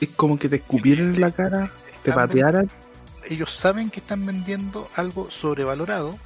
[0.00, 1.70] es como que te escupieran en la cara,
[2.02, 2.70] te Están patearan.
[3.30, 6.18] ellos saben que están vendiendo algo sobrevalorado,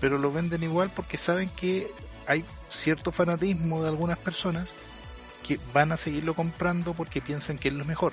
[0.00, 1.90] pero lo venden igual porque saben que
[2.26, 2.42] hay
[2.72, 4.72] cierto fanatismo de algunas personas
[5.46, 8.12] que van a seguirlo comprando porque piensan que es lo mejor.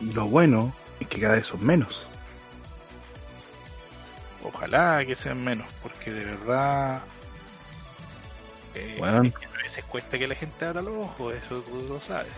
[0.00, 2.06] Lo bueno es que cada vez son menos.
[4.42, 7.00] Ojalá que sean menos, porque de verdad
[8.74, 9.22] eh, Bueno.
[9.22, 12.32] es que a veces cuesta que la gente abra los ojos, eso tú lo sabes.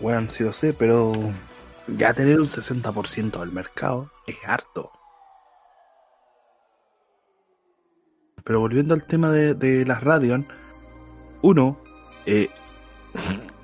[0.00, 1.12] Bueno, sí lo sé, pero
[1.86, 4.90] ya tener un 60% del mercado es harto.
[8.50, 10.44] Pero volviendo al tema de, de las Radeon,
[11.40, 11.80] uno,
[12.26, 12.50] eh,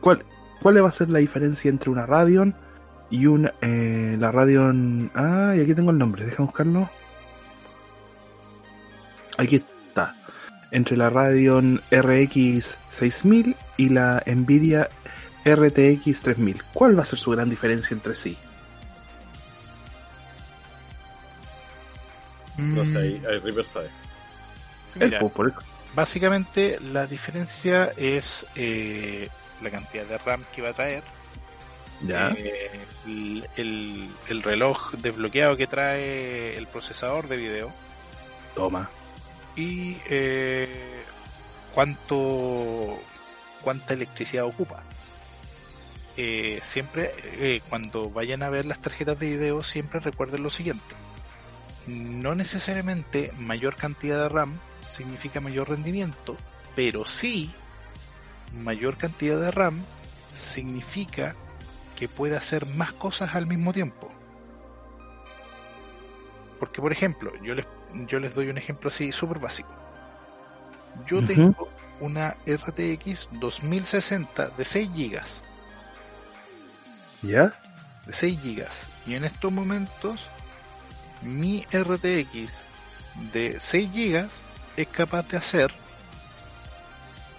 [0.00, 0.24] ¿cuál,
[0.62, 2.54] ¿cuál va a ser la diferencia entre una Radeon
[3.10, 5.10] y una, eh, la Radeon...
[5.12, 6.88] Ah, y aquí tengo el nombre, déjame buscarlo.
[9.38, 10.14] Aquí, está
[10.70, 14.88] entre la Radeon RX 6000 y la Nvidia
[15.44, 16.62] RTX 3000.
[16.72, 18.38] ¿Cuál va a ser su gran diferencia entre sí?
[22.56, 24.05] No sé, Mm, ahí, ahí Reaper sabe.
[24.98, 25.20] Mira,
[25.94, 29.28] básicamente la diferencia es eh,
[29.62, 31.02] la cantidad de RAM que va a traer,
[32.02, 32.30] Ya.
[32.36, 32.70] eh,
[33.06, 37.72] el, el- el reloj desbloqueado que trae el procesador de video
[38.54, 38.90] Toma.
[39.56, 41.02] y eh,
[41.74, 42.98] cuánto
[43.62, 44.82] cuánta electricidad ocupa.
[46.18, 50.94] Eh, siempre eh, cuando vayan a ver las tarjetas de video siempre recuerden lo siguiente.
[51.86, 54.58] No necesariamente mayor cantidad de RAM
[54.90, 56.36] significa mayor rendimiento,
[56.74, 57.52] pero sí
[58.52, 59.82] mayor cantidad de RAM
[60.34, 61.34] significa
[61.96, 64.10] que puede hacer más cosas al mismo tiempo.
[66.58, 67.66] Porque, por ejemplo, yo les,
[68.06, 69.68] yo les doy un ejemplo así súper básico.
[71.06, 71.68] Yo tengo
[72.00, 75.20] una RTX 2060 de 6 GB.
[77.22, 77.52] ¿Ya?
[78.06, 78.66] De 6 GB.
[79.06, 80.22] Y en estos momentos,
[81.22, 82.66] mi RTX
[83.32, 84.45] de 6 GB
[84.76, 85.72] es capaz de hacer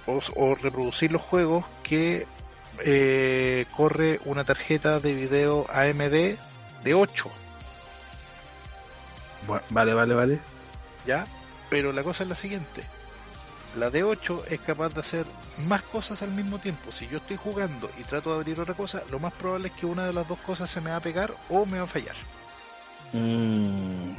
[0.06, 2.26] o, o reproducir los juegos que
[2.80, 6.36] eh, corre una tarjeta de video AMD
[6.84, 7.30] de 8.
[9.48, 10.40] Bu- Vale, vale, vale.
[11.06, 11.26] ¿ya?
[11.70, 12.84] Pero la cosa es la siguiente.
[13.78, 15.26] La de 8 es capaz de hacer
[15.68, 16.92] más cosas al mismo tiempo.
[16.92, 19.86] Si yo estoy jugando y trato de abrir otra cosa, lo más probable es que
[19.86, 22.16] una de las dos cosas se me va a pegar o me va a fallar.
[23.14, 24.12] Mm,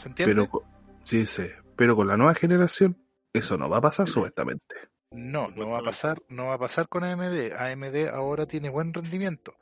[0.00, 0.34] ¿Se entiende?
[0.34, 0.64] pero,
[1.04, 1.46] sí, sí.
[1.76, 2.96] Pero con la nueva generación,
[3.34, 4.74] eso no va a pasar supuestamente.
[5.10, 7.52] No, no va a pasar, no va a pasar con AMD.
[7.52, 9.54] AMD ahora tiene buen rendimiento.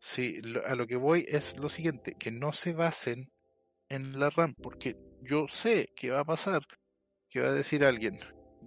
[0.00, 3.30] Sí, a lo que voy es lo siguiente, que no se basen
[3.88, 6.66] en la RAM, porque yo sé que va a pasar,
[7.30, 8.18] que va a decir alguien,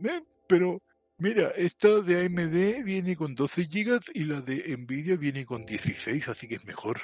[0.04, 0.82] "Eh, pero
[1.18, 6.30] mira, esta de AMD viene con 12 GB y la de Nvidia viene con 16,
[6.30, 7.02] así que es mejor.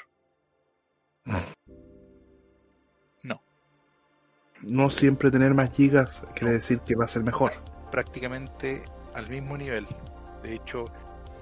[4.63, 7.51] No siempre tener más gigas quiere decir que va a ser mejor.
[7.91, 8.83] prácticamente
[9.13, 9.85] al mismo nivel.
[10.41, 10.85] De hecho,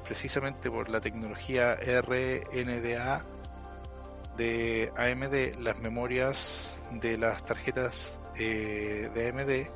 [0.03, 3.23] precisamente por la tecnología RNDA
[4.37, 9.69] de AMD, las memorias de las tarjetas eh, de AMD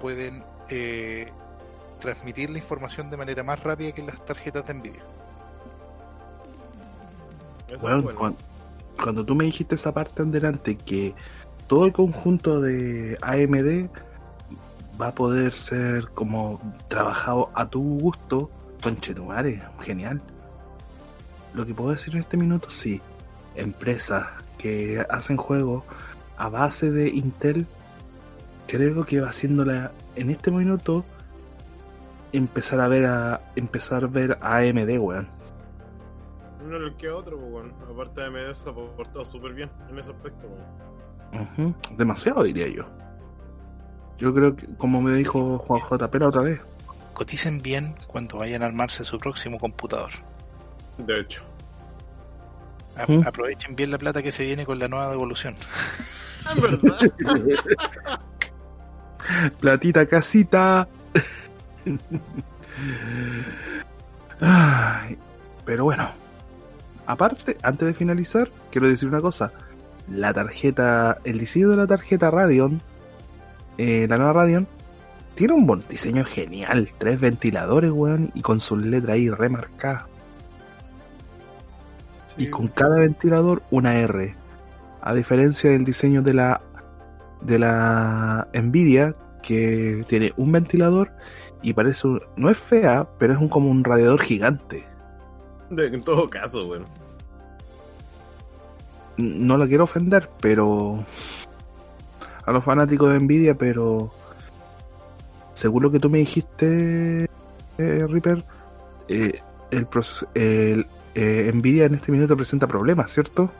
[0.00, 1.30] pueden eh,
[2.00, 5.02] transmitir la información de manera más rápida que las tarjetas de Nvidia.
[7.80, 8.18] Bueno, es bueno.
[8.18, 8.36] cuan-
[9.00, 11.14] cuando, tú me dijiste esa parte en delante que
[11.66, 13.88] todo el conjunto de AMD
[15.00, 18.50] va a poder ser como trabajado a tu gusto,
[18.82, 20.20] conchetumare, genial.
[21.54, 23.00] Lo que puedo decir en este minuto, sí,
[23.54, 24.26] empresas
[24.58, 25.84] que hacen juegos
[26.36, 27.66] a base de Intel,
[28.66, 31.04] creo que va haciéndola en este minuto
[32.32, 35.28] empezar a ver a empezar a ver a AMD, weón.
[36.64, 37.74] Uno le queda otro, pues, bueno.
[37.90, 40.86] Aparte de AMD se ha portado súper bien en ese aspecto, weón.
[41.96, 42.84] Demasiado diría yo.
[44.18, 46.10] Yo creo que, como me dijo Juan J.
[46.10, 46.60] Pera otra vez,
[47.12, 50.10] Coticen bien cuando vayan a armarse su próximo computador.
[50.98, 51.42] De hecho.
[52.96, 53.26] A- ¿Mm?
[53.26, 55.54] Aprovechen bien la plata que se viene con la nueva devolución.
[56.54, 56.98] Es verdad.
[59.60, 60.86] platita casita.
[64.40, 65.18] Ay,
[65.64, 66.10] pero bueno,
[67.06, 69.52] aparte, antes de finalizar, quiero decir una cosa.
[70.10, 72.80] La tarjeta, el diseño de la tarjeta Radeon,
[73.78, 74.66] eh, la nueva Radeon,
[75.34, 76.90] tiene un buen diseño genial.
[76.98, 80.04] Tres ventiladores, weón, y con sus letras ahí remarcadas.
[82.38, 84.34] y con cada ventilador una R.
[85.00, 86.60] A diferencia del diseño de la
[87.40, 91.12] de la Nvidia que tiene un ventilador
[91.62, 94.84] y parece un- no es fea, pero es un como un radiador gigante.
[95.70, 96.84] En todo caso, weón.
[99.16, 101.04] No la quiero ofender, pero
[102.44, 104.12] a los fanáticos de Nvidia, pero
[105.54, 107.24] según lo que tú me dijiste,
[107.78, 108.44] eh, Reaper,
[109.08, 109.40] eh,
[109.70, 109.88] el,
[110.34, 113.50] el eh, Nvidia en este minuto presenta problemas, ¿cierto?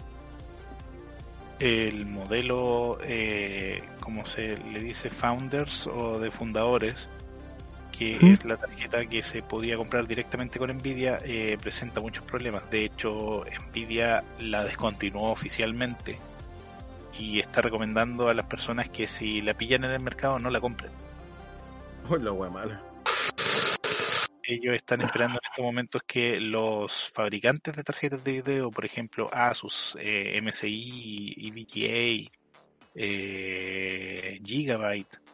[1.59, 7.09] el modelo, eh, como se le dice, founders o de fundadores,
[7.99, 12.69] que es la tarjeta que se podía comprar directamente con Nvidia, eh, presenta muchos problemas.
[12.71, 16.19] De hecho, Nvidia la descontinuó oficialmente
[17.19, 20.61] y está recomendando a las personas que si la pillan en el mercado no la
[20.61, 20.91] compren.
[22.09, 22.83] Uy, la wea mala.
[24.43, 29.29] Ellos están esperando en estos momentos que los fabricantes de tarjetas de video, por ejemplo
[29.33, 32.31] Asus, eh, MSI y VGA,
[32.95, 35.26] eh, Gigabyte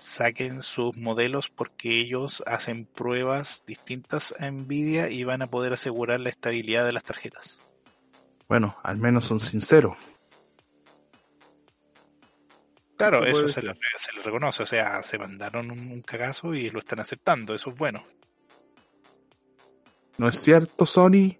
[0.00, 6.20] saquen sus modelos porque ellos hacen pruebas distintas a Nvidia y van a poder asegurar
[6.20, 7.60] la estabilidad de las tarjetas.
[8.48, 9.96] Bueno, al menos son sinceros.
[12.96, 16.68] Claro, eso se le, se le reconoce, o sea, se mandaron un, un cagazo y
[16.68, 18.04] lo están aceptando, eso es bueno.
[20.18, 21.38] ¿No es cierto, Sony?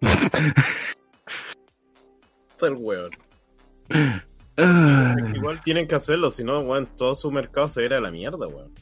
[2.50, 3.10] Está el weón.
[4.62, 8.10] Ah, Igual tienen que hacerlo, si no, weón, todo su mercado se irá a la
[8.10, 8.72] mierda, weón.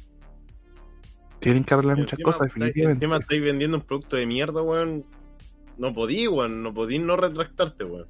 [1.40, 3.04] Tienen que arreglar muchas cosas, definitivamente.
[3.04, 5.04] Encima estáis vendiendo un producto de mierda, weón.
[5.76, 6.62] No podí, weón.
[6.62, 8.08] No podí no retractarte, weón.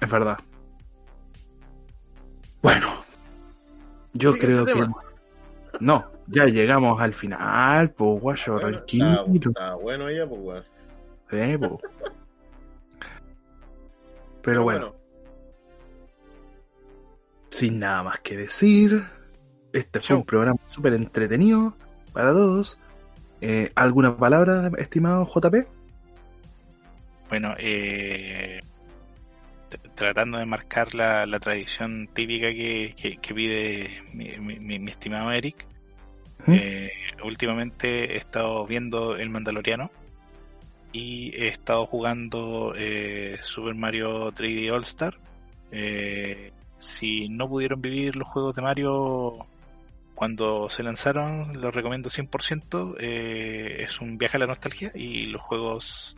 [0.00, 0.38] Es verdad.
[2.62, 2.88] Bueno,
[4.12, 4.86] yo creo que.
[5.80, 9.26] No, ya llegamos al final, pues, guayo, Bueno, tranquilo.
[9.34, 10.64] Está, está bueno ya, pues, weón.
[11.30, 11.80] Sí, po.
[14.42, 14.94] Pero bueno,
[17.48, 19.02] sin nada más que decir,
[19.72, 21.76] este fue un programa súper entretenido
[22.12, 22.78] para todos.
[23.40, 25.66] Eh, ¿Alguna palabra, estimado JP?
[27.28, 28.60] Bueno, eh,
[29.94, 34.90] tratando de marcar la, la tradición típica que, que- que pide mi, mi- mi- mi
[34.90, 35.66] estimado Eric,
[36.46, 36.52] ¿Mm?
[36.54, 36.90] eh,
[37.24, 39.90] últimamente he estado viendo El Mandaloriano
[40.92, 45.18] y he estado jugando eh, Super Mario 3D All Star.
[45.70, 49.36] Eh, si no pudieron vivir los juegos de Mario
[50.14, 52.96] cuando se lanzaron, los recomiendo 100%.
[52.98, 56.16] Eh, es un viaje a la nostalgia y los juegos,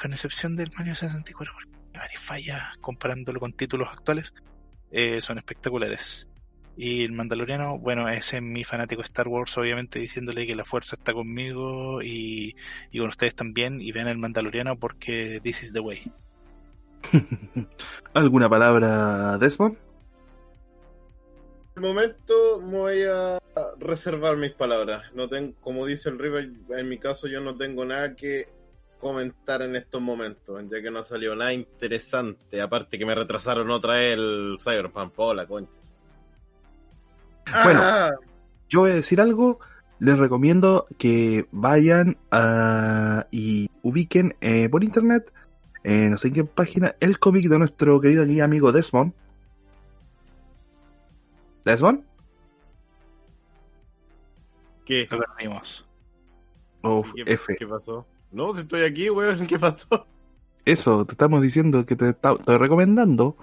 [0.00, 1.72] con excepción del Mario 64, porque
[2.28, 4.32] varias comparándolo con títulos actuales,
[4.90, 6.28] eh, son espectaculares.
[6.76, 10.96] Y el Mandaloriano, bueno, ese es mi fanático Star Wars, obviamente diciéndole que la fuerza
[10.96, 12.54] está conmigo y,
[12.90, 13.80] y con ustedes también.
[13.80, 16.10] Y vean el Mandaloriano porque this is the way.
[18.14, 19.76] ¿Alguna palabra, Desmond?
[21.74, 23.38] De momento me voy a
[23.78, 25.04] reservar mis palabras.
[25.14, 28.48] No tengo, como dice el River, en mi caso yo no tengo nada que
[29.00, 32.60] comentar en estos momentos, ya que no salió nada interesante.
[32.60, 35.72] Aparte que me retrasaron otra vez el Cyberpunk, la concha.
[37.64, 37.80] Bueno.
[37.82, 38.10] Ah,
[38.68, 39.58] Yo voy a decir algo.
[39.98, 45.32] Les recomiendo que vayan a- y ubiquen eh, por internet,
[45.84, 49.12] eh, no sé en qué página, el cómic de nuestro querido aquí amigo Desmond.
[51.64, 52.04] ¿Desmond?
[54.84, 55.06] ¿Qué?
[55.10, 55.84] Lo perdimos.
[56.82, 57.56] O ¿Qué, F.
[57.56, 58.06] qué pasó?
[58.30, 60.06] No, si estoy aquí, weón, ¿qué pasó?
[60.64, 63.36] Eso, te estamos diciendo que te estoy recomendando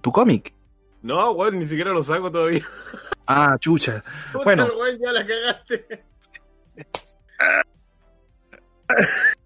[0.00, 0.54] tu cómic.
[1.02, 2.64] No, weón, ni siquiera lo saco todavía.
[3.26, 4.04] Ah, chucha.
[4.44, 4.66] Bueno.
[4.66, 6.04] weón, ya la cagaste.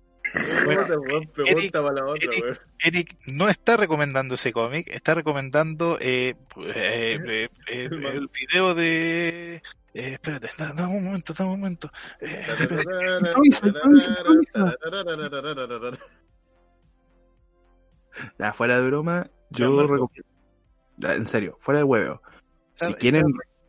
[0.64, 2.42] Bueno, Eric, pregunta para la otra, Eric.
[2.44, 2.58] weón.
[2.80, 9.54] Eric no está recomendando ese cómic, está recomendando eh, eh, eh, eh, el video de...
[9.56, 9.62] eh,
[9.94, 11.90] espérate, da- dame un momento, dame un momento.
[18.38, 20.28] Ya, fuera de broma, yo recomiendo.
[21.00, 22.20] En serio, fuera de huevo.
[22.74, 23.24] Si Está- quieren,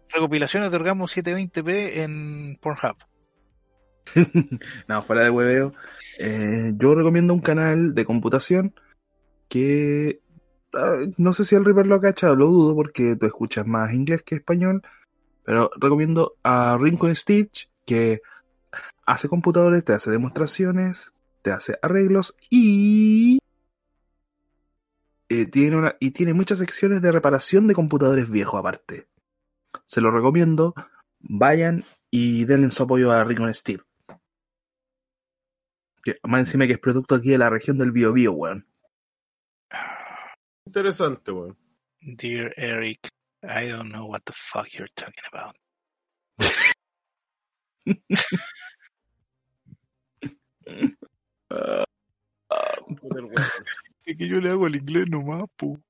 [0.10, 2.98] recopilaciones de Orgasmo 720p en Pornhub.
[4.88, 5.74] no, fuera de hueveo,
[6.20, 8.74] eh, yo recomiendo un canal de computación
[9.48, 10.22] que
[10.74, 13.94] ah, no sé si el Reaper lo ha cachado, lo dudo porque tú escuchas más
[13.94, 14.82] inglés que español,
[15.44, 18.22] pero recomiendo a Rincon Stitch que
[19.06, 21.12] hace computadores, te hace demostraciones,
[21.42, 23.40] te hace arreglos y
[25.30, 29.08] eh, tiene y tiene muchas secciones de reparación de computadores viejos aparte.
[29.86, 30.74] Se lo recomiendo,
[31.20, 33.84] vayan y denle su apoyo a Rincon Steve.
[36.04, 38.68] Que más encima que es producto aquí de la región del Bio Bio, weón.
[40.66, 41.58] Interesante, weón.
[42.02, 43.10] Dear Eric,
[43.44, 45.56] I don't know what the fuck you're talking about.
[54.06, 55.82] Es que yo le hago el inglés nomás, pu.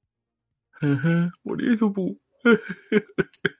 [0.81, 2.19] Ajá, por eso, pu.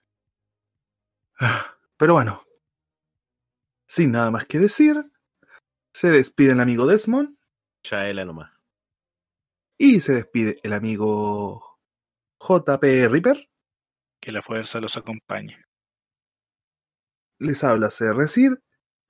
[1.98, 2.44] Pero bueno,
[3.88, 4.96] sin nada más que decir,
[6.00, 7.38] se despide el amigo Desmond
[7.84, 8.54] Chaela nomás.
[9.78, 11.78] y se despide el amigo
[12.40, 13.50] JP Ripper.
[14.22, 15.62] Que la fuerza los acompañe.
[17.38, 18.64] Les habla CRCIR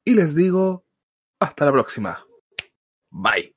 [0.04, 0.84] y les digo
[1.40, 2.26] hasta la próxima.
[3.12, 3.56] Bye.